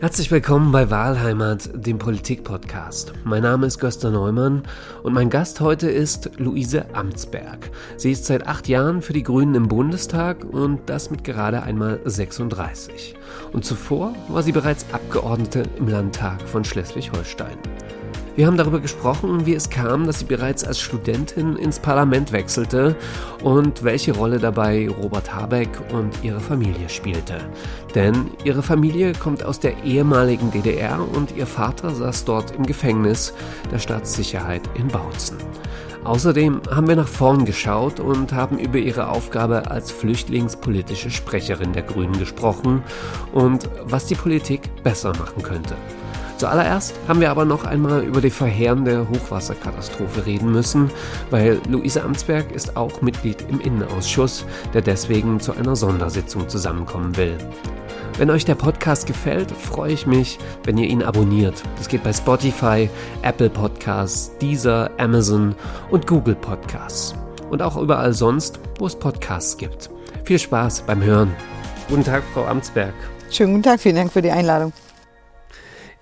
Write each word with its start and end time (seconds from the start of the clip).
Herzlich 0.00 0.30
willkommen 0.30 0.72
bei 0.72 0.88
Wahlheimat, 0.88 1.68
dem 1.74 1.98
Politik-Podcast. 1.98 3.12
Mein 3.24 3.42
Name 3.42 3.66
ist 3.66 3.78
Gösta 3.78 4.08
Neumann 4.08 4.62
und 5.02 5.12
mein 5.12 5.28
Gast 5.28 5.60
heute 5.60 5.90
ist 5.90 6.30
Luise 6.38 6.94
Amtsberg. 6.94 7.70
Sie 7.98 8.10
ist 8.10 8.24
seit 8.24 8.46
acht 8.46 8.66
Jahren 8.66 9.02
für 9.02 9.12
die 9.12 9.22
Grünen 9.22 9.54
im 9.54 9.68
Bundestag 9.68 10.42
und 10.42 10.80
das 10.88 11.10
mit 11.10 11.22
gerade 11.22 11.64
einmal 11.64 12.00
36. 12.06 13.14
Und 13.52 13.66
zuvor 13.66 14.14
war 14.28 14.42
sie 14.42 14.52
bereits 14.52 14.86
Abgeordnete 14.90 15.64
im 15.76 15.88
Landtag 15.88 16.40
von 16.48 16.64
Schleswig-Holstein. 16.64 17.58
Wir 18.36 18.46
haben 18.46 18.56
darüber 18.56 18.80
gesprochen, 18.80 19.44
wie 19.44 19.54
es 19.54 19.70
kam, 19.70 20.06
dass 20.06 20.20
sie 20.20 20.24
bereits 20.24 20.64
als 20.64 20.78
Studentin 20.78 21.56
ins 21.56 21.80
Parlament 21.80 22.32
wechselte 22.32 22.96
und 23.42 23.82
welche 23.82 24.12
Rolle 24.12 24.38
dabei 24.38 24.88
Robert 24.88 25.34
Habeck 25.34 25.68
und 25.92 26.12
ihre 26.22 26.40
Familie 26.40 26.88
spielte. 26.88 27.38
Denn 27.94 28.30
ihre 28.44 28.62
Familie 28.62 29.12
kommt 29.12 29.44
aus 29.44 29.58
der 29.58 29.82
ehemaligen 29.84 30.50
DDR 30.52 31.00
und 31.14 31.36
ihr 31.36 31.46
Vater 31.46 31.90
saß 31.90 32.24
dort 32.24 32.52
im 32.52 32.64
Gefängnis 32.64 33.34
der 33.72 33.78
Staatssicherheit 33.78 34.62
in 34.74 34.88
Bautzen. 34.88 35.36
Außerdem 36.04 36.62
haben 36.70 36.88
wir 36.88 36.96
nach 36.96 37.08
vorn 37.08 37.44
geschaut 37.44 38.00
und 38.00 38.32
haben 38.32 38.58
über 38.58 38.78
ihre 38.78 39.08
Aufgabe 39.08 39.70
als 39.70 39.90
flüchtlingspolitische 39.90 41.10
Sprecherin 41.10 41.74
der 41.74 41.82
Grünen 41.82 42.18
gesprochen 42.18 42.82
und 43.32 43.68
was 43.84 44.06
die 44.06 44.14
Politik 44.14 44.70
besser 44.82 45.10
machen 45.10 45.42
könnte. 45.42 45.74
Zuallererst 46.40 46.94
haben 47.06 47.20
wir 47.20 47.30
aber 47.30 47.44
noch 47.44 47.64
einmal 47.64 48.02
über 48.02 48.22
die 48.22 48.30
verheerende 48.30 49.06
Hochwasserkatastrophe 49.10 50.24
reden 50.24 50.50
müssen, 50.50 50.90
weil 51.28 51.60
Luise 51.68 52.02
Amtsberg 52.02 52.50
ist 52.52 52.78
auch 52.78 53.02
Mitglied 53.02 53.44
im 53.50 53.60
Innenausschuss, 53.60 54.46
der 54.72 54.80
deswegen 54.80 55.38
zu 55.38 55.52
einer 55.52 55.76
Sondersitzung 55.76 56.48
zusammenkommen 56.48 57.14
will. 57.18 57.36
Wenn 58.16 58.30
euch 58.30 58.46
der 58.46 58.54
Podcast 58.54 59.06
gefällt, 59.06 59.50
freue 59.50 59.92
ich 59.92 60.06
mich, 60.06 60.38
wenn 60.64 60.78
ihr 60.78 60.88
ihn 60.88 61.02
abonniert. 61.02 61.62
Das 61.76 61.88
geht 61.88 62.02
bei 62.02 62.12
Spotify, 62.14 62.88
Apple 63.20 63.50
Podcasts, 63.50 64.34
Deezer, 64.38 64.90
Amazon 64.96 65.54
und 65.90 66.06
Google 66.06 66.36
Podcasts. 66.36 67.14
Und 67.50 67.60
auch 67.60 67.76
überall 67.76 68.14
sonst, 68.14 68.60
wo 68.78 68.86
es 68.86 68.96
Podcasts 68.96 69.58
gibt. 69.58 69.90
Viel 70.24 70.38
Spaß 70.38 70.84
beim 70.86 71.02
Hören. 71.02 71.36
Guten 71.90 72.04
Tag, 72.04 72.22
Frau 72.32 72.46
Amtsberg. 72.46 72.94
Schönen 73.30 73.52
guten 73.52 73.64
Tag, 73.64 73.78
vielen 73.80 73.96
Dank 73.96 74.10
für 74.10 74.22
die 74.22 74.30
Einladung. 74.30 74.72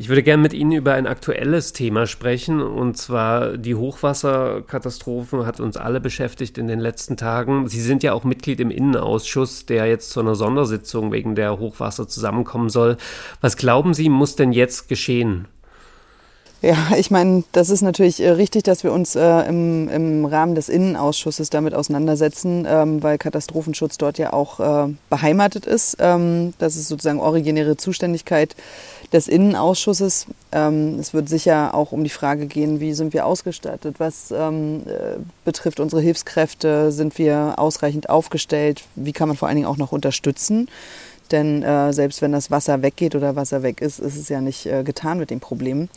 Ich 0.00 0.08
würde 0.08 0.22
gerne 0.22 0.40
mit 0.40 0.52
Ihnen 0.52 0.70
über 0.70 0.92
ein 0.94 1.08
aktuelles 1.08 1.72
Thema 1.72 2.06
sprechen, 2.06 2.62
und 2.62 2.96
zwar 2.96 3.58
die 3.58 3.74
Hochwasserkatastrophen 3.74 5.44
hat 5.44 5.58
uns 5.58 5.76
alle 5.76 6.00
beschäftigt 6.00 6.56
in 6.56 6.68
den 6.68 6.78
letzten 6.78 7.16
Tagen. 7.16 7.66
Sie 7.66 7.80
sind 7.80 8.04
ja 8.04 8.12
auch 8.12 8.22
Mitglied 8.22 8.60
im 8.60 8.70
Innenausschuss, 8.70 9.66
der 9.66 9.86
jetzt 9.86 10.10
zu 10.10 10.20
einer 10.20 10.36
Sondersitzung 10.36 11.10
wegen 11.10 11.34
der 11.34 11.58
Hochwasser 11.58 12.06
zusammenkommen 12.06 12.68
soll. 12.68 12.96
Was 13.40 13.56
glauben 13.56 13.92
Sie, 13.92 14.08
muss 14.08 14.36
denn 14.36 14.52
jetzt 14.52 14.88
geschehen? 14.88 15.48
Ja, 16.60 16.76
ich 16.96 17.12
meine, 17.12 17.44
das 17.52 17.70
ist 17.70 17.82
natürlich 17.82 18.20
äh, 18.20 18.30
richtig, 18.30 18.64
dass 18.64 18.82
wir 18.82 18.92
uns 18.92 19.14
äh, 19.14 19.48
im, 19.48 19.88
im 19.88 20.24
Rahmen 20.24 20.56
des 20.56 20.68
Innenausschusses 20.68 21.50
damit 21.50 21.72
auseinandersetzen, 21.72 22.66
ähm, 22.68 23.00
weil 23.00 23.16
Katastrophenschutz 23.16 23.96
dort 23.96 24.18
ja 24.18 24.32
auch 24.32 24.58
äh, 24.58 24.92
beheimatet 25.08 25.66
ist. 25.66 25.98
Ähm, 26.00 26.54
das 26.58 26.74
ist 26.74 26.88
sozusagen 26.88 27.20
originäre 27.20 27.76
Zuständigkeit 27.76 28.56
des 29.12 29.28
Innenausschusses. 29.28 30.26
Ähm, 30.50 30.98
es 30.98 31.14
wird 31.14 31.28
sicher 31.28 31.74
auch 31.74 31.92
um 31.92 32.02
die 32.02 32.10
Frage 32.10 32.46
gehen, 32.46 32.80
wie 32.80 32.92
sind 32.92 33.12
wir 33.12 33.24
ausgestattet, 33.24 33.96
was 33.98 34.32
ähm, 34.32 34.82
äh, 34.86 35.18
betrifft 35.44 35.78
unsere 35.78 36.02
Hilfskräfte, 36.02 36.90
sind 36.90 37.18
wir 37.18 37.54
ausreichend 37.58 38.10
aufgestellt, 38.10 38.82
wie 38.96 39.12
kann 39.12 39.28
man 39.28 39.36
vor 39.36 39.46
allen 39.46 39.58
Dingen 39.58 39.68
auch 39.68 39.76
noch 39.76 39.92
unterstützen. 39.92 40.68
Denn 41.30 41.62
äh, 41.62 41.92
selbst 41.92 42.22
wenn 42.22 42.32
das 42.32 42.50
Wasser 42.50 42.82
weggeht 42.82 43.14
oder 43.14 43.36
Wasser 43.36 43.62
weg 43.62 43.80
ist, 43.80 43.98
ist 43.98 44.16
es 44.16 44.28
ja 44.28 44.40
nicht 44.40 44.66
äh, 44.66 44.82
getan 44.82 45.18
mit 45.18 45.30
den 45.30 45.40
Problemen. 45.40 45.90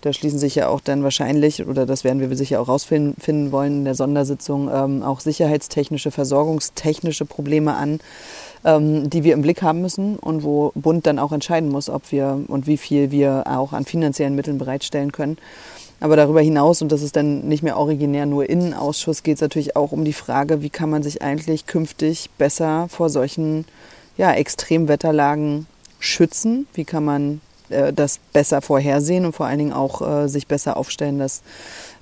Da 0.00 0.12
schließen 0.12 0.38
sich 0.38 0.54
ja 0.54 0.68
auch 0.68 0.80
dann 0.80 1.02
wahrscheinlich, 1.02 1.66
oder 1.66 1.84
das 1.84 2.04
werden 2.04 2.20
wir 2.20 2.36
sicher 2.36 2.60
auch 2.60 2.68
rausfinden 2.68 3.50
wollen 3.52 3.78
in 3.78 3.84
der 3.84 3.96
Sondersitzung, 3.96 4.70
ähm, 4.72 5.02
auch 5.02 5.20
sicherheitstechnische, 5.20 6.10
versorgungstechnische 6.10 7.24
Probleme 7.24 7.74
an, 7.74 8.00
ähm, 8.64 9.10
die 9.10 9.24
wir 9.24 9.34
im 9.34 9.42
Blick 9.42 9.62
haben 9.62 9.80
müssen 9.80 10.16
und 10.16 10.44
wo 10.44 10.70
Bund 10.74 11.06
dann 11.06 11.18
auch 11.18 11.32
entscheiden 11.32 11.68
muss, 11.68 11.90
ob 11.90 12.12
wir 12.12 12.44
und 12.46 12.66
wie 12.66 12.76
viel 12.76 13.10
wir 13.10 13.44
auch 13.46 13.72
an 13.72 13.84
finanziellen 13.84 14.36
Mitteln 14.36 14.58
bereitstellen 14.58 15.10
können. 15.10 15.36
Aber 16.00 16.14
darüber 16.14 16.40
hinaus, 16.40 16.80
und 16.80 16.92
das 16.92 17.02
ist 17.02 17.16
dann 17.16 17.48
nicht 17.48 17.64
mehr 17.64 17.76
originär 17.76 18.24
nur 18.24 18.48
Innenausschuss, 18.48 19.24
geht 19.24 19.36
es 19.36 19.40
natürlich 19.40 19.74
auch 19.74 19.90
um 19.90 20.04
die 20.04 20.12
Frage, 20.12 20.62
wie 20.62 20.70
kann 20.70 20.90
man 20.90 21.02
sich 21.02 21.22
eigentlich 21.22 21.66
künftig 21.66 22.30
besser 22.38 22.86
vor 22.88 23.10
solchen 23.10 23.64
ja, 24.16 24.32
Extremwetterlagen 24.32 25.66
schützen? 25.98 26.68
Wie 26.72 26.84
kann 26.84 27.04
man 27.04 27.40
das 27.68 28.18
besser 28.32 28.62
vorhersehen 28.62 29.24
und 29.24 29.34
vor 29.34 29.46
allen 29.46 29.58
Dingen 29.58 29.72
auch 29.72 30.00
äh, 30.00 30.28
sich 30.28 30.46
besser 30.46 30.76
aufstellen, 30.76 31.18
dass 31.18 31.42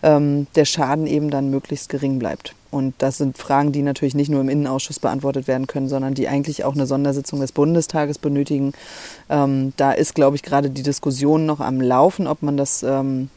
ähm, 0.02 0.46
der 0.54 0.64
Schaden 0.64 1.06
eben 1.06 1.30
dann 1.30 1.50
möglichst 1.50 1.88
gering 1.88 2.18
bleibt. 2.18 2.54
Und 2.70 2.94
das 2.98 3.18
sind 3.18 3.38
Fragen, 3.38 3.72
die 3.72 3.82
natürlich 3.82 4.14
nicht 4.14 4.28
nur 4.28 4.40
im 4.40 4.48
Innenausschuss 4.48 4.98
beantwortet 4.98 5.48
werden 5.48 5.66
können, 5.66 5.88
sondern 5.88 6.14
die 6.14 6.28
eigentlich 6.28 6.64
auch 6.64 6.74
eine 6.74 6.86
Sondersitzung 6.86 7.40
des 7.40 7.52
Bundestages 7.52 8.18
benötigen. 8.18 8.72
Ähm, 9.30 9.72
da 9.76 9.92
ist, 9.92 10.14
glaube 10.14 10.36
ich, 10.36 10.42
gerade 10.42 10.68
die 10.68 10.82
Diskussion 10.82 11.46
noch 11.46 11.60
am 11.60 11.80
Laufen, 11.80 12.26
ob 12.26 12.42
man 12.42 12.56
das 12.56 12.82
ähm, 12.82 13.30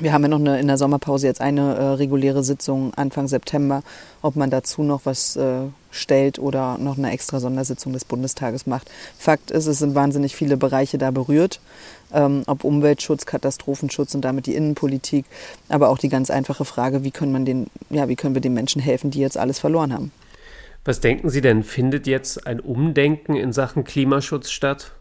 wir 0.00 0.12
haben 0.12 0.22
ja 0.22 0.28
noch 0.28 0.40
eine, 0.40 0.58
in 0.58 0.66
der 0.66 0.76
Sommerpause 0.76 1.26
jetzt 1.26 1.40
eine 1.40 1.74
äh, 1.74 1.82
reguläre 1.94 2.42
Sitzung 2.42 2.92
Anfang 2.94 3.28
September, 3.28 3.82
ob 4.22 4.34
man 4.34 4.50
dazu 4.50 4.82
noch 4.82 5.02
was 5.04 5.36
äh, 5.36 5.62
stellt 5.92 6.40
oder 6.40 6.78
noch 6.78 6.98
eine 6.98 7.12
extra 7.12 7.38
Sondersitzung 7.38 7.92
des 7.92 8.04
Bundestages 8.04 8.66
macht. 8.66 8.90
Fakt 9.16 9.52
ist, 9.52 9.66
es 9.66 9.78
sind 9.78 9.94
wahnsinnig 9.94 10.34
viele 10.34 10.56
Bereiche 10.56 10.98
da 10.98 11.12
berührt, 11.12 11.60
ähm, 12.12 12.42
ob 12.46 12.64
Umweltschutz, 12.64 13.24
Katastrophenschutz 13.24 14.16
und 14.16 14.22
damit 14.22 14.46
die 14.46 14.56
Innenpolitik, 14.56 15.26
aber 15.68 15.90
auch 15.90 15.98
die 15.98 16.08
ganz 16.08 16.28
einfache 16.28 16.64
Frage, 16.64 17.04
wie 17.04 17.12
können, 17.12 17.30
man 17.30 17.44
den, 17.44 17.68
ja, 17.90 18.08
wie 18.08 18.16
können 18.16 18.34
wir 18.34 18.42
den 18.42 18.54
Menschen 18.54 18.82
helfen, 18.82 19.12
die 19.12 19.20
jetzt 19.20 19.38
alles 19.38 19.60
verloren 19.60 19.92
haben. 19.92 20.10
Was 20.84 21.00
denken 21.00 21.30
Sie 21.30 21.40
denn, 21.40 21.62
findet 21.62 22.06
jetzt 22.06 22.46
ein 22.46 22.60
Umdenken 22.60 23.36
in 23.36 23.52
Sachen 23.52 23.84
Klimaschutz 23.84 24.50
statt? 24.50 24.92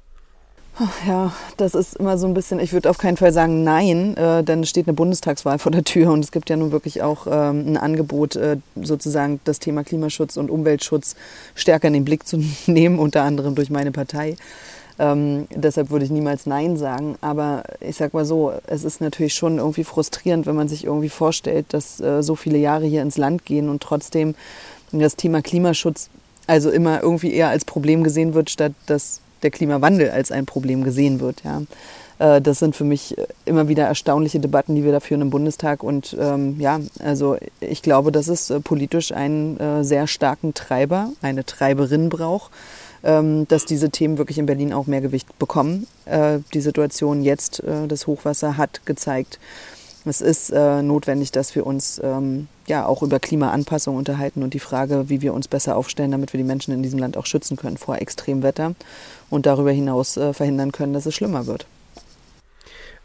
Ja, 1.08 1.32
das 1.58 1.76
ist 1.76 1.98
immer 1.98 2.18
so 2.18 2.26
ein 2.26 2.34
bisschen, 2.34 2.60
ich 2.60 2.74
würde 2.74 2.90
auf 2.90 2.98
keinen 2.98 3.18
Fall 3.18 3.32
sagen 3.32 3.64
nein, 3.64 4.18
äh, 4.18 4.44
denn 4.44 4.64
es 4.64 4.70
steht 4.70 4.88
eine 4.88 4.96
Bundestagswahl 4.96 5.60
vor 5.60 5.72
der 5.72 5.84
Tür 5.84 6.12
und 6.12 6.24
es 6.24 6.32
gibt 6.32 6.50
ja 6.50 6.56
nun 6.56 6.72
wirklich 6.72 7.04
auch 7.04 7.28
ähm, 7.30 7.66
ein 7.68 7.78
Angebot, 7.78 8.36
äh, 8.36 8.58
sozusagen 8.76 9.40
das 9.44 9.60
Thema 9.60 9.84
Klimaschutz 9.84 10.36
und 10.36 10.50
Umweltschutz 10.50 11.16
stärker 11.54 11.90
in 11.90 11.94
den 11.94 12.06
Blick 12.06 12.28
zu 12.28 12.38
nehmen, 12.66 12.98
unter 12.98 13.22
anderem 13.22 13.54
durch 13.54 13.70
meine 13.70 13.92
Partei. 13.92 14.36
Ähm, 14.98 15.48
deshalb 15.54 15.92
würde 15.92 16.06
ich 16.06 16.12
niemals 16.12 16.48
Nein 16.48 16.76
sagen. 16.78 17.18
Aber 17.22 17.64
ich 17.80 17.98
sag 17.98 18.14
mal 18.14 18.26
so, 18.26 18.54
es 18.66 18.84
ist 18.84 19.00
natürlich 19.00 19.36
schon 19.36 19.60
irgendwie 19.60 19.84
frustrierend, 19.84 20.48
wenn 20.48 20.56
man 20.56 20.68
sich 20.68 20.86
irgendwie 20.86 21.10
vorstellt, 21.10 21.68
dass 21.70 22.00
äh, 22.00 22.24
so 22.24 22.36
viele 22.36 22.58
Jahre 22.58 22.86
hier 22.86 23.02
ins 23.04 23.18
Land 23.18 23.46
gehen 23.46 23.70
und 23.70 23.82
trotzdem 23.82 24.34
das 24.92 25.16
Thema 25.16 25.42
Klimaschutz 25.42 26.10
also 26.46 26.70
immer 26.70 27.02
irgendwie 27.02 27.34
eher 27.34 27.50
als 27.50 27.64
Problem 27.64 28.04
gesehen 28.04 28.34
wird, 28.34 28.50
statt 28.50 28.74
dass 28.86 29.22
der 29.44 29.52
Klimawandel 29.52 30.10
als 30.10 30.32
ein 30.32 30.46
Problem 30.46 30.84
gesehen 30.84 31.20
wird. 31.20 31.44
Ja. 31.44 31.62
Äh, 32.20 32.42
das 32.42 32.60
sind 32.60 32.76
für 32.76 32.84
mich 32.84 33.16
immer 33.46 33.68
wieder 33.68 33.86
erstaunliche 33.86 34.40
Debatten, 34.40 34.76
die 34.76 34.84
wir 34.84 34.92
da 34.92 35.00
führen 35.00 35.22
im 35.22 35.30
Bundestag. 35.30 35.84
Und 35.84 36.16
ähm, 36.20 36.60
ja, 36.60 36.80
also 37.00 37.38
ich 37.60 37.82
glaube, 37.82 38.12
dass 38.12 38.28
es 38.28 38.50
äh, 38.50 38.60
politisch 38.60 39.12
einen 39.12 39.60
äh, 39.60 39.84
sehr 39.84 40.08
starken 40.08 40.54
Treiber, 40.54 41.10
eine 41.22 41.46
Treiberin 41.46 42.10
braucht, 42.10 42.52
ähm, 43.04 43.48
dass 43.48 43.66
diese 43.66 43.90
Themen 43.90 44.18
wirklich 44.18 44.38
in 44.38 44.46
Berlin 44.46 44.74
auch 44.74 44.88
mehr 44.88 45.02
Gewicht 45.02 45.38
bekommen. 45.40 45.88
Äh, 46.06 46.40
die 46.54 46.62
Situation 46.62 47.22
jetzt, 47.22 47.62
äh, 47.64 47.88
das 47.88 48.08
Hochwasser 48.08 48.58
hat 48.58 48.86
gezeigt, 48.86 49.40
es 50.06 50.22
ist 50.22 50.50
äh, 50.50 50.82
notwendig, 50.82 51.32
dass 51.32 51.56
wir 51.56 51.66
uns 51.66 52.00
ähm, 52.04 52.48
ja 52.68 52.86
auch 52.86 53.04
über 53.04 53.20
Klimaanpassung 53.20 53.96
unterhalten 53.96 54.44
und 54.44 54.54
die 54.54 54.60
Frage, 54.60 55.10
wie 55.10 55.22
wir 55.22 55.34
uns 55.34 55.48
besser 55.48 55.76
aufstellen, 55.76 56.12
damit 56.12 56.34
wir 56.34 56.38
die 56.38 56.44
Menschen 56.44 56.74
in 56.74 56.84
diesem 56.84 57.00
Land 57.00 57.18
auch 57.18 57.26
schützen 57.26 57.58
können 57.58 57.78
vor 57.78 57.98
Extremwetter 57.98 58.76
und 59.30 59.46
darüber 59.46 59.72
hinaus 59.72 60.18
äh, 60.18 60.34
verhindern 60.34 60.72
können, 60.72 60.94
dass 60.94 61.06
es 61.06 61.16
schlimmer 61.16 61.48
wird. 61.48 61.66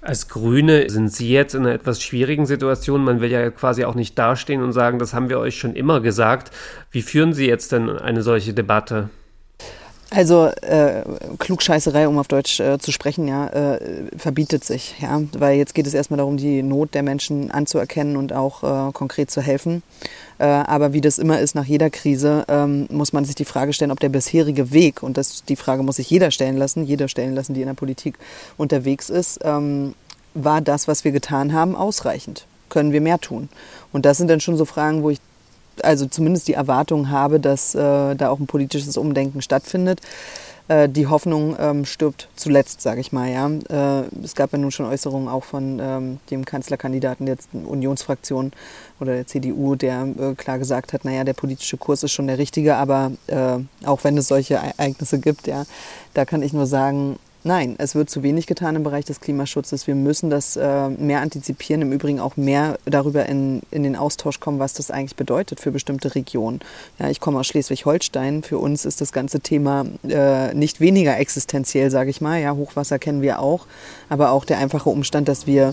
Als 0.00 0.28
Grüne 0.28 0.88
sind 0.88 1.12
Sie 1.12 1.30
jetzt 1.30 1.54
in 1.54 1.66
einer 1.66 1.74
etwas 1.74 2.00
schwierigen 2.00 2.46
Situation. 2.46 3.02
Man 3.02 3.20
will 3.20 3.32
ja 3.32 3.50
quasi 3.50 3.84
auch 3.84 3.96
nicht 3.96 4.16
dastehen 4.16 4.62
und 4.62 4.72
sagen, 4.72 5.00
das 5.00 5.12
haben 5.12 5.28
wir 5.28 5.40
euch 5.40 5.58
schon 5.58 5.74
immer 5.74 6.00
gesagt. 6.00 6.52
Wie 6.92 7.02
führen 7.02 7.32
Sie 7.32 7.46
jetzt 7.46 7.72
denn 7.72 7.90
eine 7.90 8.22
solche 8.22 8.54
Debatte? 8.54 9.10
Also 10.10 10.46
äh, 10.46 11.02
Klugscheißerei, 11.38 12.08
um 12.08 12.18
auf 12.18 12.28
Deutsch 12.28 12.60
äh, 12.60 12.78
zu 12.78 12.92
sprechen, 12.92 13.28
ja, 13.28 13.46
äh, 13.48 13.78
verbietet 14.16 14.64
sich, 14.64 14.94
ja, 15.02 15.20
weil 15.32 15.58
jetzt 15.58 15.74
geht 15.74 15.86
es 15.86 15.92
erstmal 15.92 16.16
darum, 16.16 16.38
die 16.38 16.62
Not 16.62 16.94
der 16.94 17.02
Menschen 17.02 17.50
anzuerkennen 17.50 18.16
und 18.16 18.32
auch 18.32 18.88
äh, 18.88 18.92
konkret 18.92 19.30
zu 19.30 19.42
helfen. 19.42 19.82
Äh, 20.38 20.44
aber 20.46 20.94
wie 20.94 21.02
das 21.02 21.18
immer 21.18 21.40
ist 21.40 21.54
nach 21.54 21.66
jeder 21.66 21.90
Krise, 21.90 22.44
ähm, 22.48 22.86
muss 22.90 23.12
man 23.12 23.26
sich 23.26 23.34
die 23.34 23.44
Frage 23.44 23.74
stellen, 23.74 23.90
ob 23.90 24.00
der 24.00 24.08
bisherige 24.08 24.72
Weg 24.72 25.02
und 25.02 25.18
das 25.18 25.44
die 25.44 25.56
Frage 25.56 25.82
muss 25.82 25.96
sich 25.96 26.08
jeder 26.08 26.30
stellen 26.30 26.56
lassen, 26.56 26.86
jeder 26.86 27.08
stellen 27.08 27.34
lassen, 27.34 27.52
die 27.52 27.60
in 27.60 27.66
der 27.66 27.74
Politik 27.74 28.18
unterwegs 28.56 29.10
ist, 29.10 29.40
ähm, 29.42 29.94
war 30.32 30.62
das, 30.62 30.88
was 30.88 31.04
wir 31.04 31.12
getan 31.12 31.52
haben, 31.52 31.76
ausreichend? 31.76 32.46
Können 32.70 32.92
wir 32.92 33.02
mehr 33.02 33.18
tun? 33.18 33.50
Und 33.92 34.06
das 34.06 34.16
sind 34.16 34.28
dann 34.28 34.40
schon 34.40 34.56
so 34.56 34.64
Fragen, 34.64 35.02
wo 35.02 35.10
ich 35.10 35.18
also 35.84 36.06
zumindest 36.06 36.48
die 36.48 36.54
Erwartung 36.54 37.10
habe, 37.10 37.40
dass 37.40 37.74
äh, 37.74 38.14
da 38.16 38.28
auch 38.30 38.38
ein 38.38 38.46
politisches 38.46 38.96
Umdenken 38.96 39.42
stattfindet. 39.42 40.00
äh, 40.68 40.88
die 40.88 41.06
Hoffnung 41.06 41.56
ähm, 41.58 41.84
stirbt 41.84 42.28
zuletzt, 42.36 42.80
sage 42.80 43.00
ich 43.00 43.10
mal. 43.12 43.28
Ja. 43.28 43.48
Äh, 44.00 44.04
es 44.22 44.34
gab 44.34 44.52
ja 44.52 44.58
nun 44.58 44.70
schon 44.70 44.86
Äußerungen 44.86 45.28
auch 45.28 45.44
von 45.44 45.80
ähm, 45.80 46.20
dem 46.30 46.44
Kanzlerkandidaten 46.44 47.26
der 47.26 47.36
Unionsfraktion 47.52 48.52
oder 49.00 49.14
der 49.14 49.26
CDU, 49.26 49.74
der 49.74 50.06
äh, 50.18 50.34
klar 50.34 50.58
gesagt 50.58 50.92
hat, 50.92 51.04
naja, 51.04 51.24
der 51.24 51.32
politische 51.32 51.76
Kurs 51.76 52.02
ist 52.02 52.12
schon 52.12 52.26
der 52.26 52.38
richtige, 52.38 52.76
aber 52.76 53.12
äh, 53.26 53.58
auch 53.84 54.04
wenn 54.04 54.16
es 54.18 54.28
solche 54.28 54.54
Ereignisse 54.54 55.18
gibt, 55.18 55.46
ja, 55.46 55.64
da 56.14 56.24
kann 56.24 56.42
ich 56.42 56.52
nur 56.52 56.66
sagen, 56.66 57.18
Nein, 57.48 57.76
es 57.78 57.94
wird 57.94 58.10
zu 58.10 58.22
wenig 58.22 58.46
getan 58.46 58.76
im 58.76 58.82
Bereich 58.82 59.06
des 59.06 59.20
Klimaschutzes. 59.20 59.86
Wir 59.86 59.94
müssen 59.94 60.28
das 60.28 60.56
äh, 60.56 60.90
mehr 60.90 61.22
antizipieren, 61.22 61.80
im 61.80 61.92
Übrigen 61.92 62.20
auch 62.20 62.36
mehr 62.36 62.78
darüber 62.84 63.24
in, 63.24 63.62
in 63.70 63.84
den 63.84 63.96
Austausch 63.96 64.38
kommen, 64.38 64.58
was 64.58 64.74
das 64.74 64.90
eigentlich 64.90 65.16
bedeutet 65.16 65.58
für 65.58 65.70
bestimmte 65.70 66.14
Regionen. 66.14 66.60
Ja, 66.98 67.08
ich 67.08 67.20
komme 67.20 67.40
aus 67.40 67.46
Schleswig-Holstein. 67.46 68.42
Für 68.42 68.58
uns 68.58 68.84
ist 68.84 69.00
das 69.00 69.12
ganze 69.12 69.40
Thema 69.40 69.86
äh, 70.06 70.52
nicht 70.52 70.80
weniger 70.80 71.16
existenziell, 71.16 71.90
sage 71.90 72.10
ich 72.10 72.20
mal. 72.20 72.38
Ja, 72.38 72.54
Hochwasser 72.54 72.98
kennen 72.98 73.22
wir 73.22 73.40
auch, 73.40 73.64
aber 74.10 74.32
auch 74.32 74.44
der 74.44 74.58
einfache 74.58 74.90
Umstand, 74.90 75.26
dass 75.26 75.46
wir 75.46 75.72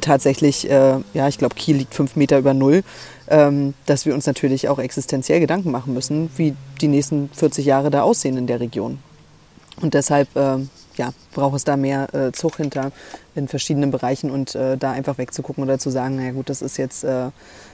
tatsächlich, 0.00 0.68
äh, 0.68 0.96
ja, 1.14 1.28
ich 1.28 1.38
glaube, 1.38 1.54
Kiel 1.54 1.76
liegt 1.76 1.94
fünf 1.94 2.16
Meter 2.16 2.36
über 2.36 2.52
Null, 2.52 2.82
ähm, 3.28 3.74
dass 3.86 4.06
wir 4.06 4.14
uns 4.14 4.26
natürlich 4.26 4.68
auch 4.68 4.80
existenziell 4.80 5.38
Gedanken 5.38 5.70
machen 5.70 5.94
müssen, 5.94 6.30
wie 6.36 6.56
die 6.80 6.88
nächsten 6.88 7.30
40 7.32 7.64
Jahre 7.64 7.90
da 7.90 8.02
aussehen 8.02 8.36
in 8.36 8.48
der 8.48 8.58
Region. 8.58 8.98
Und 9.80 9.94
deshalb 9.94 10.34
äh, 10.34 10.56
ja, 10.96 11.12
braucht 11.34 11.56
es 11.56 11.64
da 11.64 11.76
mehr 11.76 12.12
äh, 12.14 12.32
Zug 12.32 12.56
hinter 12.56 12.92
in 13.34 13.48
verschiedenen 13.48 13.90
Bereichen 13.90 14.30
und 14.30 14.54
äh, 14.54 14.76
da 14.76 14.92
einfach 14.92 15.18
wegzugucken 15.18 15.62
oder 15.64 15.78
zu 15.78 15.90
sagen, 15.90 16.16
na 16.16 16.32
gut, 16.32 16.48
das 16.48 16.62
ist 16.62 16.76
jetzt 16.76 17.04
äh, 17.04 17.28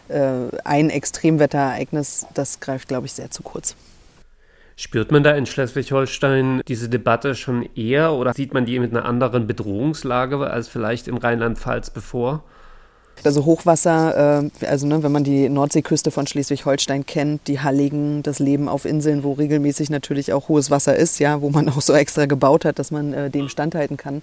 äh, 0.08 0.48
ein 0.64 0.90
Extremwetterereignis, 0.90 2.26
das 2.34 2.60
greift, 2.60 2.88
glaube 2.88 3.06
ich, 3.06 3.12
sehr 3.12 3.30
zu 3.30 3.42
kurz. 3.42 3.76
Spürt 4.76 5.12
man 5.12 5.22
da 5.22 5.32
in 5.32 5.46
Schleswig-Holstein 5.46 6.62
diese 6.66 6.88
Debatte 6.88 7.34
schon 7.34 7.68
eher 7.76 8.14
oder 8.14 8.32
sieht 8.32 8.54
man 8.54 8.64
die 8.64 8.78
mit 8.78 8.90
einer 8.90 9.04
anderen 9.04 9.46
Bedrohungslage 9.46 10.38
als 10.38 10.68
vielleicht 10.68 11.08
in 11.08 11.18
Rheinland-Pfalz 11.18 11.90
bevor? 11.90 12.42
Also 13.24 13.44
Hochwasser, 13.44 14.50
äh, 14.60 14.66
also 14.66 14.86
ne, 14.86 15.02
wenn 15.02 15.12
man 15.12 15.22
die 15.22 15.48
Nordseeküste 15.48 16.10
von 16.10 16.26
Schleswig-Holstein 16.26 17.06
kennt, 17.06 17.46
die 17.46 17.60
Halligen, 17.60 18.22
das 18.22 18.40
Leben 18.40 18.68
auf 18.68 18.84
Inseln, 18.84 19.22
wo 19.22 19.32
regelmäßig 19.32 19.90
natürlich 19.90 20.32
auch 20.32 20.48
hohes 20.48 20.70
Wasser 20.70 20.96
ist, 20.96 21.20
ja, 21.20 21.40
wo 21.40 21.50
man 21.50 21.68
auch 21.70 21.80
so 21.80 21.92
extra 21.92 22.26
gebaut 22.26 22.64
hat, 22.64 22.78
dass 22.78 22.90
man 22.90 23.12
äh, 23.12 23.30
dem 23.30 23.48
standhalten 23.48 23.96
kann. 23.96 24.22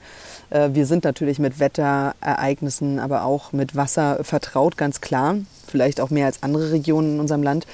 Äh, 0.50 0.70
wir 0.74 0.86
sind 0.86 1.06
natürlich 1.06 1.40
mit 1.40 1.60
Wetterereignissen, 1.60 3.00
aber 3.00 3.24
auch 3.24 3.54
mit 3.54 3.76
Wasser 3.76 4.20
vertraut, 4.24 4.76
ganz 4.76 5.00
klar 5.00 5.38
vielleicht 5.70 6.02
auch 6.02 6.10
mehr 6.10 6.26
als 6.26 6.44
andere 6.44 6.72
Regionen 6.72 7.16
in 7.16 7.20
unserem 7.20 7.44
Land. 7.44 7.66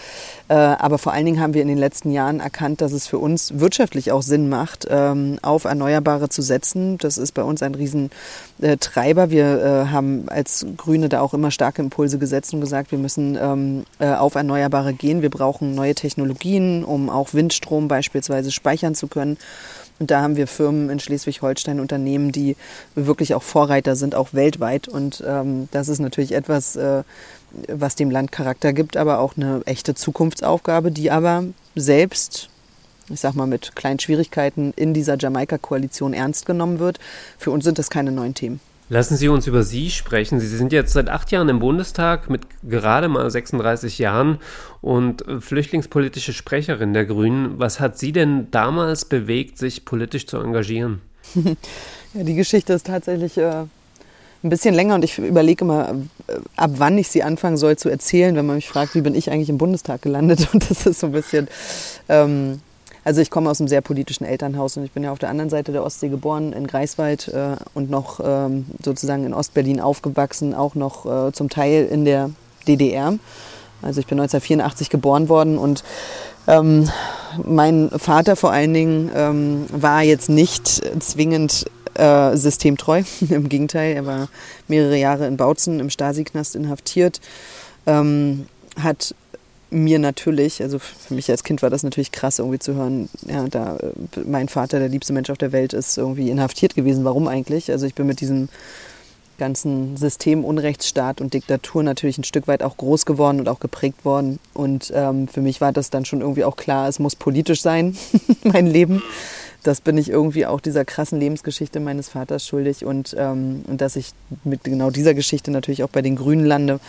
Äh, 0.47 0.53
aber 0.53 0.97
vor 0.97 1.13
allen 1.13 1.25
Dingen 1.25 1.39
haben 1.39 1.53
wir 1.53 1.61
in 1.61 1.67
den 1.67 1.77
letzten 1.77 2.11
Jahren 2.11 2.39
erkannt, 2.39 2.81
dass 2.81 2.91
es 2.91 3.07
für 3.07 3.17
uns 3.17 3.59
wirtschaftlich 3.59 4.11
auch 4.11 4.21
Sinn 4.21 4.49
macht, 4.49 4.85
ähm, 4.89 5.39
auf 5.41 5.65
Erneuerbare 5.65 6.29
zu 6.29 6.41
setzen. 6.41 6.97
Das 6.97 7.17
ist 7.17 7.33
bei 7.33 7.43
uns 7.43 7.63
ein 7.63 7.73
Riesentreiber. 8.61 9.29
Wir 9.29 9.45
äh, 9.45 9.91
haben 9.91 10.29
als 10.29 10.65
Grüne 10.77 11.09
da 11.09 11.21
auch 11.21 11.33
immer 11.33 11.51
starke 11.51 11.81
Impulse 11.81 12.17
gesetzt 12.17 12.53
und 12.53 12.61
gesagt, 12.61 12.91
wir 12.91 12.99
müssen 12.99 13.37
ähm, 13.39 13.85
äh, 13.99 14.13
auf 14.13 14.35
Erneuerbare 14.35 14.93
gehen. 14.93 15.21
Wir 15.21 15.29
brauchen 15.29 15.75
neue 15.75 15.95
Technologien, 15.95 16.83
um 16.83 17.09
auch 17.09 17.33
Windstrom 17.33 17.87
beispielsweise 17.87 18.51
speichern 18.51 18.95
zu 18.95 19.07
können. 19.07 19.37
Und 19.99 20.11
da 20.11 20.21
haben 20.21 20.35
wir 20.35 20.47
Firmen 20.47 20.89
in 20.89 20.99
Schleswig-Holstein, 20.99 21.79
Unternehmen, 21.79 22.31
die 22.33 22.57
wirklich 22.95 23.33
auch 23.33 23.43
Vorreiter 23.43 23.95
sind, 23.95 24.13
auch 24.13 24.33
weltweit. 24.33 24.87
Und 24.87 25.23
ähm, 25.25 25.69
das 25.71 25.87
ist 25.87 25.99
natürlich 25.99 26.33
etwas, 26.33 26.75
äh, 26.75 27.03
was 27.69 27.95
dem 27.95 28.11
Land 28.11 28.33
Charakter 28.33 28.73
gibt, 28.73 28.97
aber 28.97 29.19
auch 29.19 29.37
eine 29.37 29.61
echte 29.65 29.95
Zukunftsaufgabe, 29.95 30.91
die 30.91 31.11
aber 31.11 31.45
selbst, 31.75 32.49
ich 33.09 33.19
sag 33.19 33.35
mal, 33.35 33.47
mit 33.47 33.75
kleinen 33.75 33.99
Schwierigkeiten 33.99 34.73
in 34.75 34.93
dieser 34.93 35.17
Jamaika-Koalition 35.17 36.13
ernst 36.13 36.45
genommen 36.45 36.79
wird. 36.79 36.99
Für 37.37 37.51
uns 37.51 37.63
sind 37.63 37.77
das 37.79 37.89
keine 37.89 38.11
neuen 38.11 38.33
Themen. 38.33 38.59
Lassen 38.87 39.17
Sie 39.17 39.29
uns 39.29 39.47
über 39.47 39.63
Sie 39.63 39.89
sprechen. 39.89 40.39
Sie 40.39 40.47
sind 40.47 40.71
jetzt 40.71 40.93
seit 40.93 41.09
acht 41.09 41.31
Jahren 41.31 41.49
im 41.49 41.57
Bundestag 41.57 42.29
mit 42.29 42.41
gerade 42.61 43.07
mal 43.07 43.29
36 43.29 43.97
Jahren 43.97 44.37
und 44.81 45.27
äh, 45.27 45.41
flüchtlingspolitische 45.41 46.33
Sprecherin 46.33 46.93
der 46.93 47.05
Grünen. 47.05 47.57
Was 47.57 47.79
hat 47.79 47.97
Sie 47.97 48.11
denn 48.11 48.51
damals 48.51 49.05
bewegt, 49.05 49.57
sich 49.57 49.85
politisch 49.85 50.27
zu 50.27 50.37
engagieren? 50.37 51.01
ja, 52.13 52.23
die 52.23 52.35
Geschichte 52.35 52.73
ist 52.73 52.85
tatsächlich 52.85 53.37
äh, 53.37 53.63
ein 54.45 54.49
bisschen 54.49 54.75
länger 54.75 54.95
und 54.95 55.03
ich 55.03 55.17
überlege 55.17 55.65
immer, 55.65 55.95
äh, 56.27 56.33
ab 56.55 56.71
wann 56.77 56.99
ich 56.99 57.07
sie 57.07 57.23
anfangen 57.23 57.57
soll 57.57 57.77
zu 57.77 57.89
erzählen, 57.89 58.35
wenn 58.35 58.45
man 58.45 58.57
mich 58.57 58.69
fragt, 58.69 58.93
wie 58.93 59.01
bin 59.01 59.15
ich 59.15 59.31
eigentlich 59.31 59.49
im 59.49 59.57
Bundestag 59.57 60.03
gelandet. 60.03 60.47
Und 60.53 60.69
das 60.69 60.85
ist 60.85 60.99
so 60.99 61.07
ein 61.07 61.13
bisschen. 61.13 61.47
Ähm, 62.07 62.61
also 63.05 63.21
ich 63.21 63.29
komme 63.29 63.49
aus 63.49 63.61
einem 63.61 63.67
sehr 63.67 63.81
politischen 63.81 64.25
Elternhaus 64.25 64.75
und 64.77 64.83
ich 64.83 64.91
bin 64.91 65.03
ja 65.03 65.11
auf 65.11 65.19
der 65.19 65.29
anderen 65.29 65.51
Seite 65.51 65.71
der 65.71 65.83
Ostsee 65.83 66.09
geboren, 66.09 66.51
in 66.53 66.65
Greifswald 66.65 67.27
äh, 67.27 67.55
und 67.75 67.91
noch 67.91 68.19
ähm, 68.21 68.65
sozusagen 68.83 69.25
in 69.25 69.33
Ostberlin 69.33 69.79
aufgewachsen, 69.79 70.55
auch 70.55 70.73
noch 70.73 71.05
äh, 71.05 71.31
zum 71.31 71.49
Teil 71.49 71.85
in 71.85 72.03
der 72.03 72.31
DDR. 72.67 73.13
Also 73.83 73.99
ich 73.99 74.07
bin 74.07 74.19
1984 74.19 74.89
geboren 74.89 75.29
worden 75.29 75.59
und 75.59 75.83
ähm, 76.47 76.89
mein 77.43 77.91
Vater 77.91 78.35
vor 78.35 78.51
allen 78.51 78.73
Dingen 78.73 79.11
ähm, 79.15 79.65
war 79.69 80.01
jetzt 80.01 80.27
nicht 80.27 80.67
zwingend 80.99 81.65
äh, 81.93 82.35
systemtreu. 82.35 83.03
Im 83.29 83.49
Gegenteil, 83.49 83.95
er 83.95 84.05
war 84.07 84.29
mehrere 84.67 84.97
Jahre 84.97 85.27
in 85.27 85.37
Bautzen 85.37 85.79
im 85.79 85.91
Stasi-Knast 85.91 86.55
inhaftiert, 86.55 87.21
ähm, 87.85 88.47
hat 88.81 89.13
mir 89.75 89.99
natürlich, 89.99 90.61
also 90.61 90.79
für 90.79 91.13
mich 91.13 91.29
als 91.29 91.43
Kind 91.43 91.61
war 91.61 91.69
das 91.69 91.83
natürlich 91.83 92.11
krass, 92.11 92.39
irgendwie 92.39 92.59
zu 92.59 92.75
hören, 92.75 93.09
ja, 93.27 93.45
da 93.47 93.77
äh, 93.77 94.19
mein 94.25 94.47
Vater, 94.49 94.79
der 94.79 94.89
liebste 94.89 95.13
Mensch 95.13 95.29
auf 95.29 95.37
der 95.37 95.51
Welt, 95.51 95.73
ist 95.73 95.97
irgendwie 95.97 96.29
inhaftiert 96.29 96.75
gewesen. 96.75 97.03
Warum 97.03 97.27
eigentlich? 97.27 97.71
Also 97.71 97.85
ich 97.85 97.93
bin 97.93 98.07
mit 98.07 98.21
diesem 98.21 98.49
ganzen 99.37 99.97
System 99.97 100.45
Unrechtsstaat 100.45 101.19
und 101.19 101.33
Diktatur 101.33 101.83
natürlich 101.83 102.17
ein 102.17 102.23
Stück 102.23 102.47
weit 102.47 102.63
auch 102.63 102.77
groß 102.77 103.05
geworden 103.05 103.39
und 103.39 103.49
auch 103.49 103.59
geprägt 103.59 104.05
worden. 104.05 104.39
Und 104.53 104.91
ähm, 104.95 105.27
für 105.27 105.41
mich 105.41 105.59
war 105.61 105.73
das 105.73 105.89
dann 105.89 106.05
schon 106.05 106.21
irgendwie 106.21 106.45
auch 106.45 106.55
klar, 106.55 106.87
es 106.87 106.99
muss 106.99 107.15
politisch 107.15 107.61
sein, 107.61 107.97
mein 108.43 108.67
Leben 108.67 109.03
das 109.65 109.81
bin 109.81 109.97
ich 109.97 110.09
irgendwie 110.09 110.45
auch 110.45 110.61
dieser 110.61 110.85
krassen 110.85 111.19
Lebensgeschichte 111.19 111.79
meines 111.79 112.09
Vaters 112.09 112.45
schuldig 112.45 112.85
und, 112.85 113.15
ähm, 113.17 113.63
und 113.67 113.81
dass 113.81 113.95
ich 113.95 114.11
mit 114.43 114.63
genau 114.63 114.91
dieser 114.91 115.15
Geschichte 115.15 115.49
natürlich 115.49 115.83
auch 115.83 115.89
bei 115.89 116.03
den 116.03 116.15
Grünen 116.15 116.45
lande, 116.45 116.79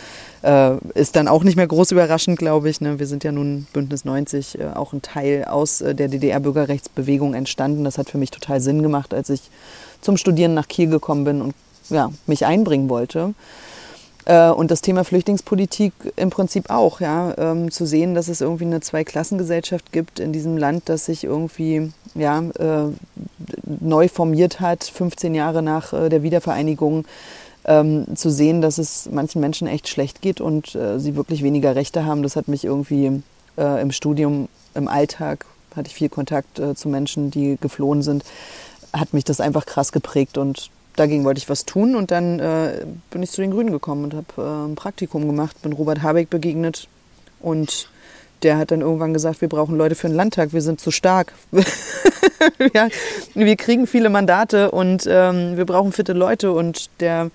äh, 0.43 0.77
ist 0.93 1.15
dann 1.15 1.27
auch 1.27 1.43
nicht 1.43 1.55
mehr 1.55 1.65
groß 1.65 1.91
überraschend, 1.91 2.37
glaube 2.37 2.69
ich. 2.69 2.79
Ne? 2.79 2.99
Wir 2.99 3.07
sind 3.07 3.23
ja 3.23 3.31
nun 3.31 3.65
Bündnis 3.73 4.05
90, 4.05 4.59
äh, 4.59 4.65
auch 4.75 4.93
ein 4.93 5.01
Teil 5.01 5.45
aus 5.45 5.81
äh, 5.81 5.95
der 5.95 6.07
DDR-Bürgerrechtsbewegung 6.07 7.33
entstanden. 7.33 7.83
Das 7.83 7.97
hat 7.97 8.11
für 8.11 8.19
mich 8.19 8.29
total 8.29 8.61
Sinn 8.61 8.83
gemacht, 8.83 9.11
als 9.11 9.31
ich 9.31 9.49
zum 10.01 10.15
Studieren 10.17 10.53
nach 10.53 10.67
Kiel 10.67 10.87
gekommen 10.87 11.23
bin 11.23 11.41
und 11.41 11.55
ja, 11.89 12.11
mich 12.27 12.45
einbringen 12.45 12.89
wollte. 12.89 13.33
Äh, 14.27 14.49
und 14.49 14.71
das 14.71 14.81
Thema 14.81 15.05
Flüchtlingspolitik 15.05 15.93
im 16.17 16.29
Prinzip 16.29 16.69
auch, 16.69 16.99
ja, 16.99 17.33
ähm, 17.37 17.71
zu 17.71 17.85
sehen, 17.85 18.13
dass 18.13 18.27
es 18.27 18.41
irgendwie 18.41 18.65
eine 18.65 18.81
Zweiklassengesellschaft 18.81 19.93
gibt 19.93 20.19
in 20.19 20.33
diesem 20.33 20.57
Land, 20.57 20.89
das 20.89 21.05
sich 21.05 21.23
irgendwie 21.23 21.93
ja, 22.13 22.41
äh, 22.41 22.91
neu 23.79 24.09
formiert 24.09 24.59
hat, 24.59 24.83
15 24.83 25.33
Jahre 25.33 25.63
nach 25.63 25.93
äh, 25.93 26.09
der 26.09 26.23
Wiedervereinigung. 26.23 27.05
Ähm, 27.63 28.15
zu 28.15 28.29
sehen, 28.29 28.61
dass 28.61 28.77
es 28.77 29.09
manchen 29.11 29.41
Menschen 29.41 29.67
echt 29.67 29.89
schlecht 29.89 30.21
geht 30.21 30.39
und 30.39 30.73
äh, 30.73 30.99
sie 30.99 31.17
wirklich 31.17 31.43
weniger 31.43 31.75
Rechte 31.75 32.05
haben, 32.05 32.23
das 32.23 32.37
hat 32.37 32.47
mich 32.47 32.63
irgendwie 32.63 33.21
äh, 33.57 33.81
im 33.81 33.91
Studium, 33.91 34.47
im 34.73 34.87
Alltag, 34.87 35.45
hatte 35.75 35.87
ich 35.87 35.93
viel 35.93 36.07
Kontakt 36.07 36.59
äh, 36.59 36.75
zu 36.75 36.87
Menschen, 36.87 37.29
die 37.29 37.57
geflohen 37.59 38.03
sind, 38.03 38.23
hat 38.93 39.13
mich 39.13 39.25
das 39.25 39.41
einfach 39.41 39.65
krass 39.65 39.91
geprägt 39.91 40.37
und 40.37 40.69
dagegen 40.97 41.23
wollte 41.23 41.37
ich 41.37 41.47
was 41.47 41.65
tun 41.65 41.95
und 41.95 42.11
dann 42.11 42.39
äh, 42.39 42.85
bin 43.11 43.23
ich 43.23 43.31
zu 43.31 43.41
den 43.41 43.51
Grünen 43.51 43.71
gekommen 43.71 44.03
und 44.03 44.13
habe 44.13 44.27
äh, 44.37 44.67
ein 44.67 44.75
Praktikum 44.75 45.25
gemacht, 45.25 45.61
bin 45.61 45.71
Robert 45.71 46.01
Habeck 46.01 46.29
begegnet 46.29 46.87
und 47.39 47.89
der 48.43 48.57
hat 48.57 48.71
dann 48.71 48.81
irgendwann 48.81 49.13
gesagt, 49.13 49.41
wir 49.41 49.49
brauchen 49.49 49.77
Leute 49.77 49.95
für 49.95 50.07
den 50.07 50.15
Landtag, 50.15 50.53
wir 50.53 50.61
sind 50.61 50.79
zu 50.79 50.91
stark. 50.91 51.33
ja, 52.73 52.87
wir 53.33 53.55
kriegen 53.55 53.87
viele 53.87 54.09
Mandate 54.09 54.71
und 54.71 55.07
ähm, 55.09 55.57
wir 55.57 55.65
brauchen 55.65 55.91
fitte 55.91 56.13
Leute 56.13 56.51
und 56.51 56.89
der 56.99 57.31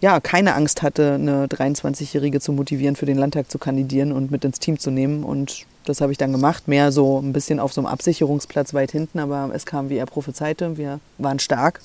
ja 0.00 0.20
keine 0.20 0.54
Angst 0.54 0.82
hatte, 0.82 1.14
eine 1.14 1.46
23-Jährige 1.46 2.40
zu 2.40 2.52
motivieren, 2.52 2.96
für 2.96 3.06
den 3.06 3.16
Landtag 3.16 3.50
zu 3.50 3.58
kandidieren 3.58 4.12
und 4.12 4.30
mit 4.30 4.44
ins 4.44 4.58
Team 4.58 4.78
zu 4.78 4.90
nehmen 4.90 5.24
und 5.24 5.66
das 5.84 6.00
habe 6.00 6.10
ich 6.10 6.18
dann 6.18 6.32
gemacht, 6.32 6.66
mehr 6.66 6.90
so 6.90 7.20
ein 7.20 7.32
bisschen 7.32 7.60
auf 7.60 7.72
so 7.72 7.80
einem 7.80 7.86
Absicherungsplatz 7.86 8.74
weit 8.74 8.90
hinten, 8.90 9.20
aber 9.20 9.50
es 9.54 9.66
kam, 9.66 9.88
wie 9.88 9.96
er 9.96 10.06
prophezeite, 10.06 10.76
wir 10.76 11.00
waren 11.18 11.38
stark. 11.38 11.80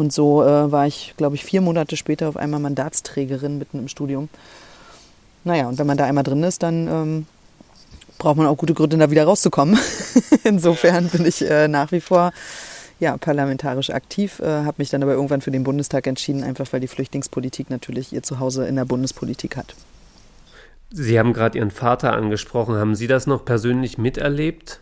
Und 0.00 0.14
so 0.14 0.42
äh, 0.42 0.72
war 0.72 0.86
ich, 0.86 1.12
glaube 1.18 1.34
ich, 1.34 1.44
vier 1.44 1.60
Monate 1.60 1.94
später 1.94 2.30
auf 2.30 2.38
einmal 2.38 2.58
Mandatsträgerin 2.58 3.58
mitten 3.58 3.78
im 3.78 3.86
Studium. 3.86 4.30
Naja, 5.44 5.68
und 5.68 5.78
wenn 5.78 5.86
man 5.86 5.98
da 5.98 6.06
einmal 6.06 6.24
drin 6.24 6.42
ist, 6.42 6.62
dann 6.62 6.88
ähm, 6.88 7.26
braucht 8.16 8.38
man 8.38 8.46
auch 8.46 8.56
gute 8.56 8.72
Gründe, 8.72 8.96
da 8.96 9.10
wieder 9.10 9.24
rauszukommen. 9.24 9.78
Insofern 10.44 11.10
bin 11.10 11.26
ich 11.26 11.42
äh, 11.42 11.68
nach 11.68 11.92
wie 11.92 12.00
vor 12.00 12.32
ja, 12.98 13.18
parlamentarisch 13.18 13.90
aktiv, 13.90 14.40
äh, 14.40 14.46
habe 14.46 14.76
mich 14.78 14.88
dann 14.88 15.02
aber 15.02 15.12
irgendwann 15.12 15.42
für 15.42 15.50
den 15.50 15.64
Bundestag 15.64 16.06
entschieden, 16.06 16.44
einfach 16.44 16.72
weil 16.72 16.80
die 16.80 16.88
Flüchtlingspolitik 16.88 17.68
natürlich 17.68 18.10
ihr 18.14 18.22
Zuhause 18.22 18.66
in 18.66 18.76
der 18.76 18.86
Bundespolitik 18.86 19.58
hat. 19.58 19.74
Sie 20.90 21.18
haben 21.18 21.34
gerade 21.34 21.58
Ihren 21.58 21.70
Vater 21.70 22.14
angesprochen. 22.14 22.76
Haben 22.76 22.94
Sie 22.94 23.06
das 23.06 23.26
noch 23.26 23.44
persönlich 23.44 23.98
miterlebt? 23.98 24.80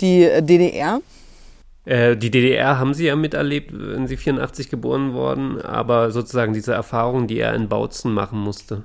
Die 0.00 0.22
äh, 0.22 0.40
DDR? 0.40 1.00
Äh, 1.88 2.18
die 2.18 2.30
DDR 2.30 2.78
haben 2.78 2.92
Sie 2.92 3.06
ja 3.06 3.16
miterlebt, 3.16 3.70
wenn 3.72 4.06
Sie 4.06 4.18
84 4.18 4.68
geboren 4.68 5.14
worden, 5.14 5.62
aber 5.62 6.10
sozusagen 6.10 6.52
diese 6.52 6.74
Erfahrung, 6.74 7.26
die 7.26 7.38
er 7.38 7.54
in 7.54 7.68
Bautzen 7.68 8.12
machen 8.12 8.38
musste. 8.38 8.84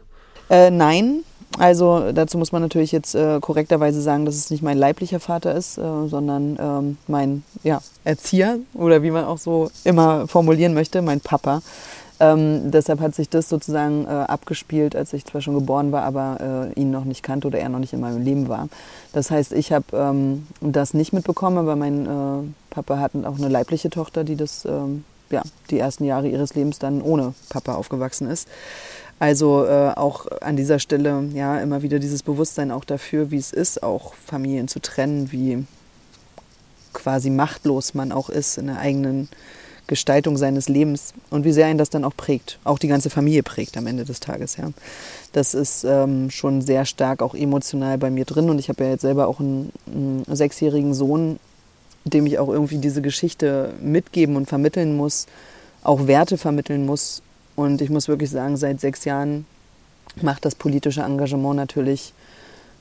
Äh, 0.50 0.72
nein, 0.72 1.26
also 1.60 2.14
dazu 2.14 2.38
muss 2.38 2.54
man 2.54 2.62
natürlich 2.62 2.94
jetzt 2.94 3.14
äh, 3.14 3.40
korrekterweise 3.42 4.02
sagen, 4.02 4.26
dass 4.26 4.36
es 4.36 4.50
nicht 4.50 4.64
mein 4.64 4.78
leiblicher 4.78 5.20
Vater 5.20 5.54
ist, 5.54 5.78
äh, 5.78 6.08
sondern 6.08 6.58
ähm, 6.58 6.98
mein 7.08 7.44
ja, 7.64 7.82
Erzieher 8.06 8.60
oder 8.74 9.04
wie 9.04 9.12
man 9.12 9.26
auch 9.26 9.38
so 9.38 9.70
immer 9.84 10.26
formulieren 10.30 10.74
möchte, 10.74 11.02
mein 11.02 11.20
Papa. 11.20 11.62
Ähm, 12.24 12.72
deshalb 12.72 13.02
hat 13.02 13.16
sich 13.16 13.30
das 13.30 13.50
sozusagen 13.50 14.06
äh, 14.06 14.10
abgespielt, 14.10 14.96
als 14.96 15.12
ich 15.14 15.26
zwar 15.26 15.42
schon 15.42 15.56
geboren 15.56 15.92
war, 15.92 16.04
aber 16.04 16.72
äh, 16.76 16.80
ihn 16.80 16.92
noch 16.92 17.04
nicht 17.04 17.22
kannte 17.22 17.48
oder 17.48 17.60
er 17.60 17.70
noch 17.70 17.80
nicht 17.80 17.94
in 17.94 18.00
meinem 18.00 18.24
Leben 18.24 18.48
war. 18.48 18.70
Das 19.12 19.30
heißt, 19.30 19.52
ich 19.52 19.74
habe 19.74 19.86
ähm, 19.94 20.48
das 20.62 20.94
nicht 20.94 21.12
mitbekommen, 21.12 21.58
aber 21.58 21.76
mein 21.76 22.06
äh, 22.06 22.44
Papa 22.70 23.00
hat 23.00 23.12
auch 23.26 23.38
eine 23.38 23.50
leibliche 23.50 23.90
Tochter, 23.90 24.24
die 24.24 24.38
das 24.38 24.64
ähm, 24.66 25.04
ja, 25.30 25.42
die 25.70 25.80
ersten 25.80 26.06
Jahre 26.06 26.30
ihres 26.30 26.56
Lebens 26.56 26.80
dann 26.80 27.02
ohne 27.02 27.34
Papa 27.50 27.74
aufgewachsen 27.74 28.30
ist. 28.30 28.48
Also 29.20 29.66
äh, 29.66 29.92
auch 29.96 30.28
an 30.42 30.56
dieser 30.56 30.80
Stelle 30.80 31.30
ja 31.34 31.60
immer 31.60 31.82
wieder 31.82 32.00
dieses 32.00 32.24
Bewusstsein 32.24 32.72
auch 32.72 32.86
dafür, 32.86 33.32
wie 33.32 33.38
es 33.38 33.52
ist, 33.52 33.84
auch 33.84 34.14
Familien 34.14 34.68
zu 34.68 34.80
trennen, 34.80 35.32
wie 35.32 35.66
quasi 36.94 37.30
machtlos 37.30 37.94
man 37.94 38.12
auch 38.12 38.30
ist 38.30 38.58
in 38.58 38.68
der 38.68 38.80
eigenen 38.80 39.28
Gestaltung 39.88 40.38
seines 40.38 40.70
Lebens 40.70 41.14
und 41.30 41.44
wie 41.44 41.52
sehr 41.52 41.70
ihn 41.70 41.78
das 41.78 41.90
dann 41.90 42.06
auch 42.06 42.16
prägt, 42.16 42.60
auch 42.64 42.80
die 42.80 42.88
ganze 42.88 43.10
Familie 43.10 43.44
prägt 43.44 43.78
am 43.78 43.88
Ende 43.88 44.06
des 44.06 44.20
Tages. 44.20 44.58
Ja, 44.58 44.70
das 45.34 45.54
ist 45.54 45.84
ähm, 45.84 46.30
schon 46.30 46.62
sehr 46.62 46.86
stark 46.86 47.22
auch 47.22 47.36
emotional 47.36 47.98
bei 47.98 48.10
mir 48.10 48.26
drin 48.26 48.50
und 48.50 48.60
ich 48.60 48.70
habe 48.70 48.84
ja 48.84 48.92
jetzt 48.92 49.02
selber 49.02 49.28
auch 49.28 49.40
einen, 49.40 49.72
einen 49.88 50.24
sechsjährigen 50.28 50.94
Sohn, 50.94 51.40
dem 52.06 52.26
ich 52.26 52.40
auch 52.40 52.50
irgendwie 52.50 52.78
diese 52.78 53.02
Geschichte 53.02 53.74
mitgeben 53.82 54.36
und 54.36 54.48
vermitteln 54.48 54.96
muss, 54.96 55.26
auch 55.84 56.08
Werte 56.08 56.38
vermitteln 56.38 56.86
muss 56.86 57.22
und 57.56 57.82
ich 57.82 57.90
muss 57.90 58.08
wirklich 58.08 58.30
sagen, 58.30 58.58
seit 58.58 58.80
sechs 58.80 59.06
Jahren 59.06 59.46
macht 60.22 60.46
das 60.46 60.56
politische 60.56 61.02
Engagement 61.02 61.56
natürlich 61.56 62.14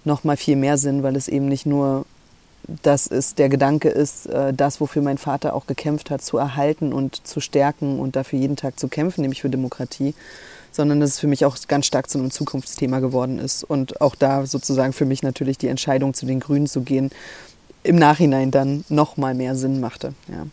noch 0.05 0.25
mal 0.25 0.37
viel 0.37 0.57
mehr 0.57 0.79
Sinn, 0.79 1.03
weil 1.03 1.17
es 1.17 1.29
eben 1.29 1.47
nicht 1.49 1.67
nur 1.67 2.05
das 2.83 3.07
ist, 3.07 3.39
der 3.39 3.49
Gedanke 3.49 3.89
ist, 3.89 4.27
äh, 4.27 4.53
das, 4.53 4.81
wofür 4.81 5.03
mein 5.03 5.19
Vater 5.19 5.55
auch 5.55 5.67
gekämpft 5.67 6.11
hat, 6.11 6.23
zu 6.23 6.39
erhalten 6.39 6.93
und 6.93 7.27
zu 7.27 7.41
stärken 7.41 7.99
und 7.99 8.17
dafür 8.17 8.39
jeden 8.39 8.57
Tag 8.57 8.79
zu 8.79 8.89
kämpfen, 8.89 9.23
nämlich 9.23 9.43
für 9.43 9.51
Demokratie, 9.51 10.15
sondern 10.71 11.01
dass 11.01 11.11
es 11.11 11.21
für 11.21 11.27
mich 11.27 11.45
auch 11.45 11.57
ganz 11.69 11.87
stark 11.87 12.09
zu 12.09 12.19
einem 12.19 12.31
Zukunftsthema 12.31 13.01
geworden 13.01 13.39
ist. 13.39 13.65
Und 13.65 14.01
auch 14.01 14.15
da 14.15 14.47
sozusagen 14.47 14.93
für 14.93 15.05
mich 15.05 15.23
natürlich 15.23 15.59
die 15.59 15.69
Entscheidung, 15.69 16.15
zu 16.15 16.27
den 16.27 16.41
Grünen 16.41 16.67
zu 16.67 16.83
gehen, 16.83 17.11
im 17.83 17.97
Nachhinein 17.97 18.51
dann 18.51 18.85
noch 18.89 19.17
mal 19.17 19.35
mehr 19.35 19.57
Sinn 19.57 19.81
machte. 19.81 20.15
Ja. 20.29 20.47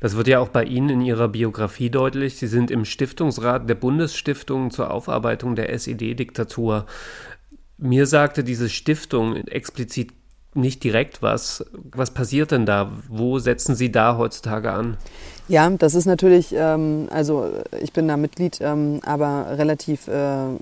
Das 0.00 0.16
wird 0.16 0.28
ja 0.28 0.40
auch 0.40 0.48
bei 0.48 0.64
Ihnen 0.64 0.90
in 0.90 1.00
Ihrer 1.00 1.28
Biografie 1.28 1.88
deutlich. 1.88 2.36
Sie 2.36 2.46
sind 2.46 2.70
im 2.70 2.84
Stiftungsrat 2.84 3.68
der 3.68 3.74
Bundesstiftung 3.74 4.70
zur 4.70 4.90
Aufarbeitung 4.90 5.56
der 5.56 5.72
SED-Diktatur. 5.72 6.84
Mir 7.78 8.06
sagte 8.06 8.44
diese 8.44 8.68
Stiftung 8.68 9.36
explizit 9.36 10.12
nicht 10.54 10.84
direkt 10.84 11.22
was. 11.22 11.64
Was 11.92 12.10
passiert 12.12 12.50
denn 12.50 12.66
da? 12.66 12.90
Wo 13.08 13.38
setzen 13.38 13.74
Sie 13.74 13.90
da 13.90 14.16
heutzutage 14.16 14.72
an? 14.72 14.96
Ja, 15.46 15.68
das 15.68 15.94
ist 15.94 16.06
natürlich, 16.06 16.54
ähm, 16.56 17.08
also 17.10 17.50
ich 17.82 17.92
bin 17.92 18.08
da 18.08 18.16
Mitglied, 18.16 18.60
ähm, 18.62 19.00
aber 19.04 19.58
relativ 19.58 20.08
äh, 20.08 20.12
äh, 20.12 20.56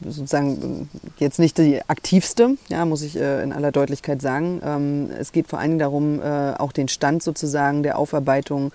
sozusagen 0.00 0.88
jetzt 1.18 1.38
nicht 1.38 1.58
die 1.58 1.82
aktivste, 1.86 2.56
ja, 2.68 2.86
muss 2.86 3.02
ich 3.02 3.16
äh, 3.16 3.42
in 3.42 3.52
aller 3.52 3.72
Deutlichkeit 3.72 4.22
sagen. 4.22 4.62
Ähm, 4.64 5.10
es 5.18 5.32
geht 5.32 5.48
vor 5.48 5.58
allen 5.58 5.72
Dingen 5.72 5.80
darum, 5.80 6.22
äh, 6.22 6.54
auch 6.56 6.72
den 6.72 6.88
Stand 6.88 7.22
sozusagen 7.22 7.82
der 7.82 7.98
Aufarbeitung 7.98 8.72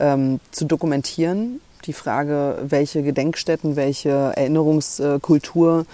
ähm, 0.00 0.40
zu 0.50 0.64
dokumentieren. 0.64 1.60
Die 1.84 1.92
Frage, 1.92 2.58
welche 2.62 3.04
Gedenkstätten, 3.04 3.76
welche 3.76 4.10
Erinnerungskultur, 4.10 5.86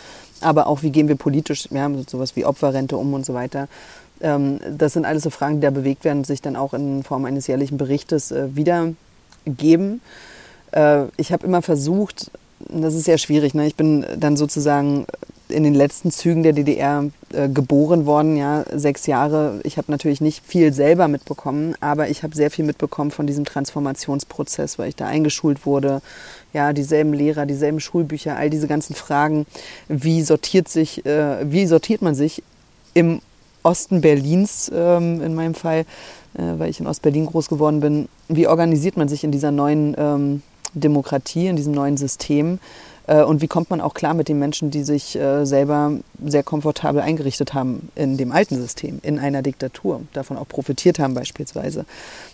aber 0.45 0.67
auch 0.67 0.83
wie 0.83 0.91
gehen 0.91 1.09
wir 1.09 1.17
politisch, 1.17 1.69
ja, 1.71 1.89
mit 1.89 2.09
sowas 2.09 2.37
wie 2.37 2.45
Opferrente 2.45 2.97
um 2.97 3.15
und 3.15 3.27
so 3.27 3.35
weiter. 3.35 3.69
Ähm, 4.21 4.61
das 4.77 4.93
sind 4.93 5.05
alles 5.05 5.23
so 5.23 5.31
Fragen, 5.31 5.57
die 5.57 5.61
da 5.61 5.71
bewegt 5.71 6.05
werden 6.05 6.19
und 6.19 6.27
sich 6.27 6.43
dann 6.43 6.57
auch 6.57 6.75
in 6.75 7.03
Form 7.03 7.25
eines 7.25 7.47
jährlichen 7.47 7.77
Berichtes 7.77 8.31
äh, 8.31 8.49
wiedergeben. 8.55 10.01
Äh, 10.73 11.05
ich 11.17 11.33
habe 11.33 11.47
immer 11.47 11.63
versucht, 11.63 12.31
das 12.69 12.95
ist 12.95 13.05
sehr 13.05 13.19
schwierig, 13.19 13.55
ne? 13.55 13.67
ich 13.67 13.75
bin 13.75 14.07
dann 14.17 14.37
sozusagen 14.37 15.07
in 15.55 15.65
den 15.65 15.75
letzten 15.75 16.11
Zügen 16.11 16.43
der 16.43 16.53
DDR 16.53 17.05
äh, 17.33 17.49
geboren 17.49 18.07
worden, 18.07 18.37
ja, 18.37 18.65
sechs 18.73 19.07
Jahre. 19.07 19.61
Ich 19.65 19.79
habe 19.79 19.91
natürlich 19.91 20.21
nicht 20.21 20.45
viel 20.45 20.73
selber 20.73 21.09
mitbekommen, 21.09 21.75
aber 21.81 22.09
ich 22.09 22.23
habe 22.23 22.35
sehr 22.35 22.51
viel 22.51 22.65
mitbekommen 22.65 23.11
von 23.11 23.27
diesem 23.27 23.45
Transformationsprozess, 23.45 24.79
weil 24.79 24.89
ich 24.89 24.97
da 24.97 25.07
eingeschult 25.07 25.65
wurde. 25.65 26.03
Ja, 26.53 26.73
dieselben 26.73 27.13
Lehrer, 27.13 27.47
dieselben 27.47 27.81
Schulbücher, 27.81 28.37
all 28.37 28.51
diese 28.51 28.69
ganzen 28.69 28.95
Fragen. 28.95 29.47
Wie 29.89 30.23
sortiert 30.23 30.69
sich, 30.69 31.07
äh, 31.07 31.51
wie 31.51 31.67
sortiert 31.67 32.03
man 32.03 32.15
sich 32.15 32.43
im 32.93 33.21
Osten 33.65 34.01
Berlins 34.01 34.71
ähm, 34.75 35.23
in 35.23 35.35
meinem 35.35 35.55
Fall, 35.55 35.87
äh, 36.35 36.43
weil 36.59 36.71
ich 36.71 36.81
in 36.81 36.87
Ostberlin 36.87 37.27
groß 37.27 37.49
geworden 37.49 37.81
bin. 37.81 38.09
Wie 38.29 38.47
organisiert 38.47 38.97
man 38.97 39.09
sich 39.09 39.25
in 39.25 39.33
dieser 39.33 39.51
neuen 39.51 39.95
ähm, 39.99 40.43
Demokratie, 40.75 41.47
in 41.47 41.57
diesem 41.57 41.73
neuen 41.73 41.97
System? 41.97 42.59
Äh, 43.07 43.23
und 43.23 43.43
wie 43.43 43.49
kommt 43.49 43.71
man 43.71 43.81
auch 43.81 43.95
klar 43.95 44.15
mit 44.15 44.29
den 44.29 44.39
Menschen, 44.39 44.71
die 44.71 44.83
sich 44.83 45.17
äh, 45.17 45.45
selber 45.45 45.93
sehr 46.25 46.43
komfortabel 46.43 47.01
eingerichtet 47.01 47.55
haben 47.55 47.91
in 47.95 48.17
dem 48.17 48.33
alten 48.33 48.57
System, 48.57 49.01
in 49.03 49.19
einer 49.19 49.43
Diktatur, 49.43 50.03
davon 50.13 50.39
auch 50.39 50.49
profitiert 50.49 50.99
haben 50.99 51.15
beispielsweise. 51.15 51.85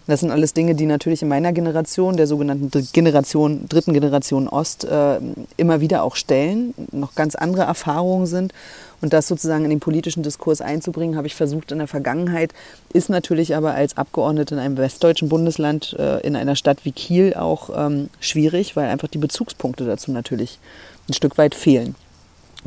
Das 0.07 0.21
sind 0.21 0.31
alles 0.31 0.55
Dinge, 0.55 0.75
die 0.75 0.87
natürlich 0.87 1.23
in 1.23 1.29
meiner 1.29 1.53
Generation, 1.53 2.17
der 2.17 2.27
sogenannten 2.27 2.71
Generation, 2.93 3.67
dritten 3.69 3.93
Generation 3.93 4.49
Ost, 4.49 4.85
äh, 4.85 5.21
immer 5.57 5.81
wieder 5.81 6.03
auch 6.03 6.17
stellen, 6.17 6.75
noch 6.93 7.15
ganz 7.15 7.35
andere 7.35 7.63
Erfahrungen 7.63 8.27
sind 8.27 8.53
und 9.01 9.13
das 9.13 9.29
sozusagen 9.29 9.65
in 9.65 9.71
den 9.71 9.81
politischen 9.81 10.23
Diskurs 10.23 10.61
einzubringen, 10.61 11.17
habe 11.17 11.27
ich 11.27 11.35
versucht 11.35 11.73
in 11.73 11.79
der 11.79 11.89
Vergangenheit, 11.89 12.53
ist 12.93 13.09
natürlich 13.09 13.57
aber 13.57 13.75
als 13.75 13.97
Abgeordnete 13.97 14.55
in 14.55 14.61
einem 14.61 14.77
westdeutschen 14.77 15.29
Bundesland, 15.29 15.97
äh, 15.99 16.21
in 16.21 16.37
einer 16.37 16.57
Stadt 16.57 16.85
wie 16.85 16.93
Kiel 16.93 17.35
auch 17.35 17.71
ähm, 17.75 18.11
schwierig, 18.21 18.77
weil 18.77 18.89
einfach 18.89 19.09
die 19.09 19.19
Bezugspunkte 19.19 19.85
dazu 19.85 20.13
natürlich 20.13 20.59
ein 21.09 21.15
Stück 21.15 21.39
weit 21.39 21.55
fehlen. 21.55 21.95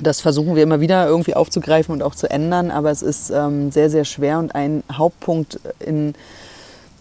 Das 0.01 0.21
versuchen 0.21 0.55
wir 0.55 0.63
immer 0.63 0.79
wieder 0.79 1.07
irgendwie 1.07 1.35
aufzugreifen 1.35 1.93
und 1.93 2.01
auch 2.01 2.15
zu 2.15 2.27
ändern, 2.29 2.71
aber 2.71 2.89
es 2.89 3.03
ist 3.03 3.29
ähm, 3.29 3.71
sehr, 3.71 3.91
sehr 3.91 4.05
schwer 4.05 4.39
und 4.39 4.55
ein 4.55 4.83
Hauptpunkt 4.91 5.59
in, 5.79 6.15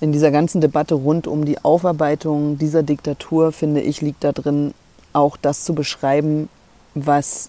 in 0.02 0.12
dieser 0.12 0.30
ganzen 0.30 0.60
Debatte 0.60 0.94
rund 0.94 1.26
um 1.26 1.46
die 1.46 1.64
Aufarbeitung 1.64 2.58
dieser 2.58 2.82
Diktatur, 2.82 3.52
finde 3.52 3.80
ich, 3.80 4.02
liegt 4.02 4.24
da 4.24 4.32
drin, 4.32 4.74
auch 5.14 5.38
das 5.38 5.64
zu 5.64 5.74
beschreiben, 5.74 6.50
was 6.94 7.48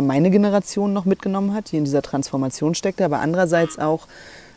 meine 0.00 0.30
Generation 0.30 0.92
noch 0.92 1.04
mitgenommen 1.04 1.54
hat, 1.54 1.72
die 1.72 1.76
in 1.78 1.84
dieser 1.84 2.02
Transformation 2.02 2.74
steckte, 2.74 3.04
aber 3.04 3.20
andererseits 3.20 3.78
auch, 3.78 4.06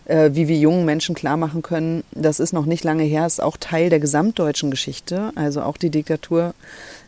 äh, 0.05 0.31
wie 0.33 0.47
wir 0.47 0.57
jungen 0.57 0.85
Menschen 0.85 1.15
klar 1.15 1.37
machen 1.37 1.61
können, 1.61 2.03
das 2.11 2.39
ist 2.39 2.53
noch 2.53 2.65
nicht 2.65 2.83
lange 2.83 3.03
her, 3.03 3.25
ist 3.25 3.41
auch 3.41 3.57
Teil 3.57 3.89
der 3.89 3.99
gesamtdeutschen 3.99 4.71
Geschichte, 4.71 5.31
also 5.35 5.61
auch 5.61 5.77
die 5.77 5.89
Diktatur 5.89 6.53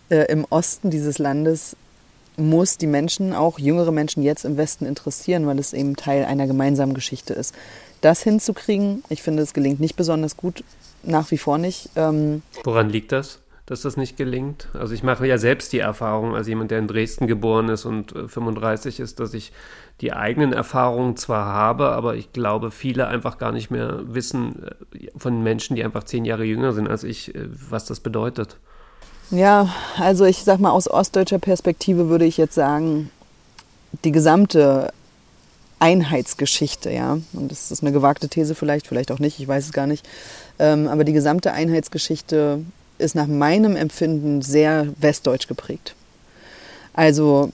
äh, 0.10 0.26
im 0.32 0.46
Osten 0.50 0.90
dieses 0.90 1.20
Landes 1.20 1.76
muss 2.36 2.78
die 2.78 2.88
Menschen, 2.88 3.34
auch 3.34 3.60
jüngere 3.60 3.92
Menschen 3.92 4.24
jetzt 4.24 4.44
im 4.44 4.58
Westen 4.58 4.86
interessieren, 4.86 5.46
weil 5.46 5.60
es 5.60 5.74
eben 5.74 5.96
Teil 5.96 6.26
einer 6.26 6.48
gemeinsamen 6.48 6.94
Geschichte 6.94 7.34
ist. 7.34 7.54
Das 8.02 8.24
hinzukriegen, 8.24 9.04
ich 9.10 9.22
finde, 9.22 9.44
es 9.44 9.54
gelingt 9.54 9.80
nicht 9.80 9.96
besonders 9.96 10.36
gut, 10.36 10.64
nach 11.04 11.30
wie 11.32 11.38
vor 11.38 11.58
nicht. 11.58 11.90
Ähm 11.96 12.42
Woran 12.64 12.90
liegt 12.90 13.12
das? 13.12 13.40
Dass 13.66 13.82
das 13.82 13.96
nicht 13.96 14.18
gelingt. 14.18 14.68
Also 14.74 14.94
ich 14.94 15.04
mache 15.04 15.26
ja 15.26 15.38
selbst 15.38 15.72
die 15.72 15.80
Erfahrung, 15.80 16.36
als 16.36 16.48
jemand, 16.48 16.72
der 16.72 16.80
in 16.80 16.88
Dresden 16.88 17.28
geboren 17.28 17.70
ist 17.70 17.86
und 17.86 18.12
35 18.12 19.00
äh, 19.00 19.04
ist, 19.04 19.20
dass 19.20 19.34
ich 19.34 19.54
die 20.02 20.12
eigenen 20.12 20.52
Erfahrungen 20.54 21.16
zwar 21.16 21.46
habe, 21.46 21.92
aber 21.92 22.16
ich 22.16 22.34
glaube, 22.34 22.72
viele 22.72 23.08
einfach 23.08 23.38
gar 23.38 23.52
nicht 23.52 23.72
mehr 23.72 24.02
wissen 24.06 24.68
äh, 24.94 25.08
von 25.16 25.42
Menschen, 25.44 25.76
die 25.76 25.84
einfach 25.84 26.04
zehn 26.04 26.26
Jahre 26.26 26.44
jünger 26.44 26.74
sind 26.74 26.90
als 26.90 27.04
ich, 27.04 27.34
äh, 27.34 27.48
was 27.70 27.86
das 27.86 28.02
bedeutet. 28.02 28.58
Ja, 29.32 29.74
also 29.98 30.26
ich 30.26 30.44
sag 30.44 30.60
mal, 30.60 30.72
aus 30.72 30.90
ostdeutscher 30.90 31.40
Perspektive 31.40 32.10
würde 32.10 32.26
ich 32.26 32.38
jetzt 32.38 32.56
sagen, 32.56 33.10
die 34.04 34.12
gesamte 34.12 34.92
Einheitsgeschichte, 35.80 36.92
ja, 36.92 37.18
und 37.34 37.52
das 37.52 37.72
ist 37.72 37.82
eine 37.82 37.92
gewagte 37.92 38.28
These 38.28 38.56
vielleicht, 38.56 38.88
vielleicht 38.88 39.12
auch 39.12 39.20
nicht, 39.20 39.40
ich 39.40 39.48
weiß 39.48 39.66
es 39.66 39.74
gar 39.74 39.88
nicht, 39.88 40.08
ähm, 40.60 40.88
aber 40.88 41.04
die 41.04 41.14
gesamte 41.14 41.54
Einheitsgeschichte 41.54 42.64
ist 43.04 43.16
nach 43.16 43.28
meinem 43.28 43.76
Empfinden 43.76 44.42
sehr 44.42 44.88
westdeutsch 45.00 45.48
geprägt. 45.48 45.96
Also 46.94 47.52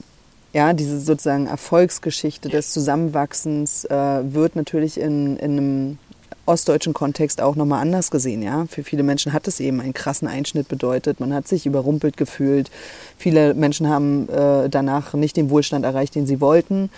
ja, 0.53 0.73
diese 0.73 0.99
sozusagen 0.99 1.47
Erfolgsgeschichte 1.47 2.49
des 2.49 2.71
Zusammenwachsens 2.71 3.85
äh, 3.85 4.33
wird 4.33 4.55
natürlich 4.55 4.99
in, 4.99 5.37
in 5.37 5.51
einem 5.51 5.97
ostdeutschen 6.45 6.93
Kontext 6.93 7.39
auch 7.39 7.55
nochmal 7.55 7.81
anders 7.81 8.09
gesehen. 8.09 8.41
Ja? 8.41 8.65
Für 8.67 8.83
viele 8.83 9.03
Menschen 9.03 9.31
hat 9.31 9.47
es 9.47 9.59
eben 9.59 9.79
einen 9.79 9.93
krassen 9.93 10.27
Einschnitt 10.27 10.67
bedeutet. 10.67 11.19
Man 11.19 11.33
hat 11.33 11.47
sich 11.47 11.65
überrumpelt 11.65 12.17
gefühlt. 12.17 12.71
Viele 13.17 13.53
Menschen 13.53 13.87
haben 13.87 14.27
äh, 14.29 14.69
danach 14.69 15.13
nicht 15.13 15.37
den 15.37 15.51
Wohlstand 15.51 15.85
erreicht, 15.85 16.15
den 16.15 16.25
sie 16.25 16.41
wollten. 16.41 16.89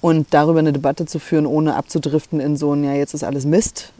Und 0.00 0.28
darüber 0.30 0.60
eine 0.60 0.72
Debatte 0.72 1.06
zu 1.06 1.18
führen, 1.18 1.44
ohne 1.44 1.74
abzudriften 1.74 2.40
in 2.40 2.56
so 2.56 2.72
ein, 2.72 2.84
ja, 2.84 2.94
jetzt 2.94 3.14
ist 3.14 3.24
alles 3.24 3.44
Mist, 3.44 3.92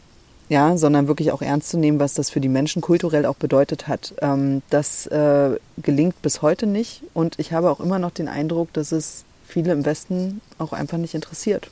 ja, 0.48 0.76
sondern 0.78 1.08
wirklich 1.08 1.32
auch 1.32 1.42
ernst 1.42 1.68
zu 1.70 1.78
nehmen, 1.78 2.00
was 2.00 2.14
das 2.14 2.30
für 2.30 2.40
die 2.40 2.48
Menschen 2.48 2.80
kulturell 2.80 3.26
auch 3.26 3.36
bedeutet 3.36 3.86
hat. 3.86 4.14
Ähm, 4.22 4.62
das 4.70 5.06
äh, 5.06 5.56
gelingt 5.82 6.20
bis 6.22 6.42
heute 6.42 6.66
nicht. 6.66 7.02
Und 7.14 7.38
ich 7.38 7.52
habe 7.52 7.70
auch 7.70 7.80
immer 7.80 7.98
noch 7.98 8.10
den 8.10 8.28
Eindruck, 8.28 8.72
dass 8.72 8.92
es 8.92 9.24
viele 9.46 9.72
im 9.72 9.84
Westen 9.84 10.40
auch 10.58 10.72
einfach 10.72 10.98
nicht 10.98 11.14
interessiert. 11.14 11.70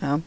Ja. 0.00 0.20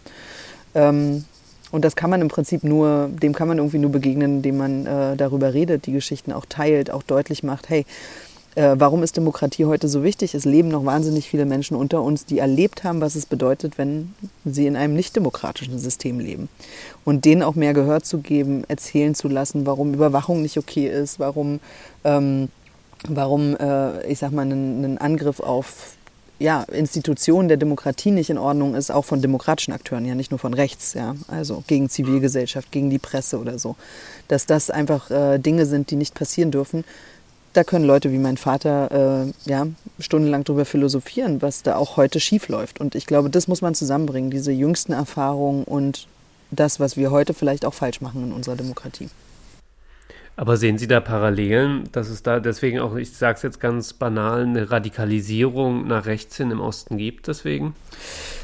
Ähm, 0.74 1.26
und 1.72 1.84
das 1.84 1.96
kann 1.96 2.10
man 2.10 2.22
im 2.22 2.28
Prinzip 2.28 2.64
nur, 2.64 3.10
dem 3.10 3.34
kann 3.34 3.48
man 3.48 3.58
irgendwie 3.58 3.80
nur 3.80 3.92
begegnen, 3.92 4.38
indem 4.38 4.58
man 4.58 4.86
äh, 4.86 5.18
darüber 5.18 5.54
redet, 5.54 5.86
die 5.86 5.92
Geschichten 5.92 6.32
auch 6.32 6.46
teilt, 6.48 6.92
auch 6.92 7.04
deutlich 7.04 7.44
macht, 7.44 7.70
hey, 7.70 7.86
äh, 8.56 8.76
warum 8.78 9.04
ist 9.04 9.18
Demokratie 9.18 9.66
heute 9.66 9.88
so 9.88 10.04
wichtig? 10.04 10.34
Es 10.34 10.46
leben 10.46 10.70
noch 10.70 10.86
wahnsinnig 10.86 11.30
viele 11.30 11.46
Menschen 11.46 11.76
unter 11.76 12.02
uns, 12.02 12.26
die 12.26 12.40
erlebt 12.40 12.84
haben, 12.84 13.02
was 13.02 13.16
es 13.16 13.26
bedeutet, 13.26 13.78
wenn 13.78 14.14
sie 14.46 14.66
in 14.66 14.78
einem 14.78 14.94
nicht 14.94 15.16
demokratischen 15.16 15.78
System 15.78 16.20
leben. 16.20 16.48
Und 17.04 17.26
denen 17.26 17.44
auch 17.44 17.56
mehr 17.56 17.74
Gehör 17.74 18.02
zu 18.02 18.20
geben, 18.20 18.64
erzählen 18.68 19.14
zu 19.14 19.28
lassen, 19.28 19.66
warum 19.66 19.94
Überwachung 19.94 20.42
nicht 20.42 20.58
okay 20.58 20.88
ist, 20.88 21.20
warum, 21.20 21.60
ähm, 22.06 22.50
warum 23.08 23.58
äh, 23.58 24.06
ich 24.08 24.20
sag 24.20 24.32
mal, 24.32 24.46
ein, 24.46 24.98
Angriff 24.98 25.42
auf 25.42 25.96
ja, 26.40 26.64
Institutionen 26.64 27.48
der 27.48 27.58
Demokratie 27.58 28.12
nicht 28.12 28.30
in 28.30 28.38
Ordnung 28.38 28.76
ist, 28.76 28.92
auch 28.92 29.06
von 29.06 29.22
demokratischen 29.22 29.74
Akteuren, 29.74 30.06
ja 30.06 30.16
nicht 30.16 30.32
nur 30.32 30.40
von 30.40 30.54
rechts, 30.54 30.94
ja, 30.94 31.16
also 31.28 31.64
gegen 31.68 31.90
Zivilgesellschaft, 31.90 32.72
gegen 32.72 32.90
die 32.90 33.00
Presse 33.00 33.40
oder 33.40 33.58
so, 33.58 33.76
dass 34.28 34.46
das 34.46 34.70
einfach 34.70 35.10
äh, 35.12 35.40
Dinge 35.40 35.66
sind, 35.66 35.92
die 35.92 35.96
nicht 35.96 36.14
passieren 36.14 36.52
dürfen. 36.52 36.84
Da 37.56 37.64
können 37.64 37.86
Leute 37.86 38.12
wie 38.12 38.18
mein 38.18 38.36
Vater 38.36 39.24
äh, 39.24 39.50
ja, 39.50 39.66
stundenlang 40.00 40.44
darüber 40.44 40.66
philosophieren, 40.66 41.42
was 41.42 41.64
da 41.64 41.78
auch 41.78 41.96
heute 41.96 42.20
schief 42.20 42.50
läuft. 42.50 42.82
Und 42.82 42.96
ich 42.96 43.06
glaube, 43.06 43.30
das 43.30 43.48
muss 43.48 43.62
man 43.62 43.74
zusammenbringen, 43.74 44.30
diese 44.30 44.52
jüngsten 44.52 44.92
Erfahrungen 44.92 45.64
und 45.64 46.10
das, 46.52 46.82
was 46.82 46.98
wir 46.98 47.12
heute 47.12 47.34
vielleicht 47.34 47.64
auch 47.64 47.74
falsch 47.74 48.02
machen 48.02 48.26
in 48.26 48.34
unserer 48.34 48.58
Demokratie. 48.58 49.08
Aber 50.38 50.58
sehen 50.58 50.78
Sie 50.78 50.88
da 50.88 51.00
Parallelen, 51.00 51.88
dass 51.94 52.10
es 52.10 52.22
da 52.22 52.42
deswegen 52.42 52.80
auch, 52.80 52.96
ich 52.96 53.16
sage 53.16 53.38
es 53.38 53.42
jetzt 53.42 53.62
ganz 53.62 53.94
banal, 53.94 54.44
eine 54.44 54.70
Radikalisierung 54.70 55.88
nach 55.88 56.06
rechts 56.06 56.36
hin 56.36 56.52
im 56.52 56.60
Osten 56.60 56.98
gibt 56.98 57.30
deswegen? 57.30 57.74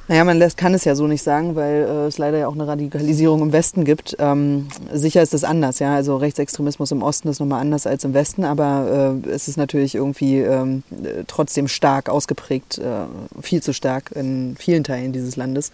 Naja, 0.07 0.23
man 0.23 0.37
lässt, 0.37 0.57
kann 0.57 0.73
es 0.73 0.85
ja 0.85 0.95
so 0.95 1.05
nicht 1.05 1.21
sagen, 1.21 1.55
weil 1.55 1.83
äh, 1.83 2.07
es 2.07 2.17
leider 2.17 2.37
ja 2.37 2.47
auch 2.47 2.53
eine 2.53 2.65
Radikalisierung 2.65 3.41
im 3.41 3.51
Westen 3.51 3.83
gibt. 3.83 4.15
Ähm, 4.19 4.67
sicher 4.93 5.21
ist 5.21 5.33
das 5.33 5.43
anders, 5.43 5.79
ja. 5.79 5.93
Also 5.93 6.15
Rechtsextremismus 6.15 6.91
im 6.91 7.03
Osten 7.03 7.27
ist 7.27 7.39
nochmal 7.39 7.61
anders 7.61 7.85
als 7.85 8.05
im 8.05 8.13
Westen, 8.13 8.45
aber 8.45 9.21
äh, 9.25 9.29
es 9.29 9.49
ist 9.49 9.57
natürlich 9.57 9.95
irgendwie 9.95 10.39
ähm, 10.39 10.83
trotzdem 11.27 11.67
stark 11.67 12.09
ausgeprägt, 12.09 12.77
äh, 12.77 13.41
viel 13.41 13.61
zu 13.61 13.73
stark 13.73 14.11
in 14.13 14.55
vielen 14.57 14.85
Teilen 14.85 15.11
dieses 15.11 15.35
Landes. 15.35 15.71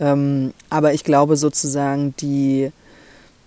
Ähm, 0.00 0.54
aber 0.70 0.94
ich 0.94 1.04
glaube 1.04 1.36
sozusagen, 1.36 2.14
die 2.20 2.72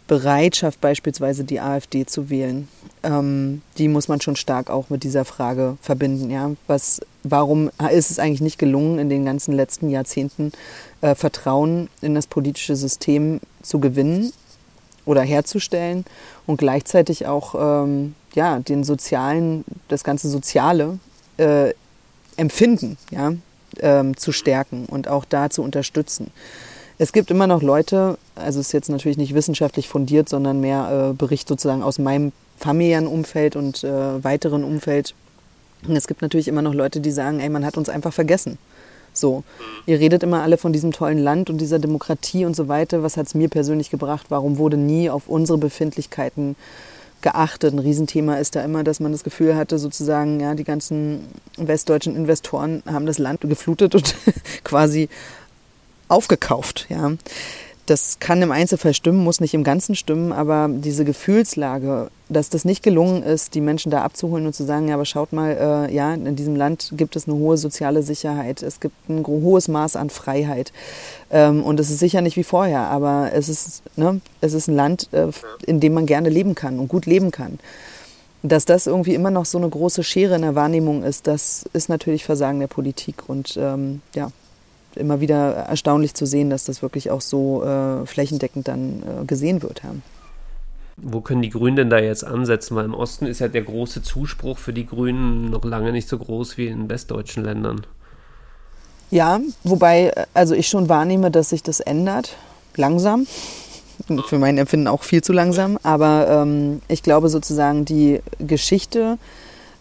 Bereitschaft, 0.08 0.82
beispielsweise 0.82 1.44
die 1.44 1.60
AfD 1.60 2.06
zu 2.06 2.30
wählen, 2.30 2.68
ähm, 3.04 3.62
die 3.78 3.88
muss 3.88 4.08
man 4.08 4.22
schon 4.22 4.36
stark 4.36 4.70
auch 4.70 4.90
mit 4.90 5.04
dieser 5.04 5.26
Frage 5.26 5.78
verbinden. 5.82 6.30
Ja? 6.30 6.52
Was, 6.68 7.02
warum 7.24 7.72
ist 7.92 8.12
es 8.12 8.20
eigentlich 8.20 8.42
nicht 8.42 8.60
gelungen, 8.60 9.00
in 9.00 9.10
den 9.10 9.26
ganzen 9.26 9.54
letzten 9.54 9.90
Jahrzehnten 9.90 10.52
äh, 11.02 11.16
Vertrauen 11.16 11.90
in 12.02 12.14
das 12.14 12.28
politische 12.28 12.76
System 12.76 13.40
zu 13.64 13.80
gewinnen 13.80 14.32
oder 15.06 15.22
herzustellen 15.22 16.06
und 16.46 16.58
gleichzeitig 16.58 17.26
auch 17.26 17.56
ähm, 17.84 18.16
ja, 18.34 18.60
den 18.60 18.84
sozialen, 18.84 19.64
das 19.88 20.04
ganze 20.04 20.30
soziale 20.30 21.00
äh, 21.38 21.74
Empfinden 22.38 22.98
ja, 23.12 23.34
ähm, 23.80 24.18
zu 24.18 24.32
stärken 24.32 24.86
und 24.86 25.08
auch 25.08 25.26
da 25.26 25.50
zu 25.50 25.64
unterstützen. 25.64 26.32
Es 26.98 27.12
gibt 27.12 27.30
immer 27.30 27.46
noch 27.46 27.62
Leute, 27.62 28.18
also 28.36 28.60
es 28.60 28.68
ist 28.68 28.72
jetzt 28.72 28.90
natürlich 28.90 29.18
nicht 29.18 29.34
wissenschaftlich 29.34 29.90
fundiert, 29.90 30.30
sondern 30.30 30.62
mehr 30.62 31.10
äh, 31.12 31.14
Bericht 31.14 31.48
sozusagen 31.48 31.84
aus 31.84 32.00
meinem 32.00 32.32
familiären 32.58 33.08
Umfeld 33.08 33.58
und 33.58 33.84
äh, 33.84 34.24
weiteren 34.24 34.64
Umfeld. 34.64 35.14
Und 35.86 35.96
es 35.96 36.08
gibt 36.08 36.22
natürlich 36.22 36.48
immer 36.48 36.62
noch 36.62 36.74
Leute, 36.74 37.02
die 37.02 37.12
sagen, 37.12 37.42
ey, 37.42 37.50
man 37.50 37.66
hat 37.66 37.78
uns 37.78 37.90
einfach 37.90 38.14
vergessen. 38.14 38.58
So, 39.12 39.44
ihr 39.86 40.00
redet 40.00 40.24
immer 40.24 40.42
alle 40.42 40.58
von 40.58 40.74
diesem 40.74 40.92
tollen 40.92 41.18
Land 41.18 41.50
und 41.50 41.60
dieser 41.60 41.80
Demokratie 41.80 42.46
und 42.46 42.56
so 42.56 42.68
weiter. 42.68 43.04
Was 43.04 43.18
hat 43.18 43.28
es 43.28 43.34
mir 43.34 43.50
persönlich 43.50 43.90
gebracht? 43.90 44.28
Warum 44.30 44.58
wurde 44.58 44.78
nie 44.78 45.10
auf 45.10 45.28
unsere 45.28 45.58
Befindlichkeiten 45.58 46.56
geachtet? 47.22 47.74
Ein 47.74 47.80
Riesenthema 47.80 48.36
ist 48.36 48.56
da 48.56 48.64
immer, 48.64 48.84
dass 48.84 49.00
man 49.00 49.12
das 49.12 49.24
Gefühl 49.24 49.56
hatte, 49.56 49.80
sozusagen, 49.80 50.40
ja, 50.40 50.54
die 50.54 50.66
ganzen 50.66 51.28
westdeutschen 51.58 52.16
Investoren 52.16 52.84
haben 52.86 53.06
das 53.06 53.18
Land 53.18 53.42
geflutet 53.42 53.96
und 53.96 54.16
quasi 54.64 55.08
aufgekauft. 56.08 56.88
Ja. 56.90 57.14
Das 57.86 58.18
kann 58.20 58.42
im 58.42 58.52
Einzelfall 58.52 58.96
stimmen, 58.96 59.24
muss 59.24 59.40
nicht 59.40 59.54
im 59.54 59.64
Ganzen 59.64 59.94
stimmen, 59.94 60.32
aber 60.32 60.68
diese 60.72 61.06
Gefühlslage, 61.06 62.10
dass 62.30 62.50
das 62.50 62.66
nicht 62.66 62.82
gelungen 62.82 63.22
ist, 63.22 63.54
die 63.54 63.62
Menschen 63.62 63.92
da 63.92 64.02
abzuholen 64.02 64.48
und 64.48 64.56
zu 64.56 64.64
sagen, 64.64 64.88
ja, 64.88 64.96
aber 64.96 65.06
schaut 65.06 65.34
mal, 65.34 65.88
äh, 65.90 65.94
ja, 65.94 66.16
in 66.16 66.36
diesem 66.36 66.56
Land 66.56 66.94
gibt 66.98 67.16
es 67.16 67.28
eine 67.28 67.38
hohe 67.38 67.58
soziale 67.58 68.02
Sicherheit, 68.02 68.64
es 68.64 68.80
gibt 68.80 69.08
ein 69.08 69.24
hohes 69.28 69.68
Maß 69.68 69.98
an 69.98 70.10
Freiheit 70.10 70.74
ähm, 71.30 71.62
und 71.62 71.80
es 71.80 71.92
ist 71.92 72.00
sicher 72.00 72.22
nicht 72.22 72.38
wie 72.38 72.44
vorher, 72.44 72.82
aber 72.88 73.30
es 73.34 73.50
ist, 73.50 73.84
ne, 73.96 74.20
es 74.42 74.54
ist 74.54 74.68
ein 74.68 74.76
Land, 74.76 75.10
äh, 75.12 75.28
in 75.68 75.80
dem 75.80 75.94
man 75.94 76.08
gerne 76.08 76.30
leben 76.30 76.56
kann 76.56 76.80
und 76.80 76.88
gut 76.88 77.06
leben 77.06 77.30
kann. 77.30 77.60
Dass 78.42 78.66
das 78.66 78.88
irgendwie 78.88 79.14
immer 79.14 79.32
noch 79.32 79.46
so 79.46 79.60
eine 79.60 79.70
große 79.70 80.04
Schere 80.04 80.36
in 80.36 80.42
der 80.42 80.56
Wahrnehmung 80.56 81.04
ist, 81.04 81.28
das 81.28 81.70
ist 81.74 81.90
natürlich 81.90 82.26
Versagen 82.26 82.60
der 82.60 82.68
Politik 82.68 83.30
und 83.30 83.58
ähm, 83.58 84.02
ja, 84.16 84.32
immer 84.98 85.20
wieder 85.20 85.54
erstaunlich 85.54 86.14
zu 86.14 86.26
sehen, 86.26 86.50
dass 86.50 86.66
das 86.66 86.82
wirklich 86.82 87.12
auch 87.12 87.22
so 87.22 87.64
äh, 87.64 88.06
flächendeckend 88.06 88.68
dann 88.68 89.04
äh, 89.04 89.26
gesehen 89.26 89.64
wird. 89.64 89.82
Ja. 89.84 89.92
Wo 90.98 91.20
können 91.22 91.42
die 91.42 91.50
Grünen 91.50 91.76
denn 91.76 91.90
da 91.90 92.00
jetzt 92.00 92.24
ansetzen? 92.24 92.76
Weil 92.76 92.86
im 92.86 92.94
Osten 92.94 93.26
ist 93.26 93.40
ja 93.40 93.48
der 93.48 93.64
große 93.64 94.02
Zuspruch 94.02 94.58
für 94.58 94.72
die 94.72 94.86
Grünen 94.86 95.50
noch 95.50 95.66
lange 95.66 95.92
nicht 95.92 96.08
so 96.08 96.18
groß 96.18 96.58
wie 96.58 96.68
in 96.68 96.90
westdeutschen 96.90 97.44
Ländern. 97.44 97.86
Ja, 99.12 99.40
wobei 99.64 100.14
also 100.34 100.56
ich 100.56 100.68
schon 100.68 100.90
wahrnehme, 100.90 101.32
dass 101.32 101.50
sich 101.50 101.64
das 101.64 101.80
ändert, 101.80 102.38
langsam. 102.76 103.28
Für 104.28 104.40
mein 104.40 104.58
Empfinden 104.58 104.88
auch 104.88 105.04
viel 105.04 105.24
zu 105.24 105.32
langsam. 105.32 105.78
Aber 105.84 106.28
ähm, 106.30 106.82
ich 106.88 107.04
glaube 107.04 107.30
sozusagen, 107.30 107.86
die 107.86 108.22
Geschichte 108.40 109.18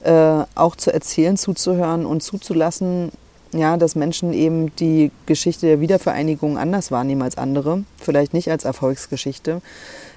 äh, 0.04 0.44
auch 0.54 0.76
zu 0.76 0.92
erzählen, 0.92 1.36
zuzuhören 1.36 2.06
und 2.06 2.22
zuzulassen, 2.22 3.10
ja, 3.58 3.76
dass 3.76 3.94
Menschen 3.94 4.32
eben 4.32 4.74
die 4.76 5.10
Geschichte 5.26 5.66
der 5.66 5.80
Wiedervereinigung 5.80 6.58
anders 6.58 6.90
wahrnehmen 6.90 7.22
als 7.22 7.38
andere, 7.38 7.84
vielleicht 7.98 8.34
nicht 8.34 8.50
als 8.50 8.64
Erfolgsgeschichte, 8.64 9.60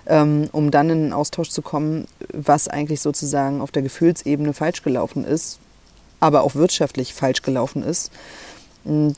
ähm, 0.05 0.49
um 0.51 0.71
dann 0.71 0.89
in 0.89 0.97
einen 0.97 1.13
Austausch 1.13 1.49
zu 1.49 1.61
kommen, 1.61 2.07
was 2.33 2.67
eigentlich 2.67 3.01
sozusagen 3.01 3.61
auf 3.61 3.71
der 3.71 3.81
Gefühlsebene 3.81 4.53
falsch 4.53 4.83
gelaufen 4.83 5.25
ist, 5.25 5.59
aber 6.19 6.41
auch 6.41 6.55
wirtschaftlich 6.55 7.13
falsch 7.13 7.41
gelaufen 7.41 7.83
ist. 7.83 8.11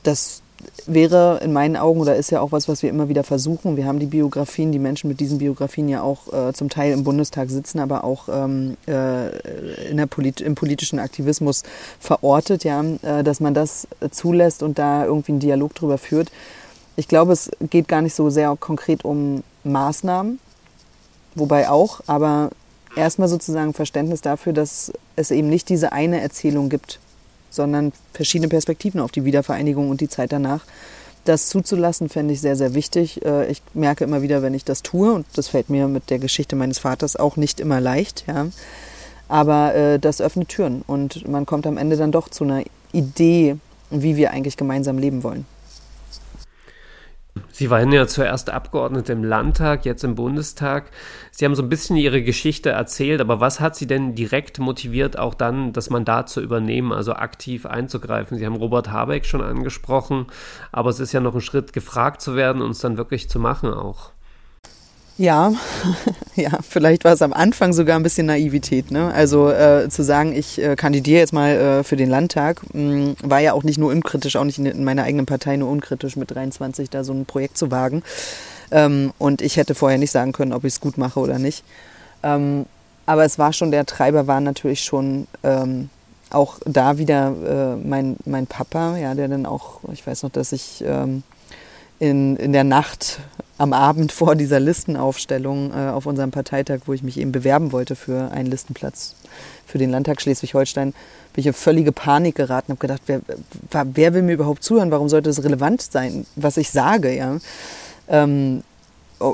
Das 0.02 0.42
wäre 0.86 1.40
in 1.42 1.52
meinen 1.52 1.76
Augen 1.76 2.00
oder 2.00 2.16
ist 2.16 2.30
ja 2.30 2.40
auch 2.40 2.52
was, 2.52 2.68
was 2.68 2.82
wir 2.82 2.90
immer 2.90 3.08
wieder 3.08 3.24
versuchen. 3.24 3.76
Wir 3.76 3.86
haben 3.86 3.98
die 3.98 4.06
Biografien, 4.06 4.72
die 4.72 4.78
Menschen 4.78 5.08
mit 5.08 5.20
diesen 5.20 5.38
Biografien 5.38 5.88
ja 5.88 6.02
auch 6.02 6.32
äh, 6.32 6.52
zum 6.52 6.68
Teil 6.68 6.92
im 6.92 7.04
Bundestag 7.04 7.50
sitzen, 7.50 7.78
aber 7.78 8.04
auch 8.04 8.28
ähm, 8.28 8.76
äh, 8.86 9.88
in 9.88 9.96
der 9.96 10.06
Polit 10.06 10.40
im 10.40 10.54
politischen 10.54 10.98
Aktivismus 10.98 11.62
verortet, 11.98 12.64
ja, 12.64 12.82
äh, 13.02 13.22
dass 13.22 13.40
man 13.40 13.54
das 13.54 13.86
zulässt 14.10 14.62
und 14.62 14.78
da 14.78 15.04
irgendwie 15.04 15.32
einen 15.32 15.40
Dialog 15.40 15.74
drüber 15.74 15.98
führt. 15.98 16.30
Ich 16.96 17.08
glaube, 17.08 17.32
es 17.32 17.50
geht 17.70 17.88
gar 17.88 18.02
nicht 18.02 18.14
so 18.14 18.30
sehr 18.30 18.56
konkret 18.58 19.04
um 19.04 19.42
Maßnahmen, 19.64 20.38
wobei 21.34 21.68
auch, 21.68 22.00
aber 22.06 22.50
erstmal 22.96 23.28
sozusagen 23.28 23.74
Verständnis 23.74 24.20
dafür, 24.20 24.52
dass 24.52 24.92
es 25.16 25.30
eben 25.30 25.48
nicht 25.48 25.68
diese 25.68 25.92
eine 25.92 26.20
Erzählung 26.20 26.68
gibt, 26.68 26.98
sondern 27.50 27.92
verschiedene 28.12 28.48
Perspektiven 28.48 29.00
auf 29.00 29.12
die 29.12 29.24
Wiedervereinigung 29.24 29.90
und 29.90 30.00
die 30.00 30.08
Zeit 30.08 30.32
danach. 30.32 30.64
Das 31.24 31.48
zuzulassen, 31.48 32.08
fände 32.08 32.32
ich 32.32 32.40
sehr, 32.40 32.56
sehr 32.56 32.74
wichtig. 32.74 33.24
Äh, 33.24 33.50
ich 33.50 33.62
merke 33.74 34.04
immer 34.04 34.22
wieder, 34.22 34.42
wenn 34.42 34.54
ich 34.54 34.64
das 34.64 34.82
tue, 34.82 35.12
und 35.12 35.26
das 35.34 35.48
fällt 35.48 35.68
mir 35.68 35.86
mit 35.86 36.08
der 36.10 36.18
Geschichte 36.18 36.56
meines 36.56 36.78
Vaters 36.78 37.16
auch 37.16 37.36
nicht 37.36 37.60
immer 37.60 37.80
leicht, 37.80 38.24
ja. 38.26 38.46
Aber 39.28 39.74
äh, 39.74 39.98
das 39.98 40.20
öffnet 40.20 40.48
Türen 40.48 40.82
und 40.86 41.28
man 41.28 41.46
kommt 41.46 41.66
am 41.66 41.76
Ende 41.76 41.96
dann 41.96 42.10
doch 42.10 42.28
zu 42.28 42.42
einer 42.42 42.64
Idee, 42.92 43.56
wie 43.90 44.16
wir 44.16 44.32
eigentlich 44.32 44.56
gemeinsam 44.56 44.98
leben 44.98 45.22
wollen. 45.22 45.46
Sie 47.50 47.70
waren 47.70 47.92
ja 47.92 48.06
zuerst 48.06 48.50
Abgeordnete 48.50 49.12
im 49.12 49.24
Landtag, 49.24 49.84
jetzt 49.84 50.04
im 50.04 50.14
Bundestag. 50.14 50.90
Sie 51.30 51.44
haben 51.44 51.54
so 51.54 51.62
ein 51.62 51.68
bisschen 51.68 51.96
Ihre 51.96 52.22
Geschichte 52.22 52.70
erzählt, 52.70 53.20
aber 53.20 53.40
was 53.40 53.60
hat 53.60 53.76
Sie 53.76 53.86
denn 53.86 54.14
direkt 54.14 54.58
motiviert, 54.58 55.18
auch 55.18 55.34
dann 55.34 55.72
das 55.72 55.90
Mandat 55.90 56.28
zu 56.28 56.40
übernehmen, 56.40 56.92
also 56.92 57.12
aktiv 57.12 57.66
einzugreifen? 57.66 58.38
Sie 58.38 58.46
haben 58.46 58.56
Robert 58.56 58.90
Habeck 58.90 59.26
schon 59.26 59.42
angesprochen, 59.42 60.26
aber 60.72 60.90
es 60.90 61.00
ist 61.00 61.12
ja 61.12 61.20
noch 61.20 61.34
ein 61.34 61.40
Schritt, 61.40 61.72
gefragt 61.72 62.20
zu 62.20 62.36
werden 62.36 62.62
und 62.62 62.72
es 62.72 62.80
dann 62.80 62.96
wirklich 62.96 63.28
zu 63.28 63.38
machen 63.38 63.72
auch. 63.72 64.12
Ja, 65.20 65.52
ja, 66.34 66.48
vielleicht 66.66 67.04
war 67.04 67.12
es 67.12 67.20
am 67.20 67.34
Anfang 67.34 67.74
sogar 67.74 67.96
ein 67.96 68.02
bisschen 68.02 68.24
Naivität. 68.24 68.90
Ne? 68.90 69.12
Also 69.12 69.50
äh, 69.50 69.86
zu 69.90 70.02
sagen, 70.02 70.34
ich 70.34 70.58
äh, 70.58 70.76
kandidiere 70.76 71.18
jetzt 71.18 71.34
mal 71.34 71.50
äh, 71.50 71.84
für 71.84 71.96
den 71.96 72.08
Landtag, 72.08 72.62
mh, 72.72 72.80
mm, 72.80 73.16
war 73.24 73.38
ja 73.40 73.52
auch 73.52 73.62
nicht 73.62 73.76
nur 73.76 73.90
unkritisch, 73.90 74.36
auch 74.36 74.44
nicht 74.44 74.58
in, 74.58 74.64
in, 74.64 74.82
meiner 74.82 75.02
eigenen 75.02 75.26
Partei 75.26 75.58
nur 75.58 75.68
unkritisch 75.68 76.16
mit 76.16 76.30
23 76.30 76.88
da 76.88 77.04
so 77.04 77.12
ein 77.12 77.26
Projekt 77.26 77.58
zu 77.58 77.70
wagen. 77.70 78.02
Ähm, 78.70 79.12
und 79.18 79.42
ich 79.42 79.58
hätte 79.58 79.74
vorher 79.74 79.98
nicht 79.98 80.10
sagen 80.10 80.32
können, 80.32 80.54
ob 80.54 80.64
ich 80.64 80.72
es 80.72 80.80
gut 80.80 80.96
mache 80.96 81.20
oder 81.20 81.38
nicht. 81.38 81.64
Ähm, 82.22 82.64
aber 83.04 83.26
es 83.26 83.38
war 83.38 83.52
schon, 83.52 83.72
der 83.72 83.84
Treiber 83.84 84.26
war 84.26 84.40
natürlich 84.40 84.82
schon 84.84 85.26
ähm, 85.42 85.90
auch 86.30 86.60
da 86.64 86.96
wieder 86.96 87.76
äh, 87.76 87.86
mein, 87.86 88.16
mein 88.24 88.46
Papa, 88.46 88.96
ja, 88.96 89.14
der 89.14 89.28
dann 89.28 89.44
auch, 89.44 89.80
ich 89.92 90.06
weiß 90.06 90.22
noch, 90.22 90.30
dass 90.30 90.52
ich 90.52 90.82
ähm, 90.86 91.24
in, 91.98 92.36
in 92.36 92.54
der 92.54 92.64
Nacht 92.64 93.20
am 93.60 93.74
Abend 93.74 94.10
vor 94.10 94.36
dieser 94.36 94.58
Listenaufstellung 94.58 95.72
äh, 95.74 95.90
auf 95.90 96.06
unserem 96.06 96.30
Parteitag, 96.30 96.80
wo 96.86 96.94
ich 96.94 97.02
mich 97.02 97.18
eben 97.18 97.30
bewerben 97.30 97.72
wollte 97.72 97.94
für 97.94 98.30
einen 98.30 98.50
Listenplatz 98.50 99.16
für 99.66 99.76
den 99.76 99.90
Landtag 99.90 100.22
Schleswig-Holstein, 100.22 100.92
bin 101.34 101.40
ich 101.40 101.46
in 101.46 101.52
völlige 101.52 101.92
Panik 101.92 102.36
geraten, 102.36 102.72
habe 102.72 102.80
gedacht, 102.80 103.02
wer, 103.04 103.20
wer 103.70 104.14
will 104.14 104.22
mir 104.22 104.32
überhaupt 104.32 104.64
zuhören? 104.64 104.90
Warum 104.90 105.10
sollte 105.10 105.28
es 105.28 105.44
relevant 105.44 105.82
sein, 105.82 106.24
was 106.36 106.56
ich 106.56 106.70
sage? 106.70 107.14
Ja? 107.14 107.36
Ähm, 108.08 108.62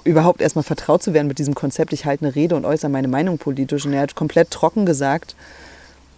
überhaupt 0.02 0.40
erstmal 0.40 0.64
vertraut 0.64 1.04
zu 1.04 1.14
werden 1.14 1.28
mit 1.28 1.38
diesem 1.38 1.54
Konzept, 1.54 1.92
ich 1.92 2.04
halte 2.04 2.24
eine 2.24 2.34
Rede 2.34 2.56
und 2.56 2.64
äußere 2.64 2.90
meine 2.90 3.06
Meinung 3.06 3.38
politisch. 3.38 3.86
Und 3.86 3.92
er 3.92 4.00
hat 4.00 4.16
komplett 4.16 4.50
trocken 4.50 4.86
gesagt, 4.86 5.36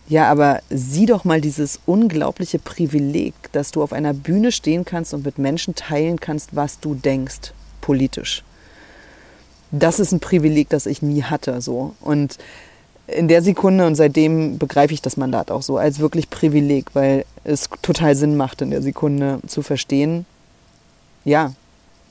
ja, 0.08 0.30
aber 0.30 0.60
sieh 0.70 1.04
doch 1.04 1.24
mal 1.24 1.42
dieses 1.42 1.78
unglaubliche 1.84 2.58
Privileg, 2.58 3.34
dass 3.52 3.70
du 3.70 3.82
auf 3.82 3.92
einer 3.92 4.14
Bühne 4.14 4.50
stehen 4.50 4.86
kannst 4.86 5.12
und 5.12 5.26
mit 5.26 5.36
Menschen 5.36 5.74
teilen 5.74 6.18
kannst, 6.18 6.56
was 6.56 6.80
du 6.80 6.94
denkst, 6.94 7.52
politisch. 7.80 8.44
Das 9.70 10.00
ist 10.00 10.12
ein 10.12 10.20
Privileg, 10.20 10.68
das 10.70 10.86
ich 10.86 11.02
nie 11.02 11.22
hatte, 11.22 11.60
so. 11.60 11.94
Und 12.00 12.38
in 13.06 13.28
der 13.28 13.42
Sekunde 13.42 13.86
und 13.86 13.94
seitdem 13.94 14.58
begreife 14.58 14.92
ich 14.92 15.02
das 15.02 15.16
Mandat 15.16 15.50
auch 15.50 15.62
so 15.62 15.78
als 15.78 15.98
wirklich 15.98 16.30
Privileg, 16.30 16.94
weil 16.94 17.24
es 17.44 17.68
total 17.82 18.14
Sinn 18.14 18.36
macht, 18.36 18.60
in 18.60 18.70
der 18.70 18.82
Sekunde 18.82 19.40
zu 19.46 19.62
verstehen, 19.62 20.26
ja, 21.24 21.52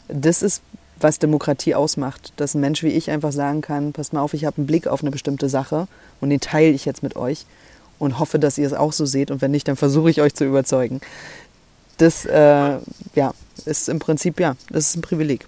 das 0.08 0.42
ist 0.42 0.62
was 1.00 1.20
Demokratie 1.20 1.76
ausmacht. 1.76 2.34
Dass 2.38 2.56
ein 2.56 2.62
Mensch 2.62 2.84
wie 2.84 2.90
ich 2.90 3.12
einfach 3.12 3.32
sagen 3.32 3.62
kann, 3.62 3.94
passt 3.94 4.14
mal 4.14 4.22
auf, 4.22 4.34
ich 4.34 4.46
habe 4.46 4.58
einen 4.58 4.68
Blick 4.68 4.88
auf 4.88 5.02
eine 5.02 5.12
bestimmte 5.12 5.50
Sache 5.50 5.88
und 6.20 6.30
den 6.30 6.40
teile 6.40 6.72
ich 6.72 6.86
jetzt 6.86 7.04
mit 7.04 7.16
euch 7.16 7.46
und 8.00 8.20
hoffe, 8.20 8.40
dass 8.40 8.58
ihr 8.58 8.68
es 8.68 8.74
auch 8.74 8.94
so 8.94 9.06
seht 9.06 9.32
und 9.32 9.42
wenn 9.42 9.52
nicht, 9.52 9.68
dann 9.68 9.76
versuche 9.76 10.10
ich 10.10 10.22
euch 10.22 10.34
zu 10.34 10.46
überzeugen. 10.46 11.02
Das 11.98 12.26
äh, 12.26 12.78
ja, 13.16 13.34
ist 13.66 13.90
im 13.90 14.00
Prinzip, 14.00 14.40
ja, 14.40 14.56
das 14.70 14.90
ist 14.90 14.98
ein 14.98 15.02
Privileg. 15.02 15.48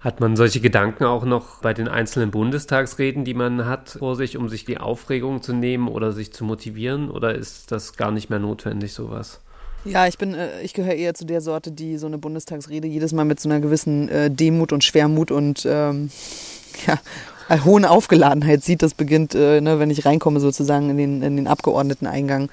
Hat 0.00 0.18
man 0.18 0.34
solche 0.34 0.60
Gedanken 0.60 1.04
auch 1.04 1.26
noch 1.26 1.60
bei 1.60 1.74
den 1.74 1.86
einzelnen 1.86 2.30
Bundestagsreden, 2.30 3.26
die 3.26 3.34
man 3.34 3.66
hat 3.66 3.90
vor 3.98 4.16
sich, 4.16 4.38
um 4.38 4.48
sich 4.48 4.64
die 4.64 4.78
Aufregung 4.78 5.42
zu 5.42 5.52
nehmen 5.52 5.88
oder 5.88 6.12
sich 6.12 6.32
zu 6.32 6.42
motivieren? 6.42 7.10
Oder 7.10 7.34
ist 7.34 7.70
das 7.70 7.98
gar 7.98 8.10
nicht 8.10 8.30
mehr 8.30 8.38
notwendig, 8.38 8.94
sowas? 8.94 9.40
Ja, 9.84 10.06
ich 10.06 10.16
bin, 10.16 10.34
äh, 10.34 10.62
ich 10.62 10.72
gehöre 10.72 10.94
eher 10.94 11.12
zu 11.12 11.26
der 11.26 11.42
Sorte, 11.42 11.70
die 11.70 11.98
so 11.98 12.06
eine 12.06 12.16
Bundestagsrede 12.16 12.88
jedes 12.88 13.12
Mal 13.12 13.26
mit 13.26 13.40
so 13.40 13.48
einer 13.48 13.60
gewissen 13.60 14.08
äh, 14.08 14.30
Demut 14.30 14.72
und 14.72 14.84
Schwermut 14.84 15.30
und 15.30 15.66
ähm, 15.68 16.10
ja, 16.86 17.64
hohen 17.64 17.84
Aufgeladenheit 17.84 18.64
sieht. 18.64 18.82
Das 18.82 18.94
beginnt, 18.94 19.34
äh, 19.34 19.60
ne, 19.60 19.78
wenn 19.80 19.90
ich 19.90 20.06
reinkomme 20.06 20.40
sozusagen 20.40 20.88
in 20.88 20.96
den, 20.96 21.22
in 21.22 21.36
den 21.36 21.46
Abgeordneteneingang 21.46 22.48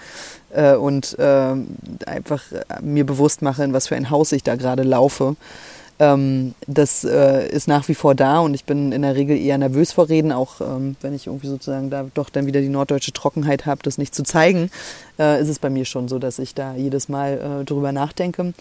äh, 0.51 0.75
und 0.75 1.17
äh, 1.19 1.53
einfach 2.05 2.43
äh, 2.51 2.81
mir 2.81 3.05
bewusst 3.05 3.41
mache, 3.41 3.63
in 3.63 3.71
was 3.71 3.87
für 3.87 3.95
ein 3.95 4.09
Haus 4.09 4.33
ich 4.33 4.43
da 4.43 4.55
gerade 4.55 4.83
laufe. 4.83 5.37
Ähm, 5.99 6.53
das 6.67 7.03
äh, 7.03 7.47
ist 7.49 7.67
nach 7.67 7.87
wie 7.87 7.95
vor 7.95 8.13
da 8.13 8.39
und 8.39 8.53
ich 8.53 8.65
bin 8.65 8.91
in 8.91 9.01
der 9.01 9.15
Regel 9.15 9.35
eher 9.35 9.57
nervös 9.57 9.93
vor 9.93 10.09
Reden, 10.09 10.31
auch 10.31 10.61
ähm, 10.61 10.95
wenn 11.01 11.15
ich 11.15 11.25
irgendwie 11.25 11.47
sozusagen 11.47 11.89
da 11.89 12.05
doch 12.13 12.29
dann 12.29 12.45
wieder 12.45 12.61
die 12.61 12.69
norddeutsche 12.69 13.13
Trockenheit 13.13 13.65
habe, 13.65 13.81
das 13.81 13.97
nicht 13.97 14.13
zu 14.13 14.21
zeigen, 14.21 14.69
äh, 15.17 15.41
ist 15.41 15.49
es 15.49 15.57
bei 15.57 15.71
mir 15.71 15.85
schon 15.85 16.07
so, 16.07 16.19
dass 16.19 16.37
ich 16.37 16.53
da 16.53 16.75
jedes 16.75 17.09
Mal 17.09 17.61
äh, 17.61 17.65
drüber 17.65 17.91
nachdenke 17.91 18.53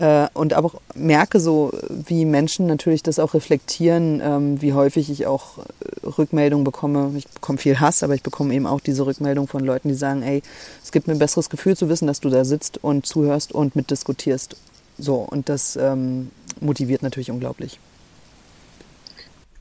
äh, 0.00 0.26
und 0.34 0.52
aber 0.52 0.66
auch 0.66 0.80
merke 0.94 1.38
so, 1.38 1.72
wie 1.88 2.24
Menschen 2.24 2.66
natürlich 2.66 3.04
das 3.04 3.20
auch 3.20 3.34
reflektieren, 3.34 4.20
ähm, 4.24 4.60
wie 4.60 4.72
häufig 4.72 5.10
ich 5.10 5.26
auch 5.26 5.58
äh, 5.58 6.06
Rückmeldungen 6.06 6.64
bekomme. 6.64 7.12
Ich 7.16 7.28
bekomme 7.28 7.58
viel 7.58 7.78
Hass, 7.78 8.02
aber 8.02 8.14
ich 8.14 8.24
bekomme 8.24 8.52
eben 8.52 8.66
auch 8.66 8.80
diese 8.80 9.06
Rückmeldung 9.06 9.46
von 9.46 9.62
Leuten, 9.62 9.90
die 9.90 9.94
sagen, 9.94 10.22
ey, 10.22 10.42
es 10.82 10.90
gibt 10.90 11.06
mir 11.06 11.12
ein 11.12 11.20
besseres 11.20 11.50
Gefühl 11.50 11.76
zu 11.76 11.88
wissen, 11.88 12.08
dass 12.08 12.18
du 12.18 12.30
da 12.30 12.44
sitzt 12.44 12.82
und 12.82 13.06
zuhörst 13.06 13.52
und 13.52 13.76
mitdiskutierst. 13.76 14.56
So, 14.98 15.16
und 15.16 15.48
das 15.48 15.76
ähm, 15.76 16.30
motiviert 16.60 17.02
natürlich 17.02 17.30
unglaublich. 17.30 17.78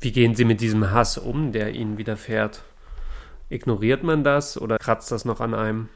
Wie 0.01 0.11
gehen 0.11 0.35
Sie 0.35 0.45
mit 0.45 0.61
diesem 0.61 0.91
Hass 0.91 1.17
um, 1.17 1.51
der 1.51 1.73
Ihnen 1.73 1.97
widerfährt? 1.97 2.63
Ignoriert 3.49 4.03
man 4.03 4.23
das 4.23 4.59
oder 4.59 4.77
kratzt 4.77 5.11
das 5.11 5.25
noch 5.25 5.41
an 5.41 5.53
einem? 5.53 5.89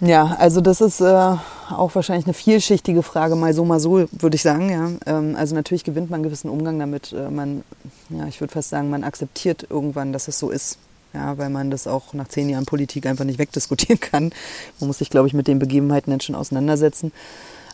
Ja, 0.00 0.36
also 0.38 0.60
das 0.60 0.80
ist 0.80 1.00
äh, 1.00 1.04
auch 1.04 1.94
wahrscheinlich 1.94 2.26
eine 2.26 2.34
vielschichtige 2.34 3.02
Frage, 3.02 3.34
mal 3.34 3.52
so, 3.52 3.64
mal 3.64 3.80
so, 3.80 4.06
würde 4.12 4.36
ich 4.36 4.42
sagen. 4.42 4.70
Ja. 4.70 4.90
Ähm, 5.06 5.34
also 5.36 5.54
natürlich 5.54 5.82
gewinnt 5.82 6.08
man 6.08 6.18
einen 6.18 6.24
gewissen 6.24 6.48
Umgang 6.48 6.78
damit. 6.78 7.12
Äh, 7.12 7.30
man, 7.30 7.64
ja, 8.08 8.26
ich 8.26 8.40
würde 8.40 8.52
fast 8.52 8.70
sagen, 8.70 8.90
man 8.90 9.02
akzeptiert 9.02 9.66
irgendwann, 9.68 10.12
dass 10.12 10.28
es 10.28 10.38
so 10.38 10.50
ist. 10.50 10.78
Ja, 11.14 11.38
weil 11.38 11.50
man 11.50 11.70
das 11.70 11.86
auch 11.86 12.12
nach 12.12 12.28
zehn 12.28 12.48
Jahren 12.48 12.66
Politik 12.66 13.06
einfach 13.06 13.24
nicht 13.24 13.38
wegdiskutieren 13.40 13.98
kann. 13.98 14.30
Man 14.78 14.86
muss 14.86 14.98
sich, 14.98 15.10
glaube 15.10 15.26
ich, 15.26 15.34
mit 15.34 15.48
den 15.48 15.58
Begebenheiten 15.58 16.10
dann 16.10 16.20
schon 16.20 16.36
auseinandersetzen. 16.36 17.12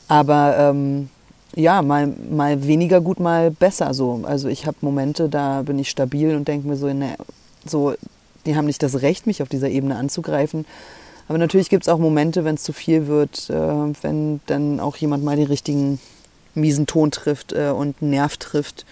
Aber 0.08 0.56
ähm, 0.58 1.10
ja, 1.56 1.82
mal, 1.82 2.12
mal 2.30 2.66
weniger 2.66 3.00
gut, 3.00 3.20
mal 3.20 3.50
besser 3.50 3.94
so. 3.94 4.22
Also 4.24 4.48
ich 4.48 4.66
habe 4.66 4.76
Momente, 4.80 5.28
da 5.28 5.62
bin 5.62 5.78
ich 5.78 5.90
stabil 5.90 6.34
und 6.34 6.48
denke 6.48 6.68
mir 6.68 6.76
so, 6.76 6.92
ne, 6.92 7.16
so, 7.64 7.94
die 8.46 8.56
haben 8.56 8.66
nicht 8.66 8.82
das 8.82 9.02
Recht, 9.02 9.26
mich 9.26 9.42
auf 9.42 9.48
dieser 9.48 9.68
Ebene 9.68 9.96
anzugreifen. 9.96 10.66
Aber 11.28 11.38
natürlich 11.38 11.70
gibt 11.70 11.84
es 11.84 11.88
auch 11.88 11.98
Momente, 11.98 12.44
wenn 12.44 12.56
es 12.56 12.62
zu 12.62 12.72
viel 12.72 13.06
wird, 13.06 13.48
äh, 13.50 13.54
wenn 14.02 14.40
dann 14.46 14.80
auch 14.80 14.96
jemand 14.96 15.24
mal 15.24 15.36
den 15.36 15.46
richtigen 15.46 15.98
miesen 16.54 16.86
Ton 16.86 17.10
trifft 17.10 17.52
äh, 17.52 17.70
und 17.70 17.96
einen 18.00 18.10
Nerv 18.10 18.36
trifft, 18.36 18.84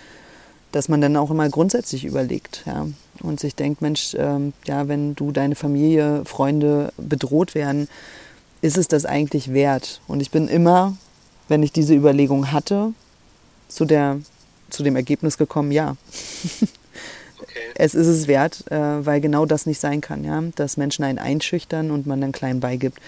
dass 0.73 0.89
man 0.89 1.01
dann 1.01 1.17
auch 1.17 1.31
immer 1.31 1.49
grundsätzlich 1.49 2.05
überlegt 2.05 2.63
ja, 2.67 2.87
und 3.21 3.39
sich 3.39 3.55
denkt, 3.55 3.83
Mensch, 3.83 4.15
äh, 4.15 4.53
ja, 4.67 4.89
wenn 4.89 5.15
du, 5.15 5.33
deine 5.33 5.55
Familie, 5.55 6.25
Freunde 6.25 6.93
bedroht 6.97 7.55
werden, 7.55 7.89
ist 8.63 8.79
es 8.79 8.89
das 8.89 9.05
eigentlich 9.05 9.53
wert? 9.53 10.01
Und 10.07 10.21
ich 10.21 10.31
bin 10.31 10.49
immer 10.49 10.97
wenn 11.49 11.63
ich 11.63 11.73
diese 11.73 11.95
Überlegung 11.95 12.53
hatte, 12.53 12.93
zu, 13.69 13.85
der, 13.85 14.19
zu 14.71 14.83
dem 14.83 14.97
Ergebnis 14.97 15.39
gekommen, 15.39 15.73
ja. 15.73 15.97
Okay. 16.63 16.69
Es 17.75 17.95
ist 17.95 18.07
es 18.07 18.29
wert, 18.29 18.71
äh, 18.71 19.05
weil 19.05 19.21
genau 19.21 19.47
das 19.47 19.67
nicht 19.67 19.81
sein 19.81 20.01
kann, 20.01 20.25
ja, 20.25 20.43
dass 20.55 20.77
Menschen 20.77 21.05
einen 21.05 21.19
einschüchtern 21.19 21.91
und 21.91 22.07
man 22.07 22.21
dann 22.21 22.33
klein 22.33 22.61
beigibt. 22.61 22.99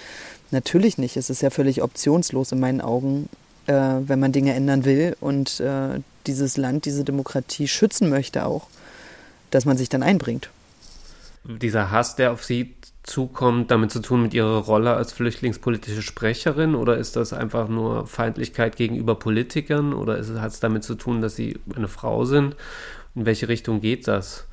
Natürlich 0.51 0.99
nicht. 0.99 1.17
Es 1.17 1.31
ist 1.31 1.41
ja 1.41 1.51
völlig 1.51 1.83
optionslos 1.83 2.53
in 2.53 2.61
meinen 2.61 2.81
Augen, 2.81 3.29
äh, 3.67 3.73
wenn 3.73 4.19
man 4.19 4.33
Dinge 4.33 4.53
ändern 4.53 4.85
will 4.85 5.17
und 5.21 5.61
äh, 5.61 6.01
dieses 6.27 6.57
Land, 6.57 6.85
diese 6.85 7.05
Demokratie 7.05 7.69
schützen 7.69 8.11
möchte 8.11 8.45
auch, 8.45 8.67
dass 9.51 9.65
man 9.65 9.77
sich 9.77 9.89
dann 9.89 10.03
einbringt. 10.03 10.51
Dieser 11.45 11.91
Hass, 11.91 12.17
der 12.17 12.33
auf 12.33 12.43
Sie 12.43 12.75
zukommt, 13.05 13.71
damit 13.71 13.91
zu 13.93 14.01
tun 14.01 14.23
mit 14.23 14.35
ihrer 14.35 14.59
Rolle 14.65 14.95
als 14.95 15.13
flüchtlingspolitische 15.13 16.03
Sprecherin 16.03 16.75
oder 16.75 16.97
ist 16.97 17.17
das 17.17 17.33
einfach 17.35 17.69
nur 17.69 18.07
Feindlichkeit 18.07 18.77
gegenüber 18.77 19.15
Politikern 19.15 19.93
oder 19.93 20.17
hat 20.41 20.53
es 20.53 20.61
damit 20.61 20.85
zu 20.85 20.95
tun, 20.95 21.21
dass 21.21 21.37
sie 21.37 21.59
eine 21.77 21.89
Frau 21.89 22.25
sind? 22.25 22.57
In 23.15 23.27
welche 23.27 23.49
Richtung 23.49 23.83
geht 23.83 24.09
das? 24.09 24.45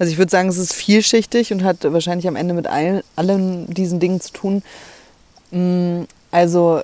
Also 0.00 0.10
ich 0.10 0.18
würde 0.18 0.30
sagen, 0.30 0.48
es 0.48 0.58
ist 0.58 0.72
vielschichtig 0.72 1.52
und 1.52 1.62
hat 1.62 1.84
wahrscheinlich 1.84 2.26
am 2.26 2.34
Ende 2.34 2.54
mit 2.54 2.66
all, 2.66 3.04
allen 3.14 3.72
diesen 3.72 4.00
Dingen 4.00 4.20
zu 4.20 4.32
tun. 4.32 4.62
Mm, 5.52 6.02
also 6.32 6.80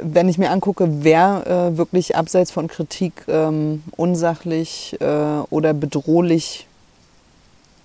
wenn 0.00 0.28
ich 0.28 0.38
mir 0.38 0.50
angucke, 0.50 0.88
wer 1.02 1.72
äh, 1.74 1.76
wirklich 1.76 2.16
abseits 2.16 2.50
von 2.50 2.68
Kritik 2.68 3.24
ähm, 3.28 3.82
unsachlich 3.96 4.96
äh, 5.00 5.06
oder 5.50 5.74
bedrohlich 5.74 6.66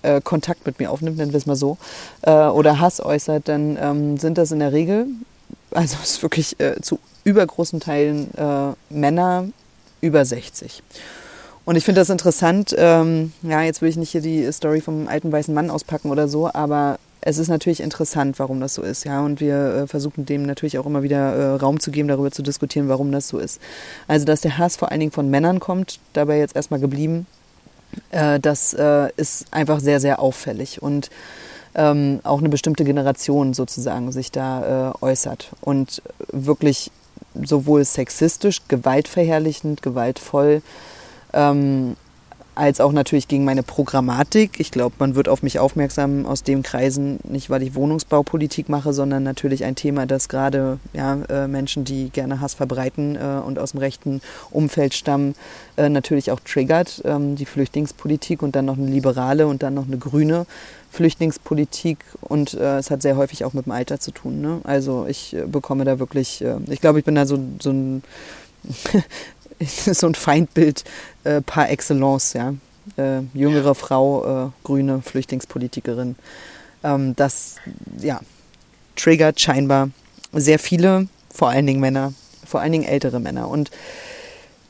äh, 0.04 0.22
Kontakt 0.22 0.66
mit 0.66 0.80
mir 0.80 0.92
aufnimmt, 0.92 1.18
nennen 1.18 1.32
wir 1.34 1.38
es 1.38 1.46
mal 1.46 1.56
so, 1.56 1.78
äh, 2.22 2.32
oder 2.32 2.80
Hass 2.80 3.04
äußert, 3.04 3.48
dann 3.48 3.78
ähm, 3.82 4.18
sind 4.18 4.38
das 4.38 4.52
in 4.52 4.60
der 4.60 4.74
Regel, 4.74 5.08
also 5.72 5.98
es 6.02 6.12
ist 6.12 6.24
wirklich 6.24 6.60
äh, 6.60 6.82
zu 6.82 7.00
übergroßen 7.24 7.80
Teilen 7.80 8.34
äh, 8.36 8.74
Männer 8.90 9.48
über 10.02 10.26
60. 10.26 10.84
Und 11.64 11.76
ich 11.76 11.86
finde 11.86 12.02
das 12.02 12.10
interessant, 12.10 12.76
ähm, 12.78 13.34
ja, 13.44 13.62
jetzt 13.62 13.82
will 13.82 13.90
ich 13.90 13.98
nicht 13.98 14.10
hier 14.10 14.22
die 14.22 14.52
Story 14.52 14.82
vom 14.82 15.08
alten 15.08 15.32
weißen 15.32 15.54
Mann 15.54 15.70
auspacken 15.70 16.10
oder 16.10 16.28
so, 16.28 16.52
aber 16.52 16.98
es 17.22 17.38
ist 17.38 17.50
natürlich 17.50 17.82
interessant, 17.82 18.40
warum 18.40 18.60
das 18.60 18.74
so 18.74 18.82
ist, 18.82 19.06
ja, 19.06 19.22
und 19.22 19.40
wir 19.40 19.56
äh, 19.56 19.88
versuchen 19.88 20.26
dem 20.26 20.44
natürlich 20.44 20.80
auch 20.80 20.88
immer 20.88 21.04
wieder 21.04 21.36
äh, 21.36 21.56
Raum 21.58 21.80
zu 21.80 21.92
geben, 21.92 22.08
darüber 22.08 22.32
zu 22.32 22.42
diskutieren, 22.42 22.90
warum 22.90 23.12
das 23.12 23.28
so 23.28 23.38
ist. 23.38 23.62
Also, 24.08 24.26
dass 24.26 24.42
der 24.42 24.58
Hass 24.58 24.76
vor 24.76 24.90
allen 24.90 25.00
Dingen 25.00 25.12
von 25.12 25.30
Männern 25.30 25.60
kommt, 25.60 26.00
dabei 26.14 26.40
jetzt 26.40 26.56
erstmal 26.56 26.80
geblieben, 26.80 27.28
äh, 28.12 28.40
das 28.40 28.74
äh, 28.74 29.10
ist 29.18 29.46
einfach 29.52 29.80
sehr, 29.80 30.00
sehr 30.00 30.20
auffällig 30.20 30.82
und 30.82 31.10
ähm, 31.74 32.20
auch 32.24 32.40
eine 32.40 32.50
bestimmte 32.50 32.84
Generation 32.84 33.54
sozusagen 33.54 34.12
sich 34.12 34.32
da 34.32 34.92
äh, 35.02 35.06
äußert 35.06 35.50
und 35.62 36.02
wirklich 36.32 36.92
sowohl 37.34 37.86
sexistisch, 37.86 38.62
gewaltverherrlichend, 38.68 39.82
gewaltvoll, 39.82 40.62
Ähm, 41.34 41.96
als 42.56 42.82
auch 42.82 42.92
natürlich 42.92 43.28
gegen 43.28 43.46
meine 43.46 43.64
Programmatik. 43.64 44.60
Ich 44.60 44.72
glaube, 44.72 44.96
man 45.00 45.16
wird 45.16 45.30
auf 45.30 45.42
mich 45.42 45.60
aufmerksam 45.60 46.26
aus 46.26 46.44
den 46.44 46.64
Kreisen, 46.64 47.20
nicht 47.24 47.50
weil 47.50 47.64
ich 47.64 47.76
Wohnungsbaupolitik 47.76 48.68
mache, 48.68 48.94
sondern 48.94 49.24
natürlich 49.24 49.64
ein 49.64 49.76
Thema, 49.76 50.06
das 50.06 50.28
gerade 50.28 50.80
ja, 50.94 51.18
äh, 51.30 51.48
Menschen, 51.48 51.86
die 51.86 52.10
gerne 52.10 52.42
Hass 52.42 52.54
verbreiten 52.54 53.16
äh, 53.16 53.42
und 53.46 53.58
aus 53.58 53.72
dem 53.72 53.80
rechten 53.80 54.22
Umfeld 54.50 54.94
stammen, 54.94 55.36
äh, 55.78 55.90
natürlich 55.90 56.32
auch 56.32 56.40
triggert. 56.40 57.02
Ähm, 57.06 57.36
die 57.36 57.46
Flüchtlingspolitik 57.46 58.42
und 58.42 58.56
dann 58.56 58.66
noch 58.66 58.78
eine 58.78 58.88
liberale 58.88 59.48
und 59.48 59.64
dann 59.64 59.74
noch 59.74 59.88
eine 59.88 59.98
grüne 59.98 60.46
Flüchtlingspolitik 60.92 62.00
und 62.20 62.54
äh, 62.54 62.78
es 62.78 62.92
hat 62.92 63.02
sehr 63.02 63.16
häufig 63.16 63.46
auch 63.46 63.54
mit 63.54 63.66
dem 63.66 63.72
Alter 63.72 64.00
zu 64.00 64.12
tun. 64.12 64.42
Ne? 64.42 64.60
Also 64.66 65.06
ich 65.08 65.34
äh, 65.34 65.46
bekomme 65.46 65.86
da 65.86 66.00
wirklich, 66.00 66.44
äh, 66.44 66.58
ich 66.70 66.82
glaube, 66.82 67.00
ich 67.00 67.06
bin 67.06 67.16
da 67.16 67.26
so, 67.26 67.40
so 67.62 67.72
ein 67.72 68.04
so 69.94 70.08
ein 70.08 70.16
Feindbild 70.16 70.84
äh, 71.24 71.42
par 71.42 71.70
excellence, 71.70 72.34
ja. 72.34 72.54
Äh, 72.98 73.22
jüngere 73.34 73.76
Frau, 73.76 74.48
äh, 74.48 74.50
grüne 74.64 75.02
Flüchtlingspolitikerin. 75.02 76.16
Ähm, 76.84 77.16
das, 77.16 77.58
ja, 78.00 78.20
triggert 78.96 79.40
scheinbar 79.40 79.90
sehr 80.34 80.60
viele, 80.60 81.08
vor 81.34 81.50
allen 81.50 81.68
Dingen 81.68 81.80
Männer, 81.80 82.14
vor 82.46 82.62
allen 82.62 82.72
Dingen 82.72 82.86
ältere 82.86 83.20
Männer. 83.20 83.48
Und 83.50 83.70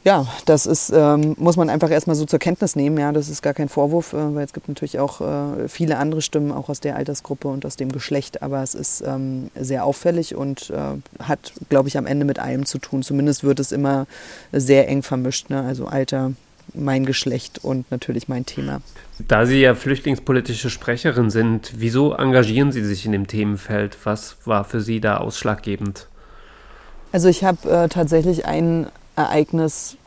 ja, 0.04 0.26
das 0.46 0.66
ist, 0.66 0.92
ähm, 0.96 1.36
muss 1.38 1.58
man 1.58 1.70
einfach 1.70 1.92
erstmal 1.92 2.16
so 2.16 2.26
zur 2.26 2.40
Kenntnis 2.40 2.76
nehmen. 2.76 2.98
Ja, 2.98 3.12
das 3.12 3.30
ist 3.30 3.44
gar 3.44 3.54
kein 3.54 3.70
Vorwurf, 3.70 4.14
äh, 4.14 4.36
weil 4.36 4.44
es 4.44 4.54
gibt 4.54 4.68
natürlich 4.68 4.98
auch 4.98 5.22
äh, 5.22 5.68
viele 5.68 5.98
andere 5.98 6.22
Stimmen, 6.22 6.52
auch 6.52 6.70
aus 6.70 6.80
der 6.80 6.96
Altersgruppe 6.96 7.48
und 7.48 7.66
aus 7.66 7.76
dem 7.76 7.92
Geschlecht. 7.92 8.42
Aber 8.42 8.64
es 8.64 8.74
ist 8.74 9.04
ähm, 9.06 9.52
sehr 9.56 9.86
auffällig 9.86 10.36
und 10.36 10.72
äh, 10.72 11.24
hat, 11.24 11.54
glaube 11.70 11.88
ich, 11.88 11.98
am 12.00 12.08
Ende 12.08 12.26
mit 12.26 12.40
allem 12.40 12.66
zu 12.66 12.80
tun. 12.80 13.04
Zumindest 13.04 13.44
wird 13.44 13.60
es 13.60 13.72
immer 13.72 14.08
sehr 14.52 14.88
eng 14.90 15.04
vermischt. 15.04 15.52
Ne? 15.52 15.62
Also 15.62 15.86
Alter, 15.86 16.32
mein 16.74 17.06
Geschlecht 17.06 17.60
und 17.64 17.90
natürlich 17.92 18.28
mein 18.28 18.46
Thema. 18.48 18.82
Da 19.20 19.46
Sie 19.46 19.62
ja 19.62 19.76
flüchtlingspolitische 19.76 20.72
Sprecherin 20.72 21.30
sind, 21.30 21.74
wieso 21.78 22.14
engagieren 22.14 22.72
Sie 22.72 22.84
sich 22.84 23.06
in 23.06 23.12
dem 23.12 23.28
Themenfeld? 23.28 23.98
Was 24.04 24.38
war 24.46 24.64
für 24.64 24.82
Sie 24.82 25.00
da 25.00 25.18
ausschlaggebend? 25.18 26.08
Also 27.12 27.28
ich 27.28 27.44
habe 27.44 27.70
äh, 27.70 27.88
tatsächlich 27.90 28.46
ein 28.46 28.88
Ereignis, 29.24 29.98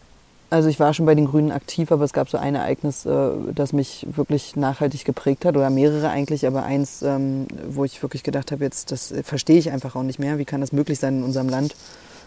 also 0.50 0.68
ich 0.68 0.78
war 0.78 0.94
schon 0.94 1.06
bei 1.06 1.14
den 1.14 1.26
Grünen 1.26 1.50
aktiv, 1.50 1.90
aber 1.90 2.04
es 2.04 2.12
gab 2.12 2.28
so 2.28 2.38
ein 2.38 2.54
Ereignis, 2.54 3.06
äh, 3.06 3.30
das 3.54 3.72
mich 3.72 4.06
wirklich 4.10 4.56
nachhaltig 4.56 5.04
geprägt 5.04 5.44
hat 5.44 5.56
oder 5.56 5.70
mehrere 5.70 6.10
eigentlich, 6.10 6.46
aber 6.46 6.62
eins, 6.64 7.02
ähm, 7.02 7.46
wo 7.68 7.84
ich 7.84 8.02
wirklich 8.02 8.22
gedacht 8.22 8.52
habe, 8.52 8.64
jetzt 8.64 8.92
das 8.92 9.12
verstehe 9.22 9.58
ich 9.58 9.70
einfach 9.70 9.96
auch 9.96 10.02
nicht 10.02 10.18
mehr. 10.18 10.38
Wie 10.38 10.44
kann 10.44 10.60
das 10.60 10.72
möglich 10.72 10.98
sein 10.98 11.18
in 11.18 11.24
unserem 11.24 11.48
Land, 11.48 11.74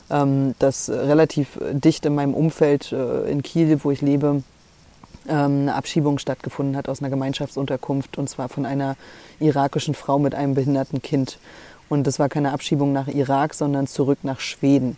ähm, 0.10 0.56
dass 0.60 0.90
relativ 0.90 1.60
dicht 1.72 2.06
in 2.06 2.16
meinem 2.16 2.34
Umfeld 2.34 2.92
äh, 2.92 3.30
in 3.30 3.44
Kiel, 3.44 3.80
wo 3.84 3.92
ich 3.92 4.02
lebe, 4.02 4.44
ähm, 5.28 5.62
eine 5.62 5.76
Abschiebung 5.76 6.20
stattgefunden 6.20 6.76
hat 6.76 6.90
aus 6.90 7.02
einer 7.02 7.10
Gemeinschaftsunterkunft 7.10 8.18
und 8.18 8.30
zwar 8.30 8.50
von 8.50 8.66
einer 8.66 8.96
irakischen 9.40 9.94
Frau 9.94 10.20
mit 10.20 10.36
einem 10.36 10.54
behinderten 10.54 11.02
Kind. 11.02 11.40
Und 11.90 12.06
das 12.08 12.20
war 12.20 12.30
keine 12.30 12.52
Abschiebung 12.52 12.92
nach 12.92 13.08
Irak, 13.08 13.54
sondern 13.54 13.88
zurück 13.88 14.20
nach 14.24 14.40
Schweden 14.40 14.98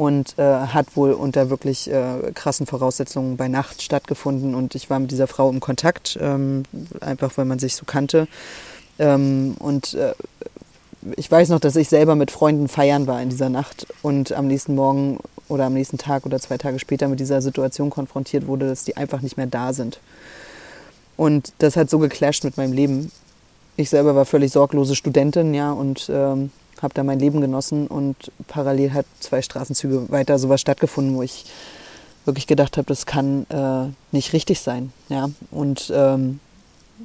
und 0.00 0.38
äh, 0.38 0.42
hat 0.42 0.96
wohl 0.96 1.12
unter 1.12 1.50
wirklich 1.50 1.90
äh, 1.90 2.32
krassen 2.32 2.64
Voraussetzungen 2.66 3.36
bei 3.36 3.48
Nacht 3.48 3.82
stattgefunden. 3.82 4.54
Und 4.54 4.74
ich 4.74 4.88
war 4.88 4.98
mit 4.98 5.10
dieser 5.10 5.26
Frau 5.26 5.50
im 5.50 5.60
Kontakt, 5.60 6.18
ähm, 6.22 6.62
einfach 7.00 7.36
weil 7.36 7.44
man 7.44 7.58
sich 7.58 7.76
so 7.76 7.84
kannte. 7.84 8.26
Ähm, 8.98 9.56
und 9.58 9.92
äh, 9.92 10.14
ich 11.16 11.30
weiß 11.30 11.50
noch, 11.50 11.60
dass 11.60 11.76
ich 11.76 11.90
selber 11.90 12.14
mit 12.14 12.30
Freunden 12.30 12.68
feiern 12.68 13.06
war 13.06 13.20
in 13.20 13.28
dieser 13.28 13.50
Nacht 13.50 13.88
und 14.00 14.32
am 14.32 14.46
nächsten 14.46 14.74
Morgen 14.74 15.18
oder 15.48 15.66
am 15.66 15.74
nächsten 15.74 15.98
Tag 15.98 16.24
oder 16.24 16.40
zwei 16.40 16.56
Tage 16.56 16.78
später 16.78 17.06
mit 17.06 17.20
dieser 17.20 17.42
Situation 17.42 17.90
konfrontiert 17.90 18.46
wurde, 18.46 18.68
dass 18.68 18.84
die 18.84 18.96
einfach 18.96 19.20
nicht 19.20 19.36
mehr 19.36 19.48
da 19.48 19.74
sind. 19.74 20.00
Und 21.18 21.52
das 21.58 21.76
hat 21.76 21.90
so 21.90 21.98
geclasht 21.98 22.44
mit 22.44 22.56
meinem 22.56 22.72
Leben. 22.72 23.12
Ich 23.76 23.90
selber 23.90 24.14
war 24.14 24.24
völlig 24.24 24.50
sorglose 24.50 24.96
Studentin, 24.96 25.52
ja, 25.52 25.72
und 25.72 26.10
ähm, 26.10 26.52
habe 26.82 26.94
da 26.94 27.04
mein 27.04 27.18
Leben 27.18 27.40
genossen 27.40 27.86
und 27.86 28.16
parallel 28.48 28.92
hat 28.92 29.06
zwei 29.20 29.42
Straßenzüge 29.42 30.10
weiter 30.10 30.38
sowas 30.38 30.60
stattgefunden, 30.60 31.16
wo 31.16 31.22
ich 31.22 31.44
wirklich 32.24 32.46
gedacht 32.46 32.76
habe, 32.76 32.86
das 32.86 33.06
kann 33.06 33.46
äh, 33.50 33.92
nicht 34.12 34.32
richtig 34.32 34.60
sein. 34.60 34.92
Ja? 35.08 35.30
Und 35.50 35.92
ähm, 35.94 36.40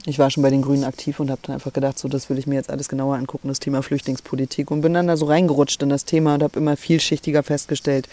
ich 0.05 0.19
war 0.19 0.29
schon 0.29 0.43
bei 0.43 0.49
den 0.49 0.61
Grünen 0.61 0.83
aktiv 0.83 1.19
und 1.19 1.31
habe 1.31 1.41
dann 1.43 1.55
einfach 1.55 1.73
gedacht, 1.73 1.97
so 1.97 2.07
das 2.07 2.29
will 2.29 2.37
ich 2.37 2.47
mir 2.47 2.55
jetzt 2.55 2.69
alles 2.69 2.89
genauer 2.89 3.15
angucken, 3.15 3.47
das 3.47 3.59
Thema 3.59 3.81
Flüchtlingspolitik 3.81 4.71
und 4.71 4.81
bin 4.81 4.93
dann 4.93 5.07
da 5.07 5.15
so 5.17 5.25
reingerutscht 5.25 5.81
in 5.81 5.89
das 5.89 6.05
Thema 6.05 6.35
und 6.35 6.43
habe 6.43 6.59
immer 6.59 6.75
vielschichtiger 6.75 7.43
festgestellt, 7.43 8.09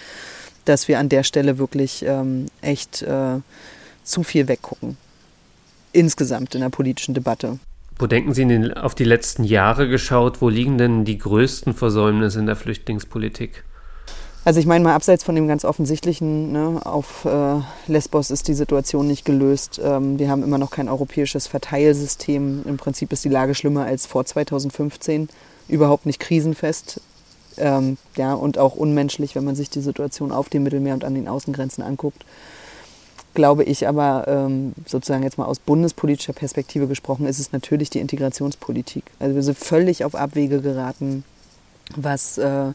dass 0.64 0.87
wir 0.87 0.98
an 0.98 1.09
der 1.09 1.25
Stelle 1.25 1.59
wirklich 1.59 2.05
ähm, 2.07 2.46
echt 2.61 3.03
äh, 3.03 3.40
zu 4.05 4.22
viel 4.22 4.46
weggucken. 4.46 4.96
Insgesamt 5.92 6.55
in 6.55 6.61
der 6.61 6.70
politischen 6.70 7.14
Debatte. 7.14 7.59
Wo 7.98 8.07
denken 8.07 8.35
Sie 8.35 8.46
denn 8.46 8.72
auf 8.72 8.94
die 8.94 9.05
letzten 9.05 9.44
Jahre 9.44 9.88
geschaut? 9.88 10.40
Wo 10.40 10.48
liegen 10.48 10.78
denn 10.78 11.05
die 11.05 11.18
größten 11.18 11.74
Versäumnisse 11.74 12.40
in 12.40 12.46
der 12.46 12.57
Flüchtlingspolitik? 12.57 13.64
Also 14.44 14.59
ich 14.59 14.66
meine 14.66 14.83
mal 14.83 14.94
abseits 14.94 15.22
von 15.22 15.37
dem 15.37 15.46
ganz 15.46 15.64
offensichtlichen, 15.64 16.50
ne, 16.50 16.81
auf 16.85 17.24
äh, 17.24 17.61
Lesbos 17.87 18.33
ist 18.33 18.48
die 18.48 18.55
Situation 18.55 19.07
nicht 19.07 19.24
gelöst. 19.24 19.81
Ähm, 19.83 20.18
wir 20.18 20.31
haben 20.31 20.42
immer 20.42 20.59
noch 20.59 20.72
kein 20.72 20.88
europäisches 20.88 21.46
Verteilsystem. 21.46 22.62
Im 22.64 22.76
Prinzip 22.76 23.12
ist 23.12 23.24
die 23.24 23.28
Lage 23.28 23.55
schlimmer 23.55 23.85
als 23.85 24.07
vor 24.07 24.24
2015. 24.24 25.28
Überhaupt 25.68 26.07
nicht 26.07 26.18
krisenfest. 26.18 27.00
Ähm, 27.57 27.98
ja, 28.16 28.35
und 28.35 28.59
auch 28.59 28.74
unmenschlich, 28.74 29.37
wenn 29.37 29.44
man 29.44 29.55
sich 29.55 29.70
die 29.70 29.81
Situation 29.81 30.33
auf 30.33 30.48
dem 30.48 30.64
Mittelmeer 30.64 30.94
und 30.94 31.05
an 31.05 31.14
den 31.14 31.28
Außengrenzen 31.28 31.85
anguckt 31.85 32.24
glaube 33.35 33.64
ich 33.64 33.88
aber 33.88 34.25
ähm, 34.29 34.73
sozusagen 34.87 35.23
jetzt 35.23 35.38
mal 35.38 35.47
aus 35.47 35.59
bundespolitischer 35.59 36.33
Perspektive 36.33 36.87
gesprochen, 36.87 37.27
ist 37.27 37.38
es 37.38 37.53
natürlich 37.53 37.90
die 37.90 38.01
Integrationspolitik. 38.01 39.05
Also 39.18 39.35
wir 39.35 39.42
sind 39.42 39.59
völlig 39.59 40.05
auf 40.05 40.14
Abwege 40.14 40.61
geraten, 40.61 41.25
was 41.97 42.38
äh, 42.38 42.73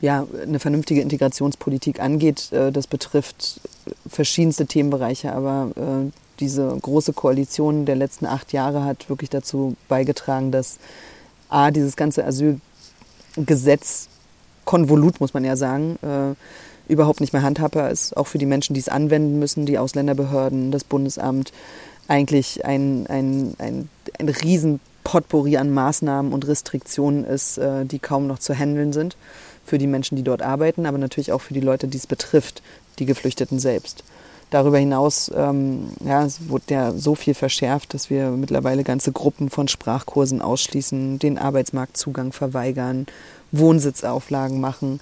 ja, 0.00 0.26
eine 0.42 0.58
vernünftige 0.58 1.00
Integrationspolitik 1.00 2.00
angeht. 2.00 2.52
Äh, 2.52 2.72
das 2.72 2.86
betrifft 2.86 3.60
verschiedenste 4.08 4.66
Themenbereiche, 4.66 5.32
aber 5.32 5.70
äh, 5.76 6.10
diese 6.40 6.76
große 6.80 7.12
Koalition 7.12 7.86
der 7.86 7.96
letzten 7.96 8.26
acht 8.26 8.52
Jahre 8.52 8.84
hat 8.84 9.08
wirklich 9.08 9.30
dazu 9.30 9.76
beigetragen, 9.88 10.50
dass 10.50 10.78
A, 11.48 11.70
dieses 11.70 11.96
ganze 11.96 12.24
Asylgesetz, 12.24 14.08
Konvolut 14.64 15.20
muss 15.20 15.34
man 15.34 15.44
ja 15.44 15.56
sagen, 15.56 15.98
äh, 16.02 16.34
überhaupt 16.88 17.20
nicht 17.20 17.32
mehr 17.32 17.42
handhabbar 17.42 17.90
ist, 17.90 18.16
auch 18.16 18.26
für 18.26 18.38
die 18.38 18.46
Menschen, 18.46 18.74
die 18.74 18.80
es 18.80 18.88
anwenden 18.88 19.38
müssen, 19.38 19.66
die 19.66 19.78
Ausländerbehörden, 19.78 20.70
das 20.70 20.84
Bundesamt, 20.84 21.52
eigentlich 22.08 22.64
ein, 22.64 23.06
ein, 23.08 23.54
ein, 23.58 23.88
ein 24.18 24.28
riesen 24.28 24.80
Potpourri 25.04 25.56
an 25.56 25.72
Maßnahmen 25.72 26.32
und 26.32 26.46
Restriktionen 26.46 27.24
ist, 27.24 27.58
äh, 27.58 27.84
die 27.84 27.98
kaum 27.98 28.26
noch 28.26 28.38
zu 28.38 28.54
handeln 28.54 28.92
sind 28.92 29.16
für 29.64 29.78
die 29.78 29.86
Menschen, 29.86 30.16
die 30.16 30.22
dort 30.22 30.42
arbeiten, 30.42 30.86
aber 30.86 30.98
natürlich 30.98 31.32
auch 31.32 31.40
für 31.40 31.54
die 31.54 31.60
Leute, 31.60 31.88
die 31.88 31.98
es 31.98 32.06
betrifft, 32.06 32.62
die 32.98 33.06
Geflüchteten 33.06 33.58
selbst. 33.58 34.04
Darüber 34.50 34.78
hinaus 34.78 35.30
ähm, 35.34 35.88
ja, 36.04 36.24
es 36.24 36.48
wurde 36.48 36.64
ja 36.68 36.92
so 36.92 37.14
viel 37.14 37.34
verschärft, 37.34 37.94
dass 37.94 38.10
wir 38.10 38.30
mittlerweile 38.30 38.84
ganze 38.84 39.10
Gruppen 39.10 39.50
von 39.50 39.68
Sprachkursen 39.68 40.42
ausschließen, 40.42 41.18
den 41.18 41.38
Arbeitsmarktzugang 41.38 42.32
verweigern, 42.32 43.06
Wohnsitzauflagen 43.52 44.60
machen 44.60 45.00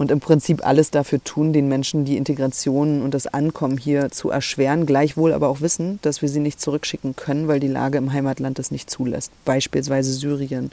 und 0.00 0.10
im 0.10 0.18
Prinzip 0.18 0.66
alles 0.66 0.90
dafür 0.90 1.22
tun, 1.22 1.52
den 1.52 1.68
Menschen 1.68 2.06
die 2.06 2.16
Integration 2.16 3.02
und 3.02 3.12
das 3.12 3.26
Ankommen 3.26 3.76
hier 3.76 4.10
zu 4.10 4.30
erschweren, 4.30 4.86
gleichwohl 4.86 5.34
aber 5.34 5.48
auch 5.48 5.60
wissen, 5.60 5.98
dass 6.00 6.22
wir 6.22 6.30
sie 6.30 6.40
nicht 6.40 6.58
zurückschicken 6.58 7.16
können, 7.16 7.48
weil 7.48 7.60
die 7.60 7.68
Lage 7.68 7.98
im 7.98 8.10
Heimatland 8.10 8.58
das 8.58 8.70
nicht 8.70 8.88
zulässt. 8.88 9.30
Beispielsweise 9.44 10.14
Syrien, 10.14 10.70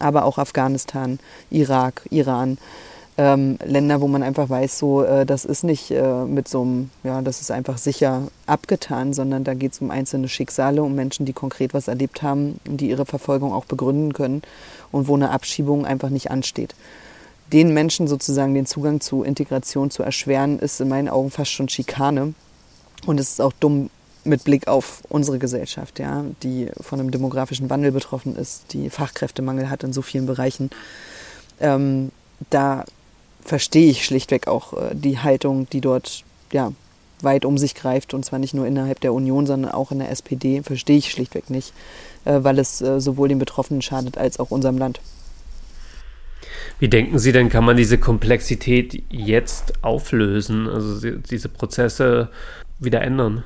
aber 0.00 0.24
auch 0.24 0.38
Afghanistan, 0.38 1.20
Irak, 1.48 2.02
Iran. 2.10 2.58
Ähm, 3.18 3.56
Länder, 3.64 4.00
wo 4.00 4.08
man 4.08 4.24
einfach 4.24 4.50
weiß, 4.50 4.78
so 4.80 5.04
äh, 5.04 5.24
das 5.24 5.44
ist 5.44 5.62
nicht 5.62 5.92
äh, 5.92 6.24
mit 6.24 6.48
so 6.48 6.62
einem, 6.62 6.90
ja, 7.04 7.22
das 7.22 7.40
ist 7.40 7.52
einfach 7.52 7.78
sicher 7.78 8.26
abgetan, 8.46 9.12
sondern 9.14 9.44
da 9.44 9.54
geht 9.54 9.72
es 9.72 9.80
um 9.80 9.92
einzelne 9.92 10.28
Schicksale, 10.28 10.82
um 10.82 10.96
Menschen, 10.96 11.24
die 11.24 11.32
konkret 11.32 11.72
was 11.72 11.86
erlebt 11.86 12.22
haben, 12.22 12.58
die 12.64 12.90
ihre 12.90 13.06
Verfolgung 13.06 13.52
auch 13.52 13.64
begründen 13.64 14.12
können 14.12 14.42
und 14.90 15.06
wo 15.06 15.14
eine 15.14 15.30
Abschiebung 15.30 15.86
einfach 15.86 16.10
nicht 16.10 16.32
ansteht 16.32 16.74
den 17.52 17.72
Menschen 17.72 18.08
sozusagen 18.08 18.54
den 18.54 18.66
Zugang 18.66 19.00
zu 19.00 19.22
Integration 19.22 19.90
zu 19.90 20.02
erschweren, 20.02 20.58
ist 20.58 20.80
in 20.80 20.88
meinen 20.88 21.08
Augen 21.08 21.30
fast 21.30 21.50
schon 21.50 21.68
Schikane. 21.68 22.34
Und 23.06 23.20
es 23.20 23.30
ist 23.30 23.40
auch 23.40 23.52
dumm 23.52 23.90
mit 24.24 24.44
Blick 24.44 24.66
auf 24.66 25.02
unsere 25.08 25.38
Gesellschaft, 25.38 25.98
ja, 25.98 26.24
die 26.42 26.68
von 26.80 26.98
einem 26.98 27.10
demografischen 27.10 27.70
Wandel 27.70 27.92
betroffen 27.92 28.34
ist, 28.34 28.72
die 28.72 28.90
Fachkräftemangel 28.90 29.70
hat 29.70 29.84
in 29.84 29.92
so 29.92 30.02
vielen 30.02 30.26
Bereichen. 30.26 30.70
Ähm, 31.60 32.10
da 32.50 32.84
verstehe 33.42 33.90
ich 33.90 34.04
schlichtweg 34.04 34.48
auch 34.48 34.72
äh, 34.72 34.94
die 34.94 35.18
Haltung, 35.18 35.68
die 35.70 35.80
dort 35.80 36.24
ja, 36.52 36.72
weit 37.22 37.44
um 37.44 37.56
sich 37.56 37.74
greift, 37.74 38.14
und 38.14 38.24
zwar 38.24 38.38
nicht 38.38 38.54
nur 38.54 38.66
innerhalb 38.66 39.00
der 39.00 39.14
Union, 39.14 39.46
sondern 39.46 39.70
auch 39.70 39.92
in 39.92 40.00
der 40.00 40.10
SPD, 40.10 40.62
verstehe 40.62 40.98
ich 40.98 41.10
schlichtweg 41.10 41.48
nicht, 41.48 41.72
äh, 42.24 42.42
weil 42.42 42.58
es 42.58 42.80
äh, 42.80 43.00
sowohl 43.00 43.28
den 43.28 43.38
Betroffenen 43.38 43.82
schadet 43.82 44.18
als 44.18 44.38
auch 44.38 44.50
unserem 44.50 44.78
Land. 44.78 45.00
Wie 46.78 46.88
denken 46.88 47.18
Sie 47.18 47.32
denn, 47.32 47.48
kann 47.48 47.64
man 47.64 47.76
diese 47.76 47.98
Komplexität 47.98 49.02
jetzt 49.08 49.82
auflösen? 49.82 50.68
Also 50.68 51.10
diese 51.10 51.48
Prozesse 51.48 52.28
wieder 52.78 53.00
ändern? 53.00 53.44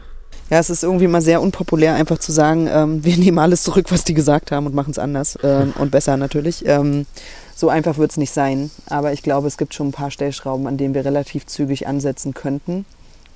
Ja, 0.50 0.58
es 0.58 0.68
ist 0.68 0.82
irgendwie 0.82 1.06
mal 1.06 1.22
sehr 1.22 1.40
unpopulär, 1.40 1.94
einfach 1.94 2.18
zu 2.18 2.32
sagen, 2.32 2.68
ähm, 2.68 3.04
wir 3.04 3.16
nehmen 3.16 3.38
alles 3.38 3.62
zurück, 3.62 3.86
was 3.90 4.04
die 4.04 4.14
gesagt 4.14 4.50
haben 4.50 4.66
und 4.66 4.74
machen 4.74 4.90
es 4.90 4.98
anders 4.98 5.38
ähm, 5.42 5.72
und 5.78 5.92
besser 5.92 6.16
natürlich. 6.16 6.64
Ähm, 6.66 7.06
so 7.54 7.68
einfach 7.68 7.98
wird 7.98 8.10
es 8.10 8.16
nicht 8.16 8.32
sein. 8.32 8.70
Aber 8.86 9.12
ich 9.12 9.22
glaube, 9.22 9.46
es 9.46 9.58
gibt 9.58 9.74
schon 9.74 9.88
ein 9.88 9.92
paar 9.92 10.10
Stellschrauben, 10.10 10.66
an 10.66 10.76
denen 10.76 10.94
wir 10.94 11.04
relativ 11.04 11.46
zügig 11.46 11.86
ansetzen 11.86 12.34
könnten, 12.34 12.84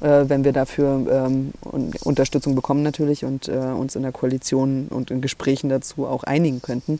äh, 0.01 0.25
wenn 0.27 0.43
wir 0.43 0.53
dafür 0.53 1.07
ähm, 1.31 1.53
Unterstützung 2.03 2.57
bekommen 2.57 2.83
natürlich 2.83 3.25
und 3.25 3.49
äh, 3.49 3.53
uns 3.53 3.95
in 3.95 4.03
der 4.03 4.13
Koalition 4.13 4.89
und 4.91 5.13
in 5.13 5.21
Gesprächen 5.21 5.69
dazu 5.69 6.07
auch 6.07 6.25
einigen 6.25 6.63
könnten. 6.63 6.99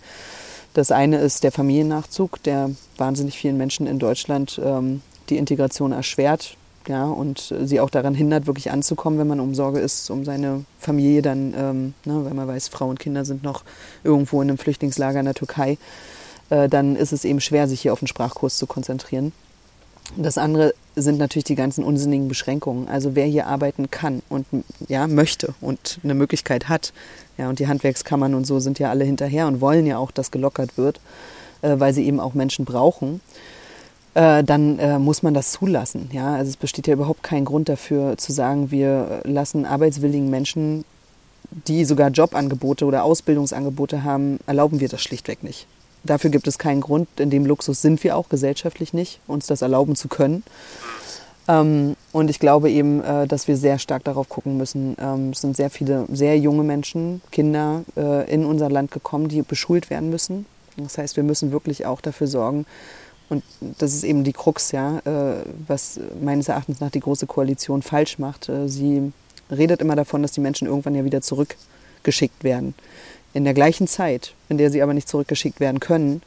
Das 0.75 0.91
eine 0.91 1.19
ist 1.19 1.45
der 1.45 1.53
Familiennachzug, 1.53 2.43
der 2.43 2.71
wahnsinnig 2.97 3.39
vielen 3.39 3.57
Menschen 3.57 3.87
in 3.87 3.99
Deutschland 3.99 4.61
ähm, 4.63 5.03
die 5.31 5.39
Integration 5.39 5.93
erschwert 5.93 6.57
ja, 6.89 7.05
und 7.05 7.55
sie 7.63 7.81
auch 7.81 7.91
daran 7.91 8.15
hindert, 8.15 8.47
wirklich 8.47 8.71
anzukommen, 8.71 9.19
wenn 9.19 9.29
man 9.29 9.41
um 9.41 9.55
Sorge 9.55 9.79
ist, 9.79 10.11
um 10.11 10.25
seine 10.25 10.65
Familie 10.79 11.23
dann, 11.23 11.55
ähm, 11.57 11.95
ne, 12.05 12.25
weil 12.25 12.35
man 12.35 12.49
weiß, 12.49 12.69
Frau 12.69 12.89
und 12.89 12.99
Kinder 12.99 13.25
sind 13.25 13.43
noch 13.43 13.63
irgendwo 14.03 14.43
in 14.43 14.49
einem 14.49 14.59
Flüchtlingslager 14.59 15.21
in 15.21 15.25
der 15.25 15.35
Türkei, 15.35 15.79
äh, 16.51 16.69
dann 16.69 16.97
ist 16.97 17.13
es 17.13 17.25
eben 17.25 17.41
schwer, 17.41 17.69
sich 17.69 17.81
hier 17.81 17.93
auf 17.93 18.01
den 18.01 18.09
Sprachkurs 18.09 18.59
zu 18.59 18.67
konzentrieren. 18.67 19.33
Das 20.17 20.39
andere 20.39 20.75
sind 20.97 21.19
natürlich 21.19 21.45
die 21.45 21.55
ganzen 21.55 21.83
unsinnigen 21.83 22.29
Beschränkungen. 22.29 22.89
Also 22.89 23.15
wer 23.15 23.27
hier 23.27 23.47
arbeiten 23.47 23.91
kann 23.91 24.23
und 24.29 24.47
ja, 24.89 25.07
möchte 25.07 25.55
und 25.61 25.99
eine 26.05 26.15
Möglichkeit 26.15 26.69
hat, 26.69 26.93
ja, 27.37 27.49
und 27.49 27.59
die 27.59 27.67
Handwerkskammern 27.67 28.35
und 28.35 28.47
so 28.47 28.61
sind 28.61 28.79
ja 28.79 28.91
alle 28.91 29.05
hinterher 29.05 29.49
und 29.49 29.61
wollen 29.61 29.87
ja 29.87 29.99
auch, 29.99 30.13
dass 30.13 30.31
gelockert 30.31 30.79
wird, 30.79 31.01
äh, 31.63 31.75
weil 31.79 31.93
sie 31.93 32.07
eben 32.07 32.21
auch 32.21 32.35
Menschen 32.35 32.65
brauchen. 32.65 33.21
Äh, 34.15 34.45
dann 34.45 34.79
äh, 34.79 35.01
muss 35.01 35.25
man 35.25 35.35
das 35.35 35.51
zulassen. 35.51 36.09
Ja? 36.13 36.35
Also 36.37 36.51
es 36.51 36.57
besteht 36.57 36.87
ja 36.87 36.95
überhaupt 36.95 37.25
kein 37.25 37.45
Grund 37.45 37.69
dafür 37.69 38.17
zu 38.17 38.33
sagen, 38.33 38.71
wir 38.71 39.23
lassen 39.25 39.67
arbeitswilligen 39.67 40.31
Menschen, 40.31 40.85
die 41.67 41.85
sogar 41.85 42.11
Jobangebote 42.11 42.85
oder 42.85 43.03
Ausbildungsangebote 43.03 44.05
haben, 44.05 44.39
erlauben 44.47 44.79
wir 44.79 44.89
das 44.89 45.03
schlichtweg 45.03 45.43
nicht. 45.43 45.67
Dafür 46.05 46.31
gibt 46.31 46.47
es 46.47 46.59
keinen 46.59 46.81
Grund. 46.81 47.09
In 47.19 47.31
dem 47.31 47.47
Luxus 47.47 47.83
sind 47.83 48.03
wir 48.05 48.17
auch 48.17 48.29
gesellschaftlich 48.29 48.93
nicht, 48.93 49.21
uns 49.27 49.47
das 49.47 49.63
erlauben 49.63 49.97
zu 49.97 50.09
können. 50.09 50.45
Ähm, 51.49 51.97
und 52.13 52.31
ich 52.31 52.39
glaube 52.39 52.71
eben, 52.71 53.03
äh, 53.03 53.27
dass 53.27 53.49
wir 53.49 53.57
sehr 53.57 53.79
stark 53.79 54.05
darauf 54.05 54.29
gucken 54.29 54.57
müssen. 54.57 54.97
Ähm, 55.01 55.31
es 55.31 55.41
sind 55.41 55.57
sehr 55.57 55.71
viele 55.71 56.07
sehr 56.13 56.39
junge 56.39 56.63
Menschen, 56.63 57.21
Kinder 57.33 57.85
äh, 57.97 58.31
in 58.33 58.45
unser 58.45 58.71
Land 58.71 58.91
gekommen, 58.91 59.29
die 59.29 59.43
beschult 59.43 59.91
werden 59.91 60.11
müssen. 60.11 60.47
Das 60.77 60.99
heißt, 60.99 61.17
wir 61.17 61.23
müssen 61.23 61.53
wirklich 61.53 61.87
auch 61.87 62.01
dafür 62.01 62.27
sorgen, 62.27 62.67
und 63.29 63.43
das 63.79 63.95
ist 63.95 64.05
eben 64.05 64.25
die 64.25 64.33
Krux, 64.33 64.73
ja, 64.73 64.99
äh, 64.99 65.45
was 65.67 65.99
meines 66.21 66.49
Erachtens 66.49 66.81
nach 66.81 66.91
die 66.91 67.01
Große 67.01 67.27
Koalition 67.27 67.83
falsch 67.83 68.19
macht. 68.19 68.49
Äh, 68.49 68.69
sie 68.69 69.13
redet 69.51 69.81
immer 69.81 69.97
davon, 69.97 70.23
dass 70.23 70.33
die 70.33 70.41
Menschen 70.41 70.69
irgendwann 70.69 70.95
ja 70.95 71.05
wieder 71.05 71.23
zurückgeschickt 71.23 72.45
werden. 72.45 72.75
In 73.35 73.45
der 73.45 73.55
gleichen 73.55 73.87
Zeit, 73.87 74.35
in 74.49 74.59
der 74.59 74.71
sie 74.71 74.83
aber 74.83 74.95
nicht 74.95 75.09
zurückgeschickt 75.09 75.61
werden 75.61 75.81
können, 75.81 76.23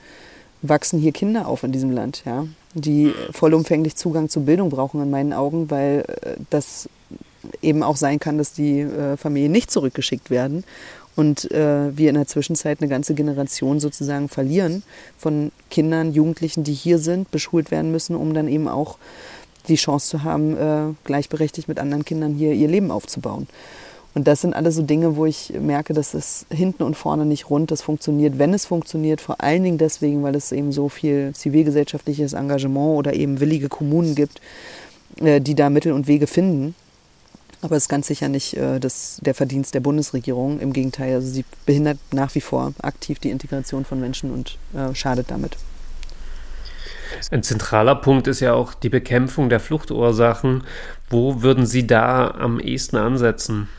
wachsen 0.62 1.00
hier 1.00 1.12
Kinder 1.12 1.48
auf 1.48 1.64
in 1.64 1.72
diesem 1.72 1.92
Land, 1.92 2.24
ja, 2.26 2.46
die 2.74 3.14
vollumfänglich 3.32 3.96
Zugang 3.96 4.30
zu 4.30 4.42
Bildung 4.42 4.70
brauchen 4.70 5.02
in 5.02 5.10
meinen 5.10 5.34
Augen, 5.34 5.72
weil 5.72 6.04
äh, 6.08 6.36
das 6.50 6.90
eben 7.62 7.82
auch 7.82 7.96
sein 7.96 8.20
kann, 8.20 8.38
dass 8.38 8.52
die 8.52 8.86
Familien 9.16 9.54
nicht 9.54 9.72
zurückgeschickt 9.72 10.30
werden 10.30 10.66
und 11.18 11.50
äh, 11.52 11.98
wir 11.98 12.10
in 12.10 12.16
der 12.16 12.28
Zwischenzeit 12.28 12.80
eine 12.80 12.90
ganze 12.90 13.16
Generation 13.16 13.80
sozusagen 13.80 14.30
verlieren 14.30 14.84
von 15.18 15.52
Kindern, 15.72 16.14
Jugendlichen, 16.14 16.64
die 16.64 16.74
hier 16.74 17.00
sind, 17.00 17.32
beschult 17.32 17.72
werden 17.72 17.92
müssen, 17.92 18.16
um 18.16 18.36
dann 18.36 18.48
eben 18.48 18.68
auch 18.68 19.00
die 19.68 19.76
Chance 19.76 20.10
zu 20.10 20.24
haben, 20.24 20.56
äh, 20.56 20.94
gleichberechtigt 21.06 21.68
mit 21.68 21.80
anderen 21.80 22.06
Kindern 22.06 22.36
hier 22.36 22.54
ihr 22.54 22.68
Leben 22.68 22.92
aufzubauen. 22.92 23.48
Und 24.18 24.28
das 24.28 24.42
sind 24.42 24.56
alles 24.56 24.74
so 24.74 24.82
Dinge, 24.82 25.16
wo 25.16 25.28
ich 25.28 25.54
merke, 25.60 25.94
dass 25.94 26.16
es 26.16 26.48
hinten 26.50 26.82
und 26.82 26.98
vorne 26.98 27.24
nicht 27.24 27.52
rund 27.52 27.70
das 27.70 27.84
funktioniert. 27.84 28.40
Wenn 28.40 28.52
es 28.52 28.66
funktioniert, 28.66 29.22
vor 29.22 29.42
allen 29.42 29.62
Dingen 29.62 29.78
deswegen, 29.78 30.24
weil 30.24 30.34
es 30.34 30.52
eben 30.52 30.72
so 30.72 30.90
viel 30.90 31.34
zivilgesellschaftliches 31.36 32.34
Engagement 32.34 32.98
oder 32.98 33.14
eben 33.14 33.40
willige 33.40 33.70
Kommunen 33.70 34.16
gibt, 34.16 34.42
äh, 35.22 35.40
die 35.40 35.54
da 35.54 35.70
Mittel 35.70 35.92
und 35.92 36.08
Wege 36.08 36.26
finden, 36.26 36.74
aber 37.62 37.76
es 37.76 37.84
ist 37.84 37.90
ganz 37.90 38.08
sicher 38.08 38.28
nicht 38.28 38.58
äh, 38.58 38.80
das, 38.80 39.20
der 39.22 39.36
Verdienst 39.36 39.76
der 39.76 39.82
Bundesregierung. 39.82 40.62
Im 40.62 40.74
Gegenteil, 40.74 41.14
also 41.14 41.28
sie 41.28 41.46
behindert 41.68 42.00
nach 42.12 42.34
wie 42.34 42.42
vor 42.42 42.74
aktiv 42.82 43.20
die 43.20 43.30
Integration 43.30 43.86
von 43.86 44.00
Menschen 44.00 44.32
und 44.32 44.58
äh, 44.74 44.96
schadet 44.96 45.30
damit. 45.30 45.58
Ein 47.30 47.44
zentraler 47.44 47.94
Punkt 47.94 48.26
ist 48.26 48.40
ja 48.40 48.56
auch 48.56 48.74
die 48.74 48.90
Bekämpfung 48.90 49.50
der 49.50 49.60
Fluchtursachen. 49.60 50.64
Wo 51.08 51.44
würden 51.44 51.68
Sie 51.68 51.86
da 51.86 52.32
am 52.32 52.60
ehesten 52.60 52.98
ansetzen? 52.98 53.70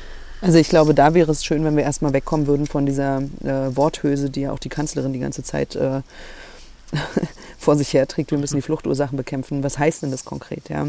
Also 0.41 0.59
ich 0.59 0.69
glaube, 0.69 0.95
da 0.95 1.15
wäre 1.15 1.33
es 1.33 1.45
schön, 1.45 1.65
wenn 1.65 1.77
wir 1.77 1.83
erstmal 1.83 2.13
wegkommen 2.13 2.47
würden 2.47 2.67
von 2.67 2.87
dieser 2.87 3.23
äh, 3.43 3.77
Worthülse, 3.77 4.31
die 4.31 4.43
ja 4.43 4.53
auch 4.53 4.61
die 4.61 4.69
Kanzlerin 4.69 5.13
die 5.13 5.19
ganze 5.19 5.43
Zeit 5.43 5.75
äh, 5.75 6.03
vor 7.59 7.77
sich 7.77 7.93
herträgt. 7.93 8.31
Wir 8.31 8.39
müssen 8.39 8.57
die 8.57 8.63
Fluchtursachen 8.63 9.17
bekämpfen. 9.17 9.65
Was 9.65 9.79
heißt 9.79 10.03
denn 10.03 10.11
das 10.11 10.25
konkret? 10.25 10.69
Ja? 10.69 10.87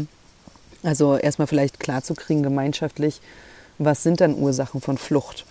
Also 0.82 1.16
erstmal 1.16 1.48
vielleicht 1.48 1.80
klarzukriegen 1.80 2.42
gemeinschaftlich, 2.42 3.20
was 3.78 4.02
sind 4.02 4.20
dann 4.20 4.36
Ursachen 4.36 4.80
von 4.80 4.98
Flucht? 4.98 5.44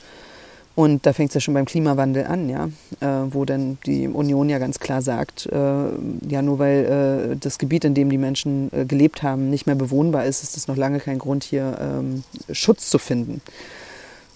Und 0.75 1.05
da 1.05 1.11
fängt 1.11 1.31
es 1.31 1.33
ja 1.33 1.41
schon 1.41 1.55
beim 1.55 1.65
Klimawandel 1.65 2.25
an, 2.25 2.47
ja, 2.47 2.69
äh, 3.01 3.25
wo 3.31 3.43
dann 3.43 3.79
die 3.85 4.07
Union 4.07 4.49
ja 4.49 4.59
ganz 4.59 4.79
klar 4.79 5.01
sagt, 5.01 5.45
äh, 5.47 5.55
ja 5.55 6.41
nur 6.41 6.57
weil 6.57 7.31
äh, 7.33 7.35
das 7.35 7.57
Gebiet, 7.57 7.83
in 7.83 7.95
dem 7.95 8.09
die 8.09 8.17
Menschen 8.17 8.71
äh, 8.71 8.85
gelebt 8.85 9.21
haben, 9.21 9.49
nicht 9.49 9.65
mehr 9.65 9.75
bewohnbar 9.75 10.25
ist, 10.25 10.41
ist 10.41 10.55
das 10.55 10.69
noch 10.69 10.77
lange 10.77 11.01
kein 11.01 11.19
Grund, 11.19 11.43
hier 11.43 11.77
ähm, 11.81 12.23
Schutz 12.53 12.89
zu 12.89 12.97
finden. 12.97 13.41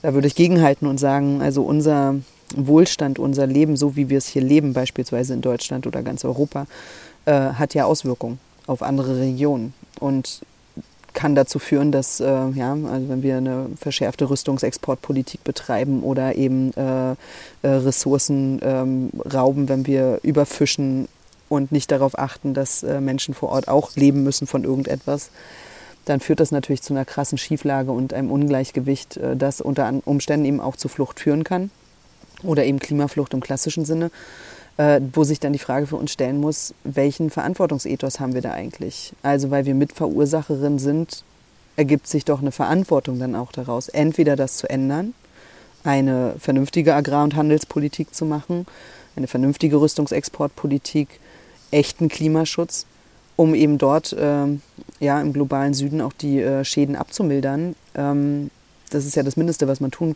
Da 0.04 0.14
würde 0.14 0.28
ich 0.28 0.36
gegenhalten 0.36 0.86
und 0.86 1.00
sagen, 1.00 1.42
also 1.42 1.64
unser 1.64 2.16
Wohlstand, 2.56 3.20
unser 3.20 3.48
Leben, 3.48 3.78
so 3.78 3.96
wie 3.96 4.10
wir 4.10 4.18
es 4.20 4.28
hier 4.28 4.44
leben, 4.44 4.74
beispielsweise 4.74 5.34
in 5.34 5.42
Deutschland 5.42 5.88
oder 5.88 6.04
ganz 6.04 6.24
Europa, 6.24 6.68
äh, 7.26 7.32
hat 7.32 7.74
ja 7.74 7.86
Auswirkungen 7.86 8.38
auf 8.68 8.84
andere 8.84 9.20
Regionen. 9.20 9.74
Und 10.00 10.42
kann 11.14 11.36
dazu 11.36 11.60
führen, 11.60 11.92
dass, 11.92 12.20
äh, 12.20 12.26
ja, 12.26 12.74
also 12.74 13.10
wenn 13.10 13.24
wir 13.24 13.38
eine 13.38 13.68
verschärfte 13.78 14.30
Rüstungsexportpolitik 14.30 15.44
betreiben 15.44 16.04
oder 16.04 16.36
eben 16.36 16.74
äh, 16.74 17.12
äh, 17.12 17.16
Ressourcen 17.64 18.60
ähm, 18.64 19.10
rauben, 19.32 19.70
wenn 19.70 19.86
wir 19.86 20.20
überfischen 20.24 21.08
und 21.50 21.72
nicht 21.72 21.92
darauf 21.92 22.18
achten, 22.18 22.54
dass 22.54 22.84
äh, 22.84 23.00
Menschen 23.00 23.36
vor 23.36 23.50
Ort 23.50 23.68
auch 23.68 23.96
leben 23.96 24.24
müssen 24.24 24.48
von 24.48 24.64
irgendetwas, 24.64 25.30
dann 26.06 26.20
führt 26.20 26.40
das 26.40 26.52
natürlich 26.52 26.82
zu 26.82 26.94
einer 26.94 27.06
krassen 27.06 27.38
Schieflage 27.38 27.92
und 27.92 28.14
einem 28.14 28.32
Ungleichgewicht, 28.32 29.18
äh, 29.18 29.36
das 29.36 29.62
unter 29.62 29.92
Umständen 30.06 30.46
eben 30.46 30.60
auch 30.60 30.76
zu 30.76 30.88
Flucht 30.88 31.20
führen 31.20 31.44
kann 31.44 31.72
oder 32.44 32.66
eben 32.66 32.80
Klimaflucht 32.80 33.34
im 33.34 33.42
klassischen 33.42 33.86
Sinne 33.86 34.12
äh, 34.78 35.02
wo 35.14 35.24
sich 35.24 35.40
dann 35.40 35.54
die 35.54 35.60
Frage 35.60 35.88
für 35.88 35.96
uns 35.96 36.12
stellen 36.12 36.40
muss, 36.40 36.74
welchen 36.84 37.30
Verantwortungsethos 37.30 38.20
haben 38.20 38.34
wir 38.34 38.42
da 38.42 38.52
eigentlich? 38.54 39.14
Also 39.22 39.52
weil 39.52 39.66
wir 39.66 39.76
Mitverursacherin 39.76 40.80
sind, 40.80 41.24
ergibt 41.76 42.08
sich 42.08 42.26
doch 42.26 42.42
eine 42.42 42.52
Verantwortung 42.52 43.20
dann 43.20 43.36
auch 43.36 43.52
daraus, 43.52 43.90
entweder 43.90 44.36
das 44.36 44.58
zu 44.58 44.70
ändern, 44.70 45.14
eine 45.84 46.36
vernünftige 46.40 46.96
Agrar- 46.96 47.24
und 47.24 47.36
Handelspolitik 47.36 48.16
zu 48.16 48.26
machen, 48.26 48.66
eine 49.16 49.28
vernünftige 49.28 49.80
Rüstungsexportpolitik, 49.80 51.20
echten 51.72 52.08
Klimaschutz, 52.10 52.86
um 53.36 53.54
eben 53.54 53.78
dort 53.78 54.14
äh, 54.14 54.46
ja, 55.04 55.22
im 55.22 55.34
globalen 55.34 55.74
Süden 55.74 56.02
auch 56.02 56.14
die 56.14 56.42
äh, 56.42 56.64
Schäden 56.64 56.96
abzumildern. 56.96 57.76
Ähm, 57.96 58.50
das 58.90 59.06
ist 59.06 59.16
ja 59.16 59.24
das 59.24 59.38
Mindeste, 59.38 59.68
was 59.68 59.80
man 59.80 59.92
tun 59.92 60.16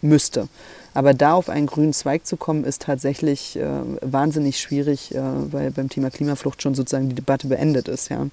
müsste. 0.00 0.48
Aber 0.94 1.14
da 1.14 1.32
auf 1.32 1.48
einen 1.48 1.66
grünen 1.66 1.92
Zweig 1.92 2.26
zu 2.26 2.36
kommen, 2.36 2.64
ist 2.64 2.82
tatsächlich 2.82 3.56
äh, 3.56 3.66
wahnsinnig 4.00 4.60
schwierig, 4.60 5.14
äh, 5.14 5.20
weil 5.52 5.70
beim 5.70 5.88
Thema 5.88 6.10
Klimaflucht 6.10 6.62
schon 6.62 6.74
sozusagen 6.74 7.08
die 7.08 7.14
Debatte 7.14 7.48
beendet 7.48 7.88
ist. 7.88 8.08
Ja? 8.08 8.26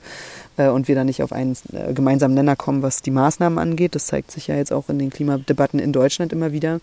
Äh, 0.57 0.69
und 0.69 0.87
wir 0.87 0.95
da 0.95 1.03
nicht 1.03 1.23
auf 1.23 1.31
einen 1.31 1.57
äh, 1.73 1.93
gemeinsamen 1.93 2.33
Nenner 2.33 2.55
kommen, 2.55 2.81
was 2.81 3.01
die 3.01 3.11
Maßnahmen 3.11 3.59
angeht. 3.59 3.95
Das 3.95 4.07
zeigt 4.07 4.31
sich 4.31 4.47
ja 4.47 4.55
jetzt 4.55 4.71
auch 4.71 4.89
in 4.89 4.99
den 4.99 5.09
Klimadebatten 5.09 5.79
in 5.79 5.91
Deutschland 5.91 6.33
immer 6.33 6.51
wieder. 6.51 6.79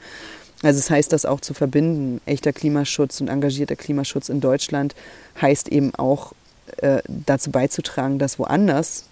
Also 0.62 0.78
es 0.78 0.90
heißt, 0.90 1.12
das 1.12 1.26
auch 1.26 1.40
zu 1.40 1.54
verbinden. 1.54 2.20
Echter 2.26 2.52
Klimaschutz 2.52 3.20
und 3.20 3.28
engagierter 3.28 3.76
Klimaschutz 3.76 4.28
in 4.28 4.40
Deutschland 4.40 4.94
heißt 5.40 5.68
eben 5.68 5.94
auch 5.94 6.32
äh, 6.78 7.02
dazu 7.08 7.50
beizutragen, 7.50 8.18
dass 8.18 8.38
woanders 8.38 9.06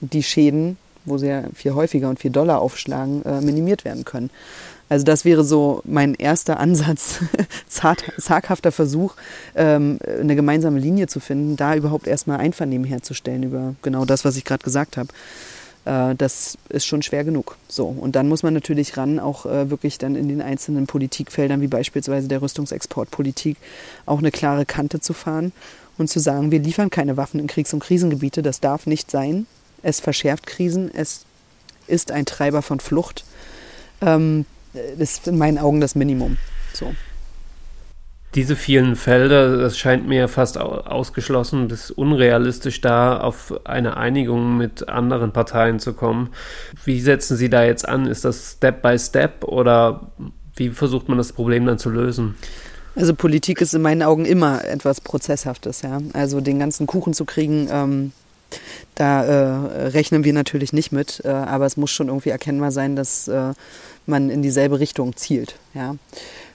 die 0.00 0.22
Schäden, 0.22 0.76
wo 1.04 1.18
sie 1.18 1.28
ja 1.28 1.44
viel 1.54 1.74
häufiger 1.74 2.08
und 2.08 2.18
viel 2.18 2.30
doller 2.30 2.60
aufschlagen, 2.60 3.24
äh, 3.24 3.40
minimiert 3.40 3.84
werden 3.84 4.04
können. 4.04 4.30
Also 4.88 5.04
das 5.04 5.24
wäre 5.24 5.42
so 5.42 5.82
mein 5.84 6.14
erster 6.14 6.60
Ansatz, 6.60 7.20
zaghafter 7.68 8.70
Versuch, 8.70 9.14
ähm, 9.56 9.98
eine 10.20 10.36
gemeinsame 10.36 10.78
Linie 10.78 11.08
zu 11.08 11.18
finden, 11.18 11.56
da 11.56 11.74
überhaupt 11.74 12.06
erstmal 12.06 12.38
Einvernehmen 12.38 12.86
herzustellen 12.86 13.42
über 13.42 13.74
genau 13.82 14.04
das, 14.04 14.24
was 14.24 14.36
ich 14.36 14.44
gerade 14.44 14.62
gesagt 14.62 14.96
habe. 14.96 15.08
Äh, 15.86 16.14
das 16.16 16.58
ist 16.68 16.86
schon 16.86 17.02
schwer 17.02 17.24
genug. 17.24 17.56
So, 17.68 17.86
und 17.86 18.14
dann 18.14 18.28
muss 18.28 18.42
man 18.42 18.54
natürlich 18.54 18.96
ran, 18.96 19.18
auch 19.18 19.46
äh, 19.46 19.70
wirklich 19.70 19.98
dann 19.98 20.14
in 20.14 20.28
den 20.28 20.42
einzelnen 20.42 20.86
Politikfeldern, 20.86 21.60
wie 21.60 21.68
beispielsweise 21.68 22.28
der 22.28 22.42
Rüstungsexportpolitik, 22.42 23.56
auch 24.04 24.18
eine 24.18 24.30
klare 24.30 24.66
Kante 24.66 25.00
zu 25.00 25.14
fahren 25.14 25.52
und 25.98 26.08
zu 26.08 26.20
sagen, 26.20 26.50
wir 26.50 26.60
liefern 26.60 26.90
keine 26.90 27.16
Waffen 27.16 27.40
in 27.40 27.46
Kriegs- 27.46 27.72
und 27.72 27.80
Krisengebiete, 27.80 28.42
das 28.42 28.60
darf 28.60 28.86
nicht 28.86 29.10
sein. 29.10 29.46
Es 29.86 30.00
verschärft 30.00 30.48
Krisen, 30.48 30.90
es 30.92 31.26
ist 31.86 32.10
ein 32.10 32.26
Treiber 32.26 32.60
von 32.60 32.80
Flucht. 32.80 33.24
Ähm, 34.00 34.44
das 34.72 35.12
ist 35.12 35.28
in 35.28 35.38
meinen 35.38 35.58
Augen 35.58 35.80
das 35.80 35.94
Minimum. 35.94 36.38
So. 36.72 36.92
Diese 38.34 38.56
vielen 38.56 38.96
Felder, 38.96 39.56
das 39.58 39.78
scheint 39.78 40.08
mir 40.08 40.26
fast 40.26 40.58
ausgeschlossen, 40.58 41.68
das 41.68 41.84
ist 41.84 41.90
unrealistisch, 41.92 42.80
da 42.80 43.20
auf 43.20 43.54
eine 43.62 43.96
Einigung 43.96 44.56
mit 44.56 44.88
anderen 44.88 45.32
Parteien 45.32 45.78
zu 45.78 45.92
kommen. 45.92 46.30
Wie 46.84 47.00
setzen 47.00 47.36
Sie 47.36 47.48
da 47.48 47.62
jetzt 47.62 47.88
an? 47.88 48.06
Ist 48.06 48.24
das 48.24 48.54
Step 48.56 48.82
by 48.82 48.98
Step 48.98 49.44
oder 49.44 50.10
wie 50.56 50.70
versucht 50.70 51.08
man 51.08 51.16
das 51.16 51.32
Problem 51.32 51.64
dann 51.64 51.78
zu 51.78 51.90
lösen? 51.90 52.34
Also 52.96 53.14
Politik 53.14 53.60
ist 53.60 53.72
in 53.72 53.82
meinen 53.82 54.02
Augen 54.02 54.24
immer 54.24 54.64
etwas 54.64 55.00
Prozesshaftes, 55.00 55.82
ja. 55.82 56.00
Also 56.12 56.40
den 56.40 56.58
ganzen 56.58 56.88
Kuchen 56.88 57.14
zu 57.14 57.24
kriegen, 57.24 57.68
ähm, 57.70 58.12
da 58.94 59.24
äh, 59.24 59.88
rechnen 59.88 60.24
wir 60.24 60.32
natürlich 60.32 60.72
nicht 60.72 60.92
mit, 60.92 61.22
äh, 61.24 61.28
aber 61.28 61.66
es 61.66 61.76
muss 61.76 61.90
schon 61.90 62.08
irgendwie 62.08 62.30
erkennbar 62.30 62.72
sein, 62.72 62.96
dass 62.96 63.28
äh, 63.28 63.52
man 64.06 64.30
in 64.30 64.42
dieselbe 64.42 64.80
Richtung 64.80 65.16
zielt, 65.16 65.56
ja. 65.74 65.96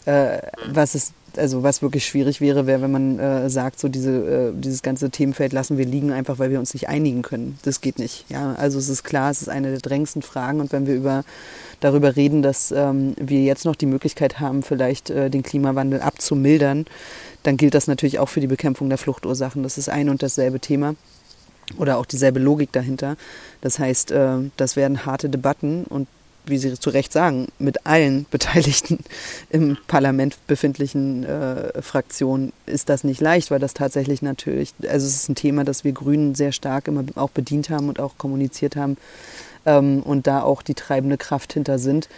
Äh, 0.06 0.39
was 0.72 0.96
ist 0.96 1.14
also 1.38 1.64
was 1.64 1.82
wirklich 1.82 2.06
schwierig 2.06 2.42
wäre, 2.42 2.68
wäre, 2.68 2.82
wenn 2.82 2.92
man 2.92 3.20
äh, 3.20 3.50
sagt, 3.50 3.80
so 3.80 3.88
diese, 3.88 4.12
äh, 4.12 4.52
dieses 4.54 4.82
ganze 4.82 5.10
Themenfeld 5.10 5.54
lassen 5.54 5.78
wir 5.78 5.86
liegen, 5.86 6.12
einfach 6.12 6.39
weil 6.39 6.50
wir 6.50 6.60
uns 6.60 6.74
nicht 6.74 6.89
einigen 6.89 7.22
können. 7.22 7.58
Das 7.64 7.82
geht 7.82 8.00
nicht. 8.00 8.26
Ja, 8.30 8.54
also 8.56 8.80
es 8.80 8.89
ist 8.89 9.04
klar, 9.04 9.32
es 9.32 9.42
ist 9.42 9.50
eine 9.50 9.72
der 9.72 9.80
drängendsten 9.80 10.22
Fragen. 10.22 10.60
Und 10.60 10.72
wenn 10.72 10.88
wir 10.88 10.96
über, 10.96 11.24
darüber 11.80 12.16
reden, 12.16 12.42
dass 12.42 12.72
ähm, 12.72 13.16
wir 13.18 13.42
jetzt 13.42 13.66
noch 13.66 13.76
die 13.76 13.86
Möglichkeit 13.86 14.39
haben, 14.39 14.64
vielleicht 14.64 15.10
äh, 15.10 15.30
den 15.30 15.44
Klimawandel 15.44 16.02
abzumildern, 16.02 16.86
dann 17.44 17.58
gilt 17.58 17.74
das 17.74 17.88
natürlich 17.88 18.20
auch 18.20 18.30
für 18.30 18.42
die 18.42 18.48
Bekämpfung 18.48 18.89
der 18.89 18.98
Fluchtursachen. 18.98 19.64
Das 19.64 19.78
ist 19.78 19.89
ein 19.89 20.10
und 20.10 20.22
dasselbe 20.24 20.60
Thema 20.60 20.96
oder 21.78 21.98
auch 21.98 22.06
dieselbe 22.06 22.40
Logik 22.40 22.72
dahinter. 22.72 23.18
Das 23.62 23.80
heißt, 23.80 24.12
äh, 24.12 24.38
das 24.58 24.76
werden 24.76 25.06
harte 25.06 25.30
Debatten 25.30 25.84
und 25.86 26.08
wie 26.46 26.58
Sie 26.58 26.74
zu 26.74 26.90
Recht 26.90 27.14
sagen, 27.14 27.48
mit 27.60 27.86
allen 27.86 28.26
Beteiligten 28.32 29.00
im 29.50 29.78
Parlament 29.88 30.38
befindlichen 30.48 31.24
äh, 31.24 31.82
Fraktionen 31.82 32.54
ist 32.66 32.90
das 32.90 33.04
nicht 33.04 33.22
leicht, 33.22 33.52
weil 33.52 33.60
das 33.60 33.74
tatsächlich 33.74 34.22
natürlich, 34.22 34.74
also 34.88 35.06
es 35.06 35.16
ist 35.16 35.30
ein 35.30 35.36
Thema, 35.36 35.64
das 35.64 35.84
wir 35.84 35.92
Grünen 35.92 36.36
sehr 36.36 36.52
stark 36.52 36.88
immer 36.88 37.04
auch 37.16 37.30
bedient 37.30 37.70
haben 37.70 37.90
und 37.90 38.00
auch 38.00 38.18
kommuniziert 38.18 38.76
haben 38.76 38.98
ähm, 39.66 40.02
und 40.04 40.28
da 40.28 40.42
auch 40.42 40.62
die 40.62 40.74
treibende 40.74 41.18
Kraft 41.18 41.54
hinter 41.54 41.80
sind. 41.80 42.10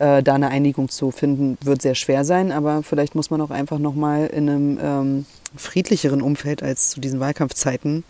Äh, 0.00 0.22
da 0.22 0.34
eine 0.34 0.48
Einigung 0.48 0.88
zu 0.88 1.10
finden, 1.10 1.58
wird 1.62 1.82
sehr 1.82 1.94
schwer 1.94 2.24
sein, 2.24 2.52
aber 2.52 2.82
vielleicht 2.82 3.14
muss 3.14 3.28
man 3.28 3.42
auch 3.42 3.50
einfach 3.50 3.78
nochmal 3.78 4.28
in 4.28 4.48
einem 4.48 4.78
ähm, 4.82 5.26
friedlicheren 5.54 6.22
Umfeld 6.22 6.62
als 6.62 6.88
zu 6.88 7.00
diesen 7.00 7.20
Wahlkampfzeiten 7.20 8.04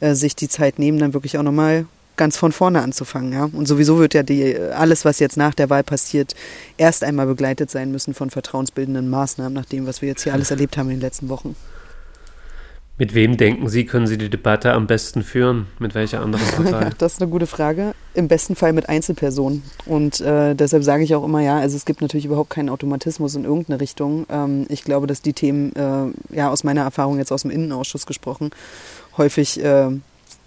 äh, 0.00 0.14
sich 0.14 0.34
die 0.34 0.48
Zeit 0.48 0.78
nehmen, 0.78 0.98
dann 0.98 1.12
wirklich 1.12 1.36
auch 1.36 1.42
nochmal 1.42 1.84
ganz 2.16 2.38
von 2.38 2.50
vorne 2.50 2.80
anzufangen. 2.80 3.34
Ja? 3.34 3.50
Und 3.52 3.68
sowieso 3.68 3.98
wird 3.98 4.14
ja 4.14 4.22
die, 4.22 4.56
alles, 4.56 5.04
was 5.04 5.18
jetzt 5.18 5.36
nach 5.36 5.52
der 5.52 5.68
Wahl 5.68 5.82
passiert, 5.82 6.34
erst 6.78 7.04
einmal 7.04 7.26
begleitet 7.26 7.70
sein 7.70 7.92
müssen 7.92 8.14
von 8.14 8.30
vertrauensbildenden 8.30 9.10
Maßnahmen, 9.10 9.52
nach 9.52 9.66
dem, 9.66 9.86
was 9.86 10.00
wir 10.00 10.08
jetzt 10.08 10.22
hier 10.22 10.32
alles 10.32 10.50
erlebt 10.50 10.78
haben 10.78 10.88
in 10.88 10.96
den 10.96 11.02
letzten 11.02 11.28
Wochen. 11.28 11.54
Mit 12.96 13.12
wem 13.14 13.36
denken 13.36 13.68
Sie, 13.68 13.86
können 13.86 14.06
Sie 14.06 14.16
die 14.16 14.30
Debatte 14.30 14.72
am 14.72 14.86
besten 14.86 15.24
führen? 15.24 15.66
Mit 15.80 15.96
welcher 15.96 16.20
anderen 16.20 16.46
Partei? 16.56 16.90
das 16.96 17.14
ist 17.14 17.22
eine 17.22 17.30
gute 17.30 17.48
Frage. 17.48 17.92
Im 18.14 18.28
besten 18.28 18.54
Fall 18.54 18.72
mit 18.72 18.88
Einzelpersonen. 18.88 19.64
Und 19.84 20.20
äh, 20.20 20.54
deshalb 20.54 20.84
sage 20.84 21.02
ich 21.02 21.14
auch 21.16 21.24
immer, 21.24 21.40
ja, 21.40 21.58
also 21.58 21.76
es 21.76 21.86
gibt 21.86 22.02
natürlich 22.02 22.26
überhaupt 22.26 22.50
keinen 22.50 22.68
Automatismus 22.68 23.34
in 23.34 23.44
irgendeine 23.44 23.80
Richtung. 23.80 24.26
Ähm, 24.30 24.66
ich 24.68 24.84
glaube, 24.84 25.08
dass 25.08 25.22
die 25.22 25.32
Themen, 25.32 25.74
äh, 25.74 26.36
ja, 26.36 26.50
aus 26.50 26.62
meiner 26.62 26.82
Erfahrung 26.82 27.18
jetzt 27.18 27.32
aus 27.32 27.42
dem 27.42 27.50
Innenausschuss 27.50 28.06
gesprochen, 28.06 28.50
häufig 29.16 29.60
äh, 29.60 29.88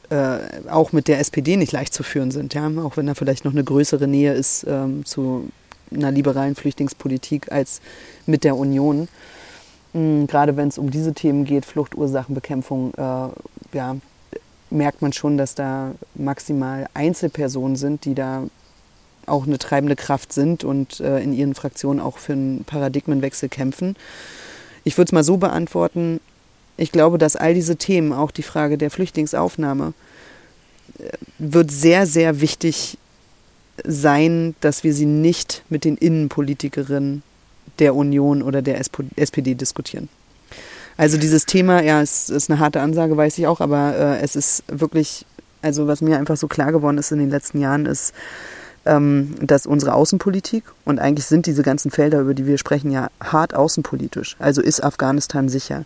äh, 0.10 0.38
auch 0.70 0.94
mit 0.94 1.10
der 1.10 1.20
SPD 1.20 1.58
nicht 1.58 1.74
leicht 1.74 1.94
zu 1.94 2.04
führen 2.04 2.32
sind. 2.32 2.54
Ja? 2.54 2.72
Auch 2.82 2.96
wenn 2.96 3.08
da 3.08 3.14
vielleicht 3.14 3.44
noch 3.44 3.52
eine 3.52 3.66
größere 3.66 4.08
Nähe 4.08 4.34
ist 4.34 4.66
ähm, 4.70 5.04
zu 5.04 5.50
einer 5.94 6.12
liberalen 6.12 6.56
Flüchtlingspolitik 6.56 7.52
als 7.52 7.82
mit 8.26 8.46
der 8.46 8.56
Union. 8.56 9.10
Mhm, 9.94 10.28
gerade 10.28 10.58
wenn 10.58 10.68
es 10.68 10.78
um 10.78 10.92
diese 10.92 11.14
Themen 11.14 11.46
geht, 11.46 11.66
Fluchtursachenbekämpfung, 11.66 12.94
äh, 12.96 13.30
ja, 13.78 13.96
merkt 14.70 15.02
man 15.02 15.14
schon, 15.14 15.38
dass 15.38 15.56
da 15.56 15.92
maximal 16.16 16.88
Einzelpersonen 16.94 17.76
sind, 17.76 18.06
die 18.06 18.16
da 18.16 18.44
auch 19.26 19.46
eine 19.46 19.58
treibende 19.58 19.96
Kraft 19.96 20.34
sind 20.34 20.64
und 20.64 21.00
äh, 21.00 21.20
in 21.20 21.34
ihren 21.34 21.54
Fraktionen 21.54 22.00
auch 22.00 22.18
für 22.18 22.34
einen 22.34 22.64
Paradigmenwechsel 22.64 23.50
kämpfen. 23.50 23.96
Ich 24.84 24.98
würde 24.98 25.10
es 25.10 25.12
mal 25.12 25.24
so 25.24 25.38
beantworten, 25.38 26.20
ich 26.78 26.92
glaube, 26.92 27.18
dass 27.18 27.36
all 27.36 27.54
diese 27.54 27.76
Themen, 27.76 28.14
auch 28.14 28.32
die 28.32 28.44
Frage 28.44 28.78
der 28.78 28.92
Flüchtlingsaufnahme, 28.92 29.94
äh, 31.00 31.10
wird 31.40 31.72
sehr, 31.72 32.06
sehr 32.06 32.40
wichtig 32.40 32.98
sein, 33.84 34.56
dass 34.62 34.84
wir 34.84 34.94
sie 34.94 35.06
nicht 35.06 35.64
mit 35.70 35.84
den 35.84 35.98
Innenpolitikerinnen 35.98 37.22
der 37.80 37.96
Union 37.96 38.42
oder 38.42 38.62
der 38.62 38.80
SPD 38.80 39.56
diskutieren. 39.56 40.10
Also 40.98 41.18
dieses 41.18 41.46
Thema, 41.46 41.84
ja, 41.84 42.02
es 42.02 42.30
ist 42.30 42.50
eine 42.50 42.60
harte 42.60 42.82
Ansage, 42.82 43.16
weiß 43.16 43.38
ich 43.38 43.46
auch, 43.46 43.62
aber 43.62 43.96
äh, 43.96 44.20
es 44.24 44.36
ist 44.36 44.64
wirklich, 44.68 45.26
also 45.62 45.88
was 45.88 46.02
mir 46.02 46.18
einfach 46.18 46.38
so 46.38 46.48
klar 46.48 46.72
geworden 46.72 46.98
ist 46.98 47.12
in 47.12 47.20
den 47.20 47.30
letzten 47.30 47.60
Jahren, 47.60 47.86
ist, 47.86 48.14
ähm, 48.88 49.36
dass 49.40 49.68
unsere 49.68 49.94
Außenpolitik, 49.94 50.64
und 50.86 50.98
eigentlich 50.98 51.28
sind 51.28 51.46
diese 51.46 51.62
ganzen 51.62 51.92
Felder, 51.92 52.22
über 52.22 52.34
die 52.34 52.48
wir 52.48 52.58
sprechen, 52.58 52.90
ja 52.90 53.10
hart 53.22 53.54
außenpolitisch. 53.54 54.38
Also 54.40 54.62
ist 54.62 54.84
Afghanistan 54.84 55.50
sicher? 55.50 55.84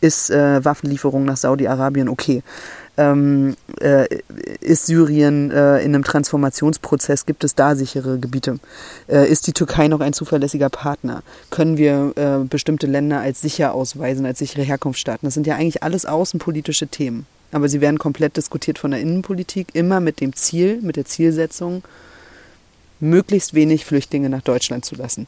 Ist 0.00 0.30
äh, 0.30 0.64
Waffenlieferung 0.64 1.24
nach 1.24 1.38
Saudi-Arabien 1.38 2.08
okay? 2.08 2.42
Ähm, 2.98 3.56
äh, 3.80 4.06
ist 4.60 4.86
Syrien 4.86 5.50
äh, 5.50 5.78
in 5.78 5.94
einem 5.94 6.04
Transformationsprozess? 6.04 7.24
Gibt 7.24 7.42
es 7.42 7.54
da 7.54 7.74
sichere 7.74 8.18
Gebiete? 8.18 8.58
Äh, 9.08 9.30
ist 9.30 9.46
die 9.46 9.54
Türkei 9.54 9.88
noch 9.88 10.00
ein 10.00 10.12
zuverlässiger 10.12 10.68
Partner? 10.68 11.22
Können 11.50 11.78
wir 11.78 12.12
äh, 12.16 12.44
bestimmte 12.44 12.86
Länder 12.86 13.20
als 13.20 13.40
sicher 13.40 13.72
ausweisen, 13.72 14.26
als 14.26 14.40
sichere 14.40 14.62
Herkunftsstaaten? 14.62 15.26
Das 15.26 15.34
sind 15.34 15.46
ja 15.46 15.54
eigentlich 15.54 15.82
alles 15.82 16.04
außenpolitische 16.04 16.86
Themen. 16.86 17.26
Aber 17.50 17.68
sie 17.68 17.80
werden 17.80 17.98
komplett 17.98 18.36
diskutiert 18.36 18.78
von 18.78 18.90
der 18.90 19.00
Innenpolitik, 19.00 19.68
immer 19.74 20.00
mit 20.00 20.20
dem 20.20 20.34
Ziel, 20.34 20.80
mit 20.82 20.96
der 20.96 21.04
Zielsetzung, 21.04 21.82
möglichst 23.00 23.54
wenig 23.54 23.84
Flüchtlinge 23.84 24.28
nach 24.28 24.42
Deutschland 24.42 24.84
zu 24.84 24.96
lassen. 24.96 25.26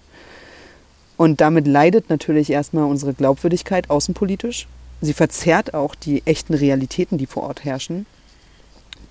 Und 1.17 1.41
damit 1.41 1.67
leidet 1.67 2.11
natürlich 2.11 2.51
erstmal 2.51 2.85
unsere 2.85 3.15
Glaubwürdigkeit 3.15 3.89
außenpolitisch. 3.91 4.67
Sie 5.01 5.13
verzerrt 5.13 5.75
auch 5.75 5.95
die 5.95 6.23
echten 6.27 6.55
Realitäten, 6.55 7.19
die 7.19 7.27
vor 7.27 7.45
Ort 7.45 7.65
herrschen. 7.65 8.07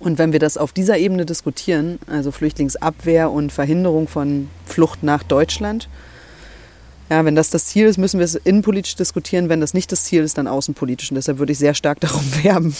Und 0.00 0.18
wenn 0.18 0.32
wir 0.32 0.40
das 0.40 0.56
auf 0.56 0.72
dieser 0.72 0.98
Ebene 0.98 1.24
diskutieren, 1.24 1.98
also 2.06 2.30
Flüchtlingsabwehr 2.30 3.30
und 3.30 3.52
Verhinderung 3.52 4.08
von 4.08 4.48
Flucht 4.66 5.02
nach 5.02 5.22
Deutschland, 5.22 5.88
ja, 7.10 7.24
wenn 7.24 7.34
das 7.34 7.50
das 7.50 7.66
Ziel 7.66 7.86
ist, 7.86 7.98
müssen 7.98 8.18
wir 8.18 8.24
es 8.24 8.34
innenpolitisch 8.34 8.96
diskutieren. 8.96 9.48
Wenn 9.48 9.60
das 9.60 9.74
nicht 9.74 9.92
das 9.92 10.04
Ziel 10.04 10.22
ist, 10.22 10.38
dann 10.38 10.46
außenpolitisch. 10.46 11.10
Und 11.10 11.16
deshalb 11.16 11.38
würde 11.38 11.52
ich 11.52 11.58
sehr 11.58 11.74
stark 11.74 12.00
darum 12.00 12.24
werben, 12.42 12.74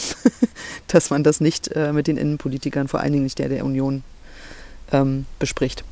dass 0.87 1.09
man 1.09 1.23
das 1.23 1.41
nicht 1.41 1.69
äh, 1.69 1.93
mit 1.93 2.07
den 2.07 2.17
Innenpolitikern, 2.17 2.87
vor 2.87 2.99
allen 2.99 3.13
Dingen 3.13 3.23
nicht 3.23 3.39
der 3.39 3.49
der 3.49 3.65
Union, 3.65 4.03
ähm, 4.91 5.25
bespricht. 5.39 5.83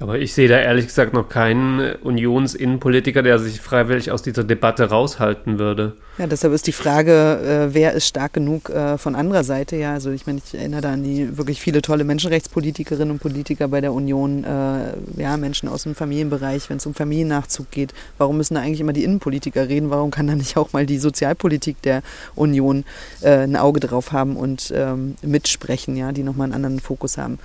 Aber 0.00 0.18
ich 0.18 0.32
sehe 0.32 0.48
da 0.48 0.58
ehrlich 0.58 0.86
gesagt 0.86 1.12
noch 1.12 1.28
keinen 1.28 1.94
Unionsinnenpolitiker, 1.96 3.22
der 3.22 3.38
sich 3.38 3.60
freiwillig 3.60 4.10
aus 4.10 4.22
dieser 4.22 4.44
Debatte 4.44 4.84
raushalten 4.84 5.58
würde. 5.58 5.92
Ja, 6.16 6.26
deshalb 6.26 6.54
ist 6.54 6.66
die 6.66 6.72
Frage, 6.72 7.68
äh, 7.70 7.74
wer 7.74 7.92
ist 7.92 8.06
stark 8.06 8.32
genug 8.32 8.70
äh, 8.70 8.96
von 8.96 9.14
anderer 9.14 9.44
Seite? 9.44 9.76
Ja, 9.76 9.92
also 9.92 10.10
ich 10.10 10.26
meine, 10.26 10.40
ich 10.42 10.54
erinnere 10.58 10.80
da 10.80 10.92
an 10.94 11.02
die 11.02 11.36
wirklich 11.36 11.60
viele 11.60 11.82
tolle 11.82 12.04
Menschenrechtspolitikerinnen 12.04 13.10
und 13.10 13.18
Politiker 13.18 13.68
bei 13.68 13.82
der 13.82 13.92
Union, 13.92 14.42
äh, 14.42 14.94
ja, 15.20 15.36
Menschen 15.36 15.68
aus 15.68 15.82
dem 15.82 15.94
Familienbereich, 15.94 16.70
wenn 16.70 16.78
es 16.78 16.86
um 16.86 16.94
Familiennachzug 16.94 17.70
geht. 17.70 17.92
Warum 18.16 18.38
müssen 18.38 18.54
da 18.54 18.62
eigentlich 18.62 18.80
immer 18.80 18.94
die 18.94 19.04
Innenpolitiker 19.04 19.68
reden? 19.68 19.90
Warum 19.90 20.10
kann 20.10 20.26
da 20.26 20.34
nicht 20.34 20.56
auch 20.56 20.72
mal 20.72 20.86
die 20.86 20.98
Sozialpolitik 20.98 21.82
der 21.82 22.02
Union 22.34 22.84
äh, 23.20 23.40
ein 23.40 23.56
Auge 23.56 23.80
drauf 23.80 24.12
haben 24.12 24.36
und 24.36 24.72
ähm, 24.74 25.16
mitsprechen, 25.20 25.94
ja, 25.94 26.12
die 26.12 26.22
nochmal 26.22 26.46
einen 26.46 26.54
anderen 26.54 26.80
Fokus 26.80 27.18
haben? 27.18 27.38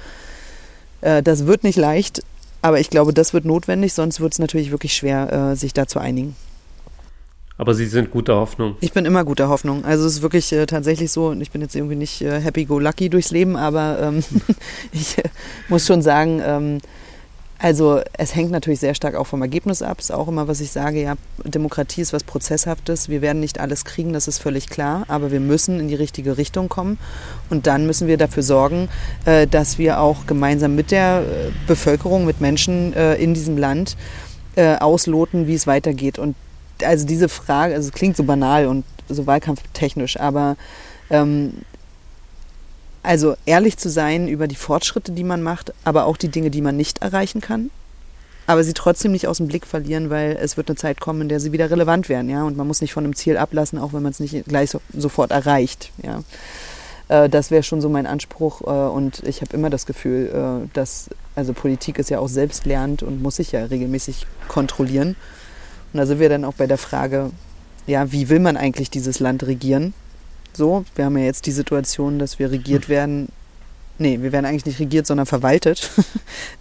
Äh, 1.02 1.22
das 1.22 1.46
wird 1.48 1.64
nicht 1.64 1.78
leicht, 1.78 2.24
aber 2.66 2.80
ich 2.80 2.90
glaube, 2.90 3.14
das 3.14 3.32
wird 3.32 3.46
notwendig, 3.46 3.94
sonst 3.94 4.20
wird 4.20 4.34
es 4.34 4.40
natürlich 4.40 4.72
wirklich 4.72 4.96
schwer, 4.96 5.52
äh, 5.52 5.56
sich 5.56 5.72
da 5.72 5.86
zu 5.86 6.00
einigen. 6.00 6.36
Aber 7.60 7.76
Sie 7.76 7.86
sind 7.86 8.10
guter 8.10 8.38
Hoffnung. 8.38 8.76
Ich 8.80 8.92
bin 8.92 9.06
immer 9.06 9.24
guter 9.24 9.50
Hoffnung. 9.50 9.86
Also 9.86 10.08
es 10.08 10.16
ist 10.16 10.22
wirklich 10.24 10.52
äh, 10.52 10.66
tatsächlich 10.66 11.12
so, 11.12 11.28
und 11.28 11.42
ich 11.42 11.52
bin 11.52 11.62
jetzt 11.62 11.76
irgendwie 11.76 11.96
nicht 11.96 12.24
äh, 12.24 12.42
happy-go-lucky 12.42 13.12
durchs 13.12 13.30
Leben, 13.30 13.56
aber 13.56 14.00
ähm, 14.02 14.24
ich 14.92 15.20
äh, 15.20 15.30
muss 15.70 15.86
schon 15.86 16.02
sagen, 16.02 16.42
ähm, 16.44 16.80
also 17.58 18.02
es 18.14 18.36
hängt 18.36 18.52
natürlich 18.52 18.82
sehr 18.82 18.96
stark 18.96 19.16
auch 19.16 19.28
vom 19.28 19.42
Ergebnis 19.42 19.82
ab. 19.82 20.00
Ist 20.00 20.12
auch 20.12 20.28
immer, 20.28 20.48
was 20.48 20.60
ich 20.60 20.72
sage, 20.72 21.02
ja, 21.02 21.16
Demokratie 21.44 22.02
ist 22.02 22.12
was 22.12 22.24
Prozesshaftes. 22.24 23.08
Wir 23.08 23.22
werden 23.22 23.40
nicht 23.40 23.60
alles 23.60 23.86
kriegen, 23.86 24.12
das 24.14 24.28
ist 24.28 24.40
völlig 24.40 24.68
klar, 24.70 25.06
aber 25.08 25.32
wir 25.32 25.40
müssen 25.40 25.80
in 25.80 25.88
die 25.88 25.96
richtige 25.96 26.38
Richtung 26.38 26.68
kommen. 26.68 26.98
Und 27.50 27.66
dann 27.66 27.86
müssen 27.86 28.08
wir 28.08 28.18
dafür 28.18 28.44
sorgen, 28.44 28.90
äh, 29.26 29.48
dass 29.48 29.78
wir 29.78 30.00
auch 30.00 30.28
gemeinsam 30.28 30.76
mit 30.76 30.92
der 30.92 31.22
äh, 31.22 31.52
Bevölkerung, 31.66 32.26
mit 32.26 32.42
Menschen 32.42 32.94
äh, 32.94 33.16
in 33.16 33.34
diesem 33.34 33.58
Land 33.58 33.96
ausloten, 34.58 35.48
wie 35.48 35.54
es 35.54 35.68
weitergeht. 35.68 36.18
Und 36.18 36.34
also 36.82 37.06
diese 37.06 37.28
Frage, 37.28 37.76
also 37.76 37.90
es 37.90 37.94
klingt 37.94 38.16
so 38.16 38.24
banal 38.24 38.68
und 38.68 38.86
so 39.10 39.28
wahlkampftechnisch, 39.28 40.18
aber 40.18 40.56
ähm, 41.10 41.56
Also 43.06 43.36
ehrlich 43.46 43.78
zu 43.78 43.90
sein 43.90 44.28
über 44.28 44.48
die 44.48 44.56
Fortschritte, 44.56 45.12
die 45.12 45.24
man 45.24 45.44
macht, 45.44 45.74
aber 45.84 46.06
auch 46.06 46.18
die 46.18 46.30
Dinge, 46.30 46.50
die 46.50 46.62
man 46.62 46.76
nicht 46.76 47.02
erreichen 47.02 47.40
kann. 47.40 47.70
Aber 48.48 48.64
sie 48.64 48.74
trotzdem 48.74 49.12
nicht 49.12 49.28
aus 49.28 49.38
dem 49.38 49.48
Blick 49.48 49.66
verlieren, 49.66 50.10
weil 50.10 50.38
es 50.40 50.58
wird 50.58 50.70
eine 50.70 50.76
Zeit 50.76 51.00
kommen, 51.00 51.22
in 51.22 51.30
der 51.30 51.40
sie 51.40 51.52
wieder 51.52 51.70
relevant 51.72 52.10
werden, 52.10 52.30
ja. 52.30 52.44
Und 52.44 52.58
man 52.58 52.68
muss 52.68 52.82
nicht 52.82 52.94
von 52.94 53.04
einem 53.04 53.16
Ziel 53.16 53.38
ablassen, 53.38 53.80
auch 53.80 53.94
wenn 53.94 54.04
man 54.04 54.12
es 54.12 54.20
nicht 54.20 54.46
gleich 54.46 54.70
so, 54.70 54.82
sofort 54.96 55.32
erreicht, 55.32 55.92
ja. 56.04 56.24
Äh, 57.08 57.30
das 57.30 57.52
wäre 57.52 57.64
schon 57.64 57.82
so 57.82 57.90
mein 57.90 58.08
Anspruch. 58.08 58.62
Äh, 58.62 58.66
und 58.66 59.24
ich 59.26 59.42
habe 59.42 59.56
immer 59.56 59.70
das 59.70 59.86
Gefühl, 59.86 60.66
äh, 60.66 60.70
dass, 60.74 61.10
also 61.36 61.54
Politik 61.54 62.00
ist 62.00 62.10
ja 62.10 62.20
auch 62.20 62.30
selbstlernend 62.30 63.04
und 63.04 63.22
muss 63.22 63.38
sich 63.38 63.52
ja 63.52 63.66
regelmäßig 63.66 64.26
kontrollieren. 64.48 65.16
Und 65.94 66.00
da 66.00 66.06
sind 66.06 66.20
wir 66.20 66.30
dann 66.30 66.46
auch 66.46 66.54
bei 66.54 66.68
der 66.68 66.78
Frage, 66.78 67.32
ja, 67.88 68.12
wie 68.12 68.30
will 68.30 68.40
man 68.40 68.58
eigentlich 68.58 68.90
dieses 68.90 69.20
Land 69.20 69.46
regieren? 69.46 69.94
So, 70.56 70.86
wir 70.96 71.06
haben 71.06 71.18
ja 71.18 71.26
jetzt 71.26 71.48
die 71.48 71.52
Situation, 71.52 72.18
dass 72.18 72.40
wir 72.40 72.50
regiert 72.50 72.88
werden. 72.88 73.28
Nee, 73.98 74.22
wir 74.22 74.32
werden 74.32 74.46
eigentlich 74.46 74.66
nicht 74.66 74.80
regiert, 74.80 75.06
sondern 75.06 75.26
verwaltet. 75.26 75.90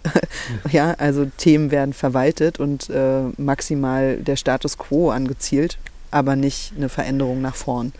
ja, 0.71 0.93
also 0.97 1.25
Themen 1.37 1.71
werden 1.71 1.93
verwaltet 1.93 2.59
und 2.59 2.89
äh, 2.89 3.23
maximal 3.37 4.17
der 4.17 4.35
Status 4.35 4.77
quo 4.77 5.11
angezielt, 5.11 5.77
aber 6.11 6.35
nicht 6.35 6.73
eine 6.75 6.89
Veränderung 6.89 7.41
nach 7.41 7.55
vorn. 7.55 7.93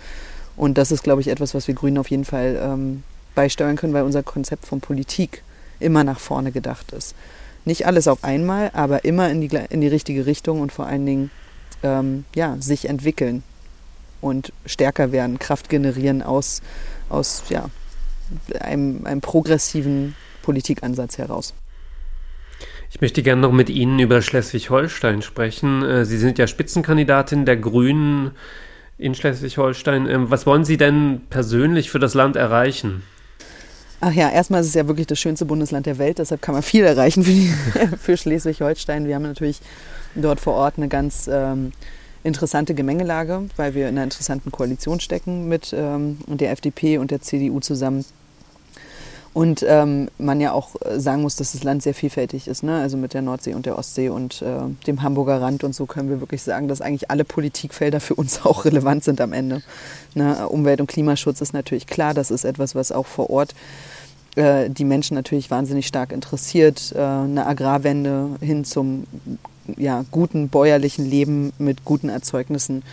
Und 0.58 0.78
das 0.78 0.92
ist, 0.92 1.04
glaube 1.04 1.22
ich, 1.22 1.30
etwas, 1.30 1.54
was 1.54 1.68
wir 1.68 1.76
Grünen 1.76 1.98
auf 1.98 2.10
jeden 2.10 2.26
Fall 2.26 2.60
ähm, 2.62 3.04
beisteuern 3.34 3.76
können, 3.76 3.94
weil 3.94 4.04
unser 4.04 4.24
Konzept 4.24 4.66
von 4.66 4.82
Politik 4.82 5.44
immer 5.80 6.04
nach 6.04 6.20
vorne 6.20 6.52
gedacht 6.52 6.92
ist. 6.92 7.16
Nicht 7.66 7.88
alles 7.88 8.08
auf 8.08 8.24
einmal, 8.24 8.70
aber 8.74 9.06
immer 9.06 9.30
in 9.30 9.42
die, 9.42 9.50
in 9.70 9.82
die 9.82 9.88
richtige 9.88 10.26
Richtung 10.26 10.62
und 10.62 10.72
vor 10.72 10.88
allen 10.88 11.06
Dingen 11.06 11.32
ähm, 11.84 12.26
ja, 12.36 12.56
sich 12.60 12.88
entwickeln 12.88 13.44
und 14.26 14.52
stärker 14.66 15.12
werden, 15.12 15.38
Kraft 15.38 15.70
generieren 15.70 16.24
aus, 16.24 16.64
aus 17.10 17.44
ja, 17.50 17.70
einem, 18.60 19.06
einem 19.06 19.22
progressiven 19.22 20.16
Politikansatz 20.42 21.20
heraus. 21.20 21.54
Ich 22.90 23.02
möchte 23.02 23.22
gerne 23.22 23.42
noch 23.42 23.52
mit 23.52 23.70
Ihnen 23.70 24.00
über 24.00 24.24
Schleswig-Holstein 24.24 25.22
sprechen. 25.22 25.84
Äh, 25.84 26.06
Sie 26.06 26.18
sind 26.18 26.40
ja 26.40 26.48
Spitzenkandidatin 26.48 27.46
der 27.46 27.58
Grünen 27.58 28.32
in 28.98 29.14
Schleswig-Holstein. 29.14 30.10
Ähm, 30.10 30.32
was 30.32 30.48
wollen 30.48 30.66
Sie 30.66 30.78
denn 30.78 31.22
persönlich 31.30 31.92
für 31.92 32.00
das 32.00 32.16
Land 32.16 32.36
erreichen? 32.36 33.04
Ach 34.02 34.12
ja, 34.12 34.32
erstmal 34.32 34.62
ist 34.62 34.68
es 34.68 34.74
ja 34.74 34.88
wirklich 34.88 35.08
das 35.08 35.20
schönste 35.20 35.46
Bundesland 35.46 35.86
der 35.86 36.00
Welt, 36.00 36.18
deshalb 36.18 36.42
kann 36.42 36.54
man 36.54 36.64
viel 36.64 36.84
erreichen 36.84 37.24
für, 37.24 37.98
für 37.98 38.18
Schleswig-Holstein. 38.18 39.08
Wir 39.08 39.16
haben 39.16 39.24
natürlich 39.24 39.60
dort 40.16 40.40
vor 40.40 40.56
Ort 40.56 40.78
eine 40.78 40.88
ganz 40.88 41.30
ähm, 41.32 41.74
interessante 42.26 42.74
Gemengelage, 42.74 43.44
weil 43.56 43.76
wir 43.76 43.88
in 43.88 43.96
einer 43.96 44.04
interessanten 44.04 44.52
Koalition 44.52 45.00
stecken 45.00 45.48
mit 45.48 45.74
ähm, 45.78 46.18
der 46.28 46.52
FDP 46.52 46.98
und 46.98 47.12
der 47.12 47.22
CDU 47.22 47.60
zusammen. 47.60 48.04
Und 49.32 49.66
ähm, 49.68 50.08
man 50.18 50.40
ja 50.40 50.54
auch 50.54 50.76
äh, 50.82 50.98
sagen 50.98 51.22
muss, 51.22 51.36
dass 51.36 51.52
das 51.52 51.64
Land 51.64 51.84
sehr 51.84 51.94
vielfältig 51.94 52.48
ist, 52.48 52.64
ne? 52.64 52.80
also 52.80 52.96
mit 52.96 53.14
der 53.14 53.22
Nordsee 53.22 53.54
und 53.54 53.66
der 53.66 53.78
Ostsee 53.78 54.08
und 54.08 54.42
äh, 54.42 54.62
dem 54.88 55.02
Hamburger 55.02 55.42
Rand 55.42 55.66
und 55.66 55.76
so 55.76 55.86
können 55.86 56.10
wir 56.10 56.22
wirklich 56.22 56.42
sagen, 56.42 56.70
dass 56.70 56.80
eigentlich 56.80 57.12
alle 57.12 57.26
Politikfelder 57.26 58.00
für 58.00 58.16
uns 58.16 58.42
auch 58.46 58.64
relevant 58.64 59.04
sind 59.04 59.20
am 59.20 59.34
Ende. 59.34 59.62
Ne? 60.14 60.48
Umwelt- 60.48 60.80
und 60.80 60.88
Klimaschutz 60.88 61.42
ist 61.42 61.54
natürlich 61.54 61.86
klar, 61.86 62.14
das 62.14 62.32
ist 62.32 62.46
etwas, 62.46 62.76
was 62.76 62.94
auch 62.94 63.06
vor 63.06 63.30
Ort 63.30 63.54
äh, 64.36 64.70
die 64.70 64.86
Menschen 64.86 65.16
natürlich 65.16 65.52
wahnsinnig 65.52 65.86
stark 65.86 66.14
interessiert. 66.14 66.94
Äh, 66.96 67.00
eine 67.00 67.46
Agrarwende 67.46 68.38
hin 68.40 68.64
zum 68.64 69.04
ja, 69.78 70.06
guten 70.12 70.50
bäuerlichen 70.50 71.10
Leben 71.10 71.54
mit 71.58 71.86
guten 71.86 72.10
Erzeugnissen 72.10 72.84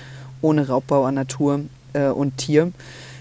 ohne 0.41 0.69
Raubbau 0.69 1.05
an 1.05 1.15
Natur 1.15 1.61
äh, 1.93 2.09
und 2.09 2.37
Tier. 2.39 2.73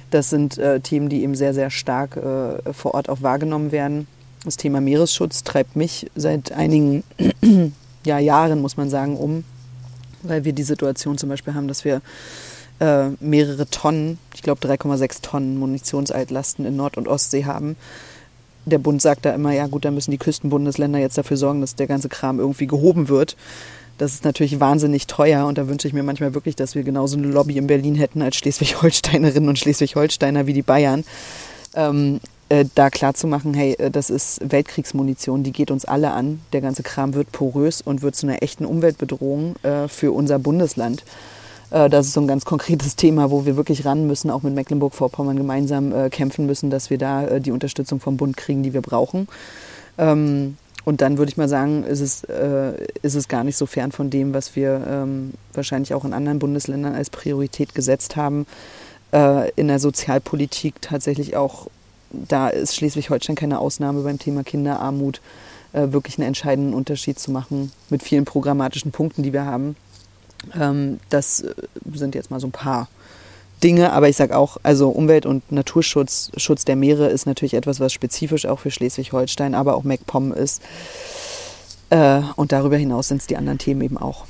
Das 0.10 0.30
sind 0.30 0.58
äh, 0.58 0.80
Themen, 0.82 1.10
die 1.10 1.24
eben 1.24 1.36
sehr, 1.36 1.54
sehr 1.54 1.70
stark 1.70 2.18
äh, 2.18 2.74
vor 2.74 2.94
Ort 2.94 3.10
auch 3.10 3.22
wahrgenommen 3.22 3.72
werden. 3.72 4.08
Das 4.44 4.58
Thema 4.58 4.82
Meeresschutz 4.82 5.44
treibt 5.44 5.76
mich 5.76 6.10
seit 6.16 6.52
einigen 6.52 7.04
ja, 8.06 8.20
Jahren, 8.20 8.62
muss 8.62 8.76
man 8.76 8.90
sagen, 8.90 9.16
um, 9.18 9.44
weil 10.24 10.44
wir 10.44 10.54
die 10.54 10.64
Situation 10.64 11.18
zum 11.18 11.30
Beispiel 11.30 11.54
haben, 11.54 11.68
dass 11.68 11.86
wir 11.86 12.02
äh, 12.80 13.10
mehrere 13.20 13.68
Tonnen, 13.68 14.18
ich 14.34 14.42
glaube 14.42 14.68
3,6 14.68 15.22
Tonnen 15.22 15.58
Munitionsaltlasten 15.58 16.66
in 16.66 16.76
Nord- 16.76 16.98
und 16.98 17.08
Ostsee 17.08 17.46
haben. 17.46 17.78
Der 18.66 18.78
Bund 18.78 19.02
sagt 19.02 19.26
da 19.26 19.34
immer, 19.34 19.54
ja 19.54 19.68
gut, 19.68 19.86
da 19.86 19.92
müssen 19.92 20.12
die 20.12 20.18
Küstenbundesländer 20.18 21.00
jetzt 21.00 21.18
dafür 21.18 21.38
sorgen, 21.38 21.62
dass 21.62 21.76
der 21.76 21.88
ganze 21.88 22.10
Kram 22.10 22.40
irgendwie 22.40 22.68
gehoben 22.68 23.10
wird. 23.10 23.36
Das 23.98 24.14
ist 24.14 24.24
natürlich 24.24 24.60
wahnsinnig 24.60 25.08
teuer 25.08 25.46
und 25.46 25.58
da 25.58 25.68
wünsche 25.68 25.88
ich 25.88 25.94
mir 25.94 26.04
manchmal 26.04 26.34
wirklich, 26.34 26.56
dass 26.56 26.74
wir 26.74 26.84
genauso 26.84 27.18
eine 27.18 27.28
Lobby 27.28 27.58
in 27.58 27.68
Berlin 27.68 27.96
hätten 27.96 28.22
als 28.22 28.36
Schleswig-Holsteinerinnen 28.38 29.50
und 29.50 29.60
Schleswig-Holsteiner 29.60 30.48
wie 30.48 30.54
die 30.54 30.64
Bayern. 30.64 31.04
Ähm, 31.76 32.20
äh, 32.50 32.66
da 32.76 32.90
klar 32.90 33.14
zu 33.14 33.28
machen, 33.28 33.54
hey, 33.54 33.74
äh, 33.74 33.90
das 33.90 34.10
ist 34.10 34.42
Weltkriegsmunition, 34.44 35.44
die 35.44 35.54
geht 35.54 35.72
uns 35.72 35.86
alle 35.86 36.12
an. 36.12 36.42
Der 36.52 36.60
ganze 36.60 36.84
Kram 36.84 37.14
wird 37.14 37.32
porös 37.32 37.82
und 37.82 38.02
wird 38.02 38.16
zu 38.16 38.28
einer 38.28 38.44
echten 38.44 38.66
Umweltbedrohung 38.66 39.56
äh, 39.64 39.88
für 39.88 40.12
unser 40.12 40.38
Bundesland. 40.38 41.04
Äh, 41.72 41.90
das 41.90 42.08
ist 42.08 42.14
so 42.14 42.22
ein 42.22 42.28
ganz 42.28 42.46
konkretes 42.46 42.96
Thema, 42.96 43.32
wo 43.32 43.46
wir 43.46 43.56
wirklich 43.56 43.86
ran 43.86 44.06
müssen, 44.06 44.30
auch 44.30 44.44
mit 44.44 44.54
Mecklenburg-Vorpommern 44.54 45.38
gemeinsam 45.38 45.94
äh, 45.94 46.10
kämpfen 46.10 46.46
müssen, 46.46 46.70
dass 46.70 46.90
wir 46.90 46.98
da 46.98 47.26
äh, 47.26 47.42
die 47.42 47.52
Unterstützung 47.52 48.00
vom 48.00 48.18
Bund 48.18 48.38
kriegen, 48.38 48.62
die 48.62 48.74
wir 48.74 48.82
brauchen. 48.82 49.28
Ähm, 49.98 50.58
und 50.84 51.02
dann 51.02 51.18
würde 51.18 51.30
ich 51.30 51.38
mal 51.38 51.48
sagen, 51.48 51.84
ist 51.84 52.02
es, 52.02 52.24
äh, 52.24 52.74
ist 53.02 53.16
es 53.16 53.28
gar 53.28 53.44
nicht 53.44 53.56
so 53.56 53.66
fern 53.66 53.92
von 53.92 54.10
dem, 54.10 54.34
was 54.34 54.56
wir 54.56 54.84
ähm, 54.88 55.34
wahrscheinlich 55.54 55.94
auch 55.94 56.06
in 56.06 56.14
anderen 56.14 56.40
Bundesländern 56.40 56.96
als 56.96 57.10
Priorität 57.10 57.74
gesetzt 57.74 58.16
haben. 58.16 58.46
In 59.58 59.68
der 59.68 59.80
Sozialpolitik 59.80 60.76
tatsächlich 60.80 61.36
auch, 61.36 61.68
da 62.12 62.48
ist 62.48 62.78
Schleswig-Holstein 62.78 63.36
keine 63.36 63.60
Ausnahme 63.60 64.04
beim 64.04 64.18
Thema 64.18 64.46
Kinderarmut, 64.46 65.20
wirklich 65.74 66.18
einen 66.18 66.28
entscheidenden 66.28 66.74
Unterschied 66.74 67.20
zu 67.20 67.30
machen 67.30 67.74
mit 67.90 68.04
vielen 68.04 68.24
programmatischen 68.24 68.94
Punkten, 68.94 69.22
die 69.22 69.34
wir 69.34 69.44
haben. 69.46 69.76
Ähm, 70.60 71.00
das 71.10 71.42
äh, 71.42 71.54
sind 71.94 72.16
jetzt 72.16 72.32
mal 72.32 72.40
so 72.40 72.48
ein 72.48 72.52
paar 72.52 72.88
Dinge, 73.64 73.94
aber 73.94 74.10
ich 74.10 74.16
sage 74.16 74.36
auch, 74.36 74.58
also 74.64 74.90
Umwelt- 74.90 75.26
und 75.26 75.52
Naturschutz, 75.52 76.32
Schutz 76.38 76.66
der 76.66 76.76
Meere 76.76 77.08
ist 77.08 77.26
natürlich 77.26 77.54
etwas, 77.54 77.80
was 77.80 77.94
spezifisch 77.94 78.46
auch 78.46 78.60
für 78.60 78.72
Schleswig-Holstein, 78.72 79.54
aber 79.54 79.76
auch 79.76 79.84
MacPom 79.84 80.34
ist. 80.34 80.62
Äh, 81.90 82.22
und 82.36 82.52
darüber 82.52 82.78
hinaus 82.78 83.10
sind 83.10 83.22
es 83.22 83.28
die 83.28 83.38
anderen 83.38 83.60
Themen 83.60 83.82
eben 83.82 83.98
auch. 83.98 84.26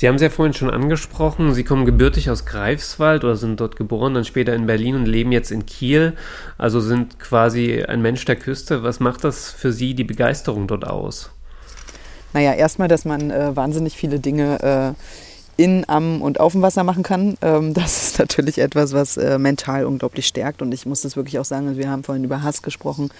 Sie 0.00 0.08
haben 0.08 0.14
es 0.14 0.22
ja 0.22 0.30
vorhin 0.30 0.54
schon 0.54 0.70
angesprochen, 0.70 1.52
Sie 1.52 1.64
kommen 1.64 1.84
gebürtig 1.84 2.30
aus 2.30 2.46
Greifswald 2.46 3.22
oder 3.22 3.36
sind 3.36 3.60
dort 3.60 3.76
geboren, 3.76 4.14
dann 4.14 4.24
später 4.24 4.54
in 4.54 4.64
Berlin 4.64 4.94
und 4.94 5.04
leben 5.04 5.30
jetzt 5.30 5.50
in 5.50 5.66
Kiel, 5.66 6.14
also 6.56 6.80
sind 6.80 7.18
quasi 7.18 7.82
ein 7.82 8.00
Mensch 8.00 8.24
der 8.24 8.36
Küste. 8.36 8.82
Was 8.82 8.98
macht 8.98 9.24
das 9.24 9.50
für 9.50 9.72
Sie 9.72 9.94
die 9.94 10.04
Begeisterung 10.04 10.66
dort 10.68 10.86
aus? 10.86 11.30
Naja, 12.32 12.52
erstmal, 12.52 12.88
dass 12.88 13.04
man 13.04 13.30
äh, 13.30 13.54
wahnsinnig 13.56 13.96
viele 13.96 14.20
Dinge 14.20 14.94
äh, 14.96 15.62
in, 15.62 15.86
am 15.88 16.22
und 16.22 16.40
auf 16.40 16.52
dem 16.52 16.62
Wasser 16.62 16.84
machen 16.84 17.02
kann. 17.02 17.36
Ähm, 17.42 17.74
das 17.74 18.04
ist 18.04 18.18
natürlich 18.18 18.58
etwas, 18.58 18.92
was 18.92 19.16
äh, 19.16 19.38
mental 19.38 19.84
unglaublich 19.84 20.26
stärkt. 20.26 20.62
Und 20.62 20.72
ich 20.72 20.86
muss 20.86 21.02
das 21.02 21.16
wirklich 21.16 21.38
auch 21.38 21.44
sagen, 21.44 21.76
wir 21.76 21.90
haben 21.90 22.04
vorhin 22.04 22.24
über 22.24 22.42
Hass 22.42 22.62
gesprochen. 22.62 23.10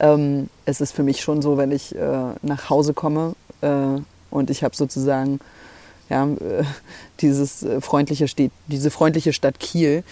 Ähm, 0.00 0.48
es 0.64 0.80
ist 0.80 0.92
für 0.92 1.02
mich 1.02 1.20
schon 1.20 1.42
so, 1.42 1.56
wenn 1.56 1.70
ich 1.70 1.94
äh, 1.94 2.34
nach 2.42 2.70
Hause 2.70 2.94
komme 2.94 3.34
äh, 3.60 4.00
und 4.30 4.50
ich 4.50 4.64
habe 4.64 4.74
sozusagen 4.74 5.40
ja, 6.10 6.26
äh, 6.26 6.64
dieses 7.20 7.64
freundliche 7.80 8.28
Städt, 8.28 8.52
diese 8.66 8.90
freundliche 8.90 9.32
Stadt 9.32 9.58
Kiel. 9.58 10.04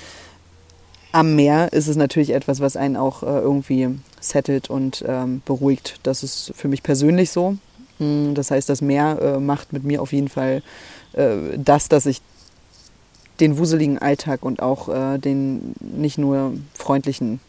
Am 1.11 1.35
Meer 1.37 1.73
ist 1.73 1.89
es 1.89 1.97
natürlich 1.97 2.31
etwas, 2.31 2.61
was 2.61 2.75
einen 2.75 2.97
auch 2.97 3.23
irgendwie 3.23 3.99
settelt 4.19 4.71
und 4.71 5.05
ähm, 5.07 5.43
beruhigt. 5.45 5.97
Das 6.05 6.23
ist 6.23 6.55
für 6.57 6.69
mich 6.69 6.83
persönlich 6.83 7.31
so. 7.31 7.59
Hm, 8.03 8.35
das 8.35 8.51
heißt, 8.51 8.69
das 8.69 8.83
Meer 8.83 9.39
macht 9.41 9.73
mit 9.73 9.85
mir 9.85 10.03
auf 10.03 10.13
jeden 10.13 10.29
Fall 10.29 10.63
äh, 11.13 11.37
das, 11.57 11.89
dass 11.89 12.07
ich 12.07 12.21
den 13.41 13.59
wuseligen 13.59 13.99
Alltag 13.99 14.43
und 14.43 14.63
auch 14.63 14.89
äh, 14.89 15.19
den 15.19 15.75
nicht 15.81 16.19
nur 16.19 16.53
freundlichen 16.75 17.41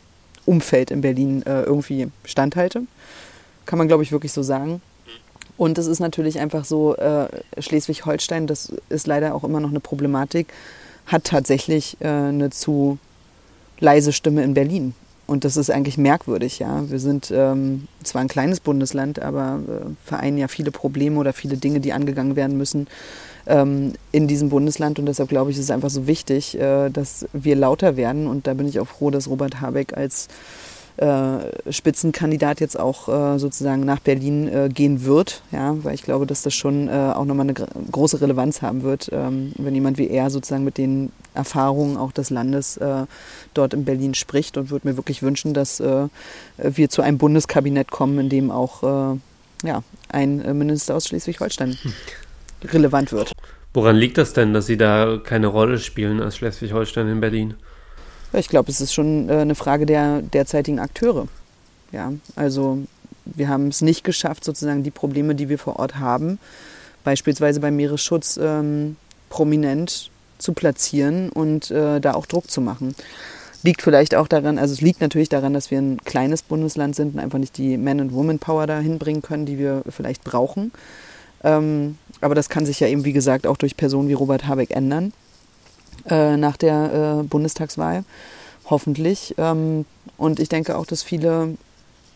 Umfeld 0.45 0.91
in 0.91 1.01
Berlin 1.01 1.43
äh, 1.43 1.63
irgendwie 1.63 2.07
standhalte. 2.25 2.83
Kann 3.65 3.77
man, 3.77 3.87
glaube 3.87 4.03
ich, 4.03 4.11
wirklich 4.11 4.33
so 4.33 4.43
sagen. 4.43 4.81
Und 5.55 5.77
es 5.77 5.87
ist 5.87 5.99
natürlich 5.99 6.39
einfach 6.39 6.65
so, 6.65 6.95
äh, 6.95 7.27
Schleswig-Holstein, 7.59 8.47
das 8.47 8.73
ist 8.89 9.07
leider 9.07 9.35
auch 9.35 9.43
immer 9.43 9.59
noch 9.59 9.69
eine 9.69 9.79
Problematik, 9.79 10.47
hat 11.05 11.25
tatsächlich 11.25 11.97
äh, 11.99 12.07
eine 12.07 12.49
zu 12.49 12.97
leise 13.79 14.13
Stimme 14.13 14.43
in 14.43 14.53
Berlin. 14.53 14.95
Und 15.25 15.45
das 15.45 15.55
ist 15.55 15.71
eigentlich 15.71 15.97
merkwürdig, 15.97 16.59
ja. 16.59 16.89
Wir 16.89 16.99
sind 16.99 17.31
ähm, 17.33 17.87
zwar 18.03 18.21
ein 18.21 18.27
kleines 18.27 18.59
Bundesland, 18.59 19.21
aber 19.21 19.59
äh, 19.67 19.85
vereinen 20.03 20.37
ja 20.37 20.47
viele 20.47 20.71
Probleme 20.71 21.17
oder 21.19 21.31
viele 21.31 21.57
Dinge, 21.57 21.79
die 21.79 21.93
angegangen 21.93 22.35
werden 22.35 22.57
müssen 22.57 22.87
ähm, 23.47 23.93
in 24.11 24.27
diesem 24.27 24.49
Bundesland. 24.49 24.99
Und 24.99 25.05
deshalb 25.05 25.29
glaube 25.29 25.51
ich, 25.51 25.57
ist 25.57 25.63
es 25.63 25.71
einfach 25.71 25.89
so 25.89 26.07
wichtig, 26.07 26.59
äh, 26.59 26.89
dass 26.89 27.25
wir 27.31 27.55
lauter 27.55 27.95
werden. 27.95 28.27
Und 28.27 28.47
da 28.47 28.53
bin 28.53 28.67
ich 28.67 28.79
auch 28.79 28.87
froh, 28.87 29.11
dass 29.11 29.29
Robert 29.29 29.61
Habeck 29.61 29.95
als 29.95 30.27
Spitzenkandidat 31.69 32.59
jetzt 32.59 32.79
auch 32.79 33.09
äh, 33.09 33.39
sozusagen 33.39 33.83
nach 33.83 33.99
Berlin 33.99 34.47
äh, 34.47 34.69
gehen 34.69 35.05
wird, 35.05 35.41
ja, 35.51 35.75
weil 35.83 35.95
ich 35.95 36.03
glaube, 36.03 36.27
dass 36.27 36.43
das 36.43 36.53
schon 36.53 36.87
äh, 36.87 36.91
auch 36.91 37.25
nochmal 37.25 37.47
eine 37.47 37.53
große 37.91 38.21
Relevanz 38.21 38.61
haben 38.61 38.83
wird, 38.83 39.09
ähm, 39.11 39.53
wenn 39.57 39.73
jemand 39.73 39.97
wie 39.97 40.09
er 40.09 40.29
sozusagen 40.29 40.63
mit 40.63 40.77
den 40.77 41.11
Erfahrungen 41.33 41.97
auch 41.97 42.11
des 42.11 42.29
Landes 42.29 42.77
äh, 42.77 43.05
dort 43.55 43.73
in 43.73 43.85
Berlin 43.85 44.13
spricht 44.13 44.55
und 44.55 44.69
würde 44.69 44.87
mir 44.87 44.95
wirklich 44.95 45.23
wünschen, 45.23 45.55
dass 45.55 45.79
äh, 45.79 46.09
wir 46.57 46.89
zu 46.89 47.01
einem 47.01 47.17
Bundeskabinett 47.17 47.89
kommen, 47.89 48.19
in 48.19 48.29
dem 48.29 48.51
auch 48.51 48.83
äh, 48.83 49.67
ja, 49.67 49.83
ein 50.09 50.57
Minister 50.57 50.95
aus 50.95 51.07
Schleswig-Holstein 51.07 51.75
hm. 51.81 51.93
relevant 52.69 53.11
wird. 53.11 53.31
Woran 53.73 53.95
liegt 53.95 54.19
das 54.19 54.33
denn, 54.33 54.53
dass 54.53 54.67
Sie 54.67 54.77
da 54.77 55.19
keine 55.23 55.47
Rolle 55.47 55.79
spielen 55.79 56.21
als 56.21 56.37
Schleswig-Holstein 56.37 57.07
in 57.07 57.19
Berlin? 57.19 57.55
Ich 58.33 58.49
glaube, 58.49 58.71
es 58.71 58.81
ist 58.81 58.93
schon 58.93 59.29
äh, 59.29 59.33
eine 59.33 59.55
Frage 59.55 59.85
der 59.85 60.21
derzeitigen 60.21 60.79
Akteure. 60.79 61.27
Ja, 61.91 62.11
also 62.35 62.79
wir 63.25 63.47
haben 63.47 63.67
es 63.67 63.81
nicht 63.81 64.03
geschafft, 64.03 64.43
sozusagen 64.43 64.83
die 64.83 64.91
Probleme, 64.91 65.35
die 65.35 65.49
wir 65.49 65.59
vor 65.59 65.77
Ort 65.77 65.99
haben, 65.99 66.39
beispielsweise 67.03 67.59
beim 67.59 67.75
Meeresschutz 67.75 68.39
ähm, 68.41 68.97
prominent 69.29 70.09
zu 70.39 70.53
platzieren 70.53 71.29
und 71.29 71.71
äh, 71.71 72.01
da 72.01 72.15
auch 72.15 72.25
Druck 72.25 72.49
zu 72.49 72.59
machen. 72.61 72.95
Liegt 73.61 73.81
vielleicht 73.81 74.15
auch 74.15 74.27
daran, 74.27 74.57
also 74.57 74.73
es 74.73 74.81
liegt 74.81 74.99
natürlich 74.99 75.29
daran, 75.29 75.53
dass 75.53 75.71
wir 75.71 75.77
ein 75.77 75.97
kleines 76.03 76.41
Bundesland 76.41 76.95
sind 76.95 77.13
und 77.13 77.19
einfach 77.19 77.39
nicht 77.39 77.57
die 77.57 77.77
Man- 77.77 78.01
und 78.01 78.13
Woman-Power 78.13 78.67
da 78.67 78.79
hinbringen 78.79 79.21
können, 79.21 79.45
die 79.45 79.57
wir 79.57 79.83
vielleicht 79.89 80.23
brauchen. 80.23 80.71
Ähm, 81.43 81.97
aber 82.19 82.35
das 82.35 82.49
kann 82.49 82.65
sich 82.65 82.79
ja 82.79 82.87
eben, 82.87 83.05
wie 83.05 83.13
gesagt, 83.13 83.47
auch 83.47 83.57
durch 83.57 83.77
Personen 83.77 84.09
wie 84.09 84.13
Robert 84.13 84.47
Habeck 84.47 84.71
ändern 84.71 85.13
äh, 86.09 86.37
nach 86.37 86.57
der 86.57 87.19
äh, 87.21 87.23
Bundestagswahl. 87.23 88.03
Hoffentlich. 88.69 89.35
Ähm, 89.37 89.85
und 90.17 90.39
ich 90.39 90.49
denke 90.49 90.77
auch, 90.77 90.85
dass 90.85 91.03
viele, 91.03 91.57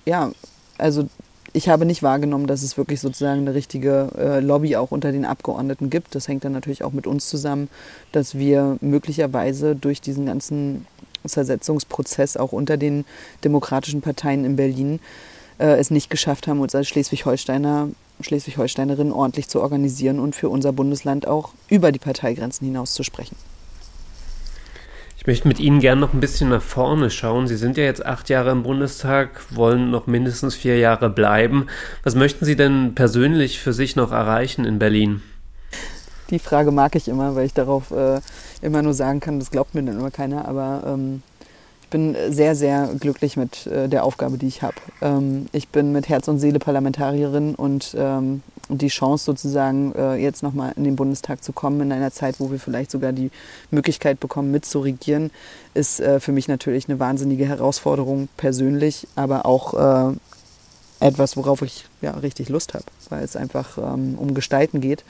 ja, 0.05 0.31
also 0.77 1.07
ich 1.53 1.69
habe 1.69 1.85
nicht 1.85 2.03
wahrgenommen, 2.03 2.47
dass 2.47 2.61
es 2.61 2.77
wirklich 2.77 2.99
sozusagen 2.99 3.41
eine 3.41 3.53
richtige 3.53 4.09
äh, 4.17 4.39
Lobby 4.39 4.75
auch 4.75 4.91
unter 4.91 5.11
den 5.11 5.25
Abgeordneten 5.25 5.89
gibt. 5.89 6.13
Das 6.13 6.27
hängt 6.27 6.45
dann 6.45 6.51
natürlich 6.51 6.83
auch 6.83 6.91
mit 6.91 7.07
uns 7.07 7.29
zusammen, 7.29 7.69
dass 8.11 8.35
wir 8.35 8.77
möglicherweise 8.81 9.75
durch 9.75 10.01
diesen 10.01 10.25
ganzen 10.27 10.85
Zersetzungsprozess 11.25 12.37
auch 12.37 12.51
unter 12.51 12.77
den 12.77 13.05
demokratischen 13.43 14.01
Parteien 14.01 14.45
in 14.45 14.55
Berlin 14.55 14.99
äh, 15.57 15.77
es 15.79 15.89
nicht 15.89 16.09
geschafft 16.09 16.47
haben, 16.47 16.59
uns 16.59 16.75
als 16.75 16.87
Schleswig-Holsteiner 16.87 17.89
Schleswig-Holsteinerinnen 18.19 19.13
ordentlich 19.13 19.47
zu 19.47 19.61
organisieren 19.61 20.19
und 20.19 20.35
für 20.35 20.49
unser 20.49 20.73
Bundesland 20.73 21.27
auch 21.27 21.53
über 21.69 21.91
die 21.91 21.99
Parteigrenzen 21.99 22.65
hinaus 22.65 22.93
zu 22.93 23.03
sprechen. 23.03 23.35
Ich 25.27 25.29
möchte 25.29 25.47
mit 25.49 25.59
Ihnen 25.59 25.81
gerne 25.81 25.99
noch 25.99 26.13
ein 26.13 26.21
bisschen 26.21 26.47
nach 26.47 26.61
vorne 26.61 27.09
schauen. 27.09 27.47
Sie 27.47 27.57
sind 27.57 27.75
ja 27.75 27.83
jetzt 27.83 28.05
acht 28.05 28.29
Jahre 28.29 28.51
im 28.51 28.63
Bundestag, 28.63 29.41
wollen 29.49 29.91
noch 29.91 30.07
mindestens 30.07 30.55
vier 30.55 30.77
Jahre 30.77 31.09
bleiben. 31.09 31.67
Was 32.03 32.15
möchten 32.15 32.45
Sie 32.45 32.55
denn 32.55 32.95
persönlich 32.95 33.59
für 33.59 33.73
sich 33.73 33.97
noch 33.97 34.13
erreichen 34.13 34.63
in 34.63 34.79
Berlin? 34.79 35.21
Die 36.29 36.39
Frage 36.39 36.71
mag 36.71 36.95
ich 36.95 37.09
immer, 37.09 37.35
weil 37.35 37.45
ich 37.45 37.53
darauf 37.53 37.91
äh, 37.91 38.21
immer 38.61 38.81
nur 38.81 38.93
sagen 38.93 39.19
kann, 39.19 39.37
das 39.37 39.51
glaubt 39.51 39.75
mir 39.75 39.83
dann 39.83 39.99
immer 39.99 40.11
keiner. 40.11 40.47
Aber 40.47 40.83
ähm, 40.87 41.21
ich 41.81 41.89
bin 41.89 42.15
sehr, 42.29 42.55
sehr 42.55 42.91
glücklich 42.97 43.35
mit 43.35 43.67
äh, 43.67 43.89
der 43.89 44.05
Aufgabe, 44.05 44.37
die 44.37 44.47
ich 44.47 44.61
habe. 44.61 44.77
Ähm, 45.01 45.47
ich 45.51 45.67
bin 45.67 45.91
mit 45.91 46.07
Herz 46.07 46.29
und 46.29 46.39
Seele 46.39 46.59
Parlamentarierin 46.59 47.53
und 47.53 47.93
ähm, 47.99 48.43
die 48.69 48.87
Chance 48.87 49.25
sozusagen 49.25 49.93
äh, 49.95 50.15
jetzt 50.15 50.43
nochmal 50.43 50.73
in 50.75 50.83
den 50.83 50.95
Bundestag 50.95 51.43
zu 51.43 51.53
kommen, 51.53 51.81
in 51.81 51.91
einer 51.91 52.11
Zeit, 52.11 52.39
wo 52.39 52.51
wir 52.51 52.59
vielleicht 52.59 52.91
sogar 52.91 53.13
die 53.13 53.31
Möglichkeit 53.71 54.19
bekommen, 54.19 54.51
mitzuregieren, 54.51 55.31
ist 55.73 55.99
äh, 55.99 56.19
für 56.19 56.31
mich 56.31 56.47
natürlich 56.47 56.89
eine 56.89 56.99
wahnsinnige 56.99 57.45
Herausforderung 57.45 58.27
persönlich, 58.37 59.07
aber 59.15 59.45
auch 59.45 60.11
äh, 60.11 60.15
etwas, 60.99 61.37
worauf 61.37 61.61
ich 61.61 61.85
ja, 62.01 62.11
richtig 62.11 62.49
Lust 62.49 62.73
habe, 62.73 62.85
weil 63.09 63.23
es 63.23 63.35
einfach 63.35 63.77
ähm, 63.77 64.15
um 64.17 64.33
Gestalten 64.33 64.81
geht. 64.81 65.03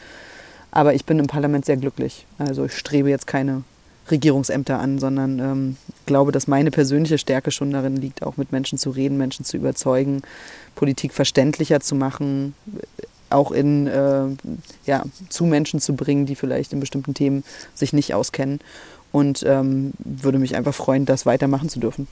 Aber 0.71 0.93
ich 0.93 1.05
bin 1.05 1.17
im 1.17 1.27
Parlament 1.27 1.65
sehr 1.65 1.77
glücklich. 1.77 2.25
Also 2.37 2.65
ich 2.65 2.77
strebe 2.77 3.09
jetzt 3.09 3.25
keine 3.25 3.63
Regierungsämter 4.11 4.79
an, 4.79 4.99
sondern 4.99 5.39
ähm, 5.39 5.77
glaube, 6.05 6.31
dass 6.31 6.47
meine 6.47 6.71
persönliche 6.71 7.17
Stärke 7.17 7.51
schon 7.51 7.71
darin 7.71 7.97
liegt, 7.97 8.23
auch 8.23 8.37
mit 8.37 8.51
Menschen 8.51 8.77
zu 8.77 8.89
reden, 8.89 9.17
Menschen 9.17 9.45
zu 9.45 9.57
überzeugen, 9.57 10.21
Politik 10.75 11.13
verständlicher 11.13 11.79
zu 11.79 11.95
machen, 11.95 12.53
auch 13.29 13.51
in, 13.51 13.87
äh, 13.87 14.25
ja, 14.85 15.03
zu 15.29 15.45
Menschen 15.45 15.79
zu 15.79 15.95
bringen, 15.95 16.25
die 16.25 16.35
vielleicht 16.35 16.73
in 16.73 16.79
bestimmten 16.79 17.13
Themen 17.13 17.43
sich 17.73 17.93
nicht 17.93 18.13
auskennen. 18.13 18.59
Und 19.11 19.43
ähm, 19.47 19.93
würde 19.99 20.37
mich 20.37 20.55
einfach 20.55 20.75
freuen, 20.75 21.05
das 21.05 21.25
weitermachen 21.25 21.69
zu 21.69 21.79
dürfen. 21.79 22.07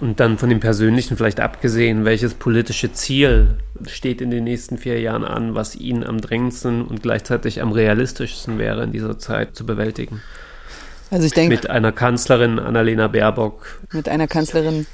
Und 0.00 0.20
dann 0.20 0.38
von 0.38 0.48
dem 0.48 0.60
Persönlichen 0.60 1.16
vielleicht 1.16 1.40
abgesehen, 1.40 2.04
welches 2.04 2.34
politische 2.34 2.92
Ziel 2.92 3.58
steht 3.86 4.20
in 4.20 4.30
den 4.30 4.44
nächsten 4.44 4.78
vier 4.78 5.00
Jahren 5.00 5.24
an, 5.24 5.54
was 5.54 5.76
Ihnen 5.76 6.04
am 6.04 6.20
drängendsten 6.20 6.82
und 6.82 7.02
gleichzeitig 7.02 7.60
am 7.60 7.72
realistischsten 7.72 8.58
wäre 8.58 8.84
in 8.84 8.92
dieser 8.92 9.18
Zeit 9.18 9.56
zu 9.56 9.66
bewältigen? 9.66 10.22
Also 11.10 11.26
ich 11.26 11.32
denke. 11.32 11.54
Mit 11.54 11.68
einer 11.68 11.92
Kanzlerin 11.92 12.58
Annalena 12.58 13.06
Baerbock. 13.06 13.80
Mit 13.92 14.08
einer 14.08 14.26
Kanzlerin 14.26 14.86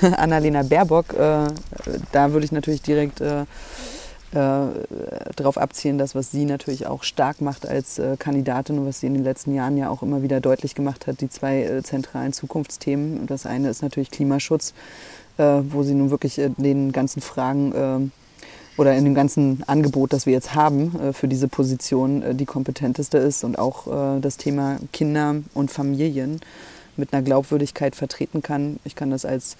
Annalena 0.16 0.62
Baerbock, 0.62 1.12
äh, 1.12 1.48
da 2.12 2.32
würde 2.32 2.46
ich 2.46 2.52
natürlich 2.52 2.80
direkt 2.80 3.20
äh, 3.20 3.44
äh, 4.32 4.66
darauf 5.36 5.58
abzielen, 5.58 5.98
dass 5.98 6.14
was 6.14 6.30
sie 6.30 6.44
natürlich 6.44 6.86
auch 6.86 7.02
stark 7.02 7.40
macht 7.40 7.66
als 7.66 7.98
äh, 7.98 8.16
Kandidatin 8.18 8.78
und 8.78 8.86
was 8.86 9.00
sie 9.00 9.06
in 9.06 9.14
den 9.14 9.24
letzten 9.24 9.54
Jahren 9.54 9.76
ja 9.76 9.88
auch 9.90 10.02
immer 10.02 10.22
wieder 10.22 10.40
deutlich 10.40 10.74
gemacht 10.74 11.06
hat, 11.06 11.20
die 11.20 11.28
zwei 11.28 11.62
äh, 11.62 11.82
zentralen 11.82 12.32
Zukunftsthemen. 12.32 13.26
Das 13.26 13.46
eine 13.46 13.68
ist 13.70 13.82
natürlich 13.82 14.10
Klimaschutz, 14.10 14.74
äh, 15.38 15.62
wo 15.68 15.82
sie 15.82 15.94
nun 15.94 16.10
wirklich 16.10 16.38
in 16.38 16.54
den 16.58 16.92
ganzen 16.92 17.20
Fragen 17.20 18.10
oder 18.76 18.94
in 18.94 19.04
dem 19.04 19.14
ganzen 19.14 19.62
Angebot, 19.66 20.12
das 20.12 20.26
wir 20.26 20.32
jetzt 20.32 20.54
haben 20.54 20.98
äh, 21.00 21.12
für 21.12 21.28
diese 21.28 21.48
Position, 21.48 22.22
äh, 22.22 22.34
die 22.34 22.46
kompetenteste 22.46 23.18
ist 23.18 23.44
und 23.44 23.58
auch 23.58 23.86
äh, 23.86 24.20
das 24.20 24.36
Thema 24.36 24.78
Kinder 24.92 25.36
und 25.54 25.70
Familien 25.70 26.40
mit 26.96 27.12
einer 27.12 27.22
Glaubwürdigkeit 27.22 27.96
vertreten 27.96 28.42
kann. 28.42 28.78
Ich 28.84 28.96
kann 28.96 29.10
das 29.10 29.24
als 29.24 29.56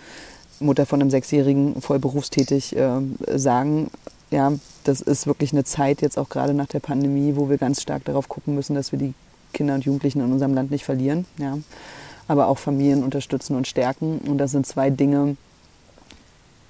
Mutter 0.58 0.86
von 0.86 1.00
einem 1.00 1.10
Sechsjährigen 1.10 1.82
voll 1.82 1.98
berufstätig 1.98 2.74
sagen. 3.34 3.90
Ja, 4.30 4.52
das 4.84 5.00
ist 5.00 5.26
wirklich 5.26 5.52
eine 5.52 5.64
Zeit 5.64 6.02
jetzt 6.02 6.18
auch 6.18 6.28
gerade 6.28 6.52
nach 6.54 6.66
der 6.66 6.80
Pandemie, 6.80 7.36
wo 7.36 7.48
wir 7.48 7.58
ganz 7.58 7.80
stark 7.82 8.04
darauf 8.04 8.28
gucken 8.28 8.54
müssen, 8.54 8.74
dass 8.74 8.92
wir 8.92 8.98
die 8.98 9.14
Kinder 9.52 9.74
und 9.74 9.84
Jugendlichen 9.84 10.20
in 10.20 10.32
unserem 10.32 10.54
Land 10.54 10.70
nicht 10.70 10.84
verlieren. 10.84 11.26
Ja. 11.38 11.58
Aber 12.28 12.48
auch 12.48 12.58
Familien 12.58 13.04
unterstützen 13.04 13.54
und 13.54 13.68
stärken. 13.68 14.18
Und 14.18 14.38
das 14.38 14.50
sind 14.50 14.66
zwei 14.66 14.90
Dinge, 14.90 15.36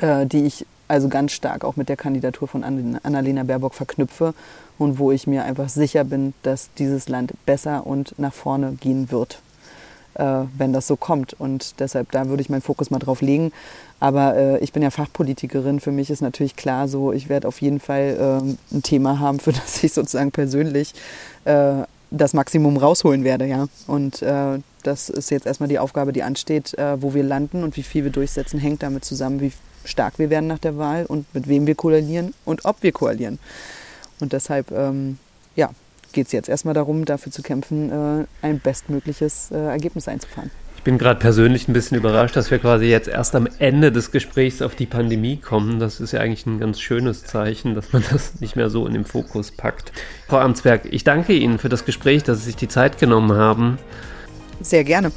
die 0.00 0.44
ich 0.44 0.66
also 0.88 1.09
ganz 1.09 1.32
stark 1.32 1.64
auch 1.64 1.76
mit 1.76 1.88
der 1.88 1.96
Kandidatur 1.96 2.46
von 2.46 2.62
Annalena 2.62 3.42
Baerbock 3.42 3.74
verknüpfe 3.74 4.34
und 4.78 4.98
wo 4.98 5.11
ich 5.11 5.26
mir 5.26 5.44
einfach 5.44 5.68
sicher 5.70 6.04
bin, 6.04 6.34
dass 6.42 6.68
dieses 6.78 7.09
Land 7.09 7.32
besser 7.46 7.86
und 7.86 8.16
nach 8.18 8.34
vorne 8.34 8.72
gehen 8.72 9.11
wird, 9.11 9.40
äh, 10.18 10.44
wenn 10.56 10.72
das 10.72 10.86
so 10.86 10.96
kommt. 10.96 11.34
Und 11.38 11.80
deshalb, 11.80 12.10
da 12.12 12.28
würde 12.28 12.42
ich 12.42 12.48
meinen 12.48 12.62
Fokus 12.62 12.90
mal 12.90 12.98
drauf 12.98 13.20
legen. 13.20 13.52
Aber 14.00 14.36
äh, 14.36 14.58
ich 14.58 14.72
bin 14.72 14.82
ja 14.82 14.90
Fachpolitikerin. 14.90 15.80
Für 15.80 15.92
mich 15.92 16.10
ist 16.10 16.20
natürlich 16.20 16.56
klar 16.56 16.88
so, 16.88 17.12
ich 17.12 17.28
werde 17.28 17.48
auf 17.48 17.60
jeden 17.60 17.80
Fall 17.80 18.42
äh, 18.72 18.74
ein 18.76 18.82
Thema 18.82 19.20
haben, 19.20 19.40
für 19.40 19.52
das 19.52 19.82
ich 19.82 19.92
sozusagen 19.92 20.32
persönlich 20.32 20.94
äh, 21.44 21.82
das 22.10 22.34
Maximum 22.34 22.76
rausholen 22.76 23.24
werde. 23.24 23.46
Ja? 23.46 23.66
Und 23.86 24.22
äh, 24.22 24.58
das 24.82 25.08
ist 25.08 25.30
jetzt 25.30 25.46
erstmal 25.46 25.68
die 25.68 25.78
Aufgabe, 25.78 26.12
die 26.12 26.22
ansteht. 26.22 26.76
Äh, 26.78 27.00
wo 27.02 27.14
wir 27.14 27.22
landen 27.22 27.62
und 27.62 27.76
wie 27.76 27.82
viel 27.82 28.04
wir 28.04 28.12
durchsetzen, 28.12 28.58
hängt 28.60 28.82
damit 28.82 29.04
zusammen, 29.04 29.40
wie 29.40 29.52
stark 29.84 30.18
wir 30.18 30.30
werden 30.30 30.46
nach 30.46 30.58
der 30.58 30.78
Wahl 30.78 31.06
und 31.06 31.32
mit 31.34 31.48
wem 31.48 31.66
wir 31.66 31.74
koalieren 31.74 32.34
und 32.44 32.64
ob 32.64 32.82
wir 32.82 32.92
koalieren. 32.92 33.38
Und 34.20 34.32
deshalb, 34.32 34.70
ähm, 34.72 35.18
ja, 35.54 35.70
geht 36.16 36.26
es 36.26 36.32
jetzt 36.32 36.48
erstmal 36.48 36.74
darum, 36.74 37.04
dafür 37.04 37.30
zu 37.30 37.42
kämpfen, 37.42 37.92
äh, 37.92 38.24
ein 38.42 38.58
bestmögliches 38.58 39.50
äh, 39.52 39.56
Ergebnis 39.56 40.08
einzufahren. 40.08 40.50
Ich 40.76 40.82
bin 40.82 40.98
gerade 40.98 41.20
persönlich 41.20 41.68
ein 41.68 41.72
bisschen 41.72 41.98
überrascht, 41.98 42.36
dass 42.36 42.50
wir 42.50 42.58
quasi 42.58 42.86
jetzt 42.86 43.06
erst 43.06 43.34
am 43.34 43.46
Ende 43.58 43.92
des 43.92 44.12
Gesprächs 44.12 44.62
auf 44.62 44.74
die 44.74 44.86
Pandemie 44.86 45.36
kommen. 45.36 45.78
Das 45.78 46.00
ist 46.00 46.12
ja 46.12 46.20
eigentlich 46.20 46.46
ein 46.46 46.58
ganz 46.58 46.80
schönes 46.80 47.24
Zeichen, 47.24 47.74
dass 47.74 47.92
man 47.92 48.02
das 48.10 48.40
nicht 48.40 48.56
mehr 48.56 48.70
so 48.70 48.86
in 48.86 48.94
den 48.94 49.04
Fokus 49.04 49.52
packt. 49.52 49.92
Frau 50.26 50.38
Amtsberg, 50.38 50.86
ich 50.90 51.04
danke 51.04 51.34
Ihnen 51.34 51.58
für 51.58 51.68
das 51.68 51.84
Gespräch, 51.84 52.22
dass 52.22 52.38
Sie 52.38 52.44
sich 52.46 52.56
die 52.56 52.68
Zeit 52.68 52.98
genommen 52.98 53.36
haben. 53.36 53.78
Sehr 54.60 54.84
gerne. 54.84 55.12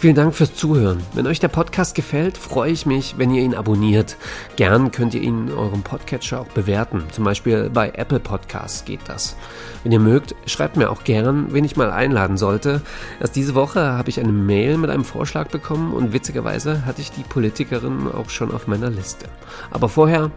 Vielen 0.00 0.14
Dank 0.14 0.32
fürs 0.32 0.54
Zuhören. 0.54 1.02
Wenn 1.14 1.26
euch 1.26 1.40
der 1.40 1.48
Podcast 1.48 1.96
gefällt, 1.96 2.38
freue 2.38 2.70
ich 2.70 2.86
mich, 2.86 3.18
wenn 3.18 3.34
ihr 3.34 3.42
ihn 3.42 3.56
abonniert. 3.56 4.16
Gern 4.54 4.92
könnt 4.92 5.12
ihr 5.12 5.20
ihn 5.20 5.48
in 5.48 5.54
eurem 5.54 5.82
Podcatcher 5.82 6.40
auch 6.40 6.46
bewerten. 6.46 7.02
Zum 7.10 7.24
Beispiel 7.24 7.68
bei 7.68 7.90
Apple 7.90 8.20
Podcasts 8.20 8.84
geht 8.84 9.00
das. 9.06 9.34
Wenn 9.82 9.90
ihr 9.90 9.98
mögt, 9.98 10.36
schreibt 10.46 10.76
mir 10.76 10.90
auch 10.90 11.02
gern, 11.02 11.52
wen 11.52 11.64
ich 11.64 11.74
mal 11.74 11.90
einladen 11.90 12.36
sollte. 12.36 12.80
Erst 13.18 13.34
diese 13.34 13.56
Woche 13.56 13.80
habe 13.80 14.08
ich 14.08 14.20
eine 14.20 14.30
Mail 14.30 14.76
mit 14.76 14.88
einem 14.88 15.04
Vorschlag 15.04 15.48
bekommen 15.48 15.92
und 15.92 16.12
witzigerweise 16.12 16.86
hatte 16.86 17.00
ich 17.02 17.10
die 17.10 17.24
Politikerin 17.24 18.06
auch 18.06 18.30
schon 18.30 18.52
auf 18.54 18.68
meiner 18.68 18.90
Liste. 18.90 19.26
Aber 19.72 19.88
vorher 19.88 20.30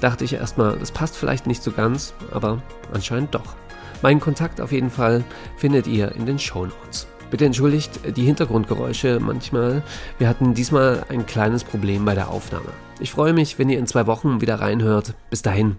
dachte 0.00 0.22
ich 0.22 0.34
erstmal, 0.34 0.78
das 0.78 0.92
passt 0.92 1.16
vielleicht 1.16 1.48
nicht 1.48 1.64
so 1.64 1.72
ganz, 1.72 2.14
aber 2.30 2.62
anscheinend 2.92 3.34
doch. 3.34 3.56
Meinen 4.00 4.20
Kontakt 4.20 4.60
auf 4.60 4.70
jeden 4.70 4.90
Fall 4.90 5.24
findet 5.56 5.88
ihr 5.88 6.12
in 6.12 6.24
den 6.24 6.38
Show 6.38 6.66
Notes. 6.66 7.08
Bitte 7.30 7.44
entschuldigt 7.44 8.00
die 8.16 8.24
Hintergrundgeräusche 8.24 9.18
manchmal. 9.20 9.82
Wir 10.18 10.28
hatten 10.28 10.54
diesmal 10.54 11.04
ein 11.08 11.26
kleines 11.26 11.62
Problem 11.62 12.04
bei 12.04 12.14
der 12.14 12.30
Aufnahme. 12.30 12.70
Ich 13.00 13.10
freue 13.10 13.32
mich, 13.32 13.58
wenn 13.58 13.68
ihr 13.68 13.78
in 13.78 13.86
zwei 13.86 14.06
Wochen 14.06 14.40
wieder 14.40 14.56
reinhört. 14.56 15.14
Bis 15.30 15.42
dahin, 15.42 15.76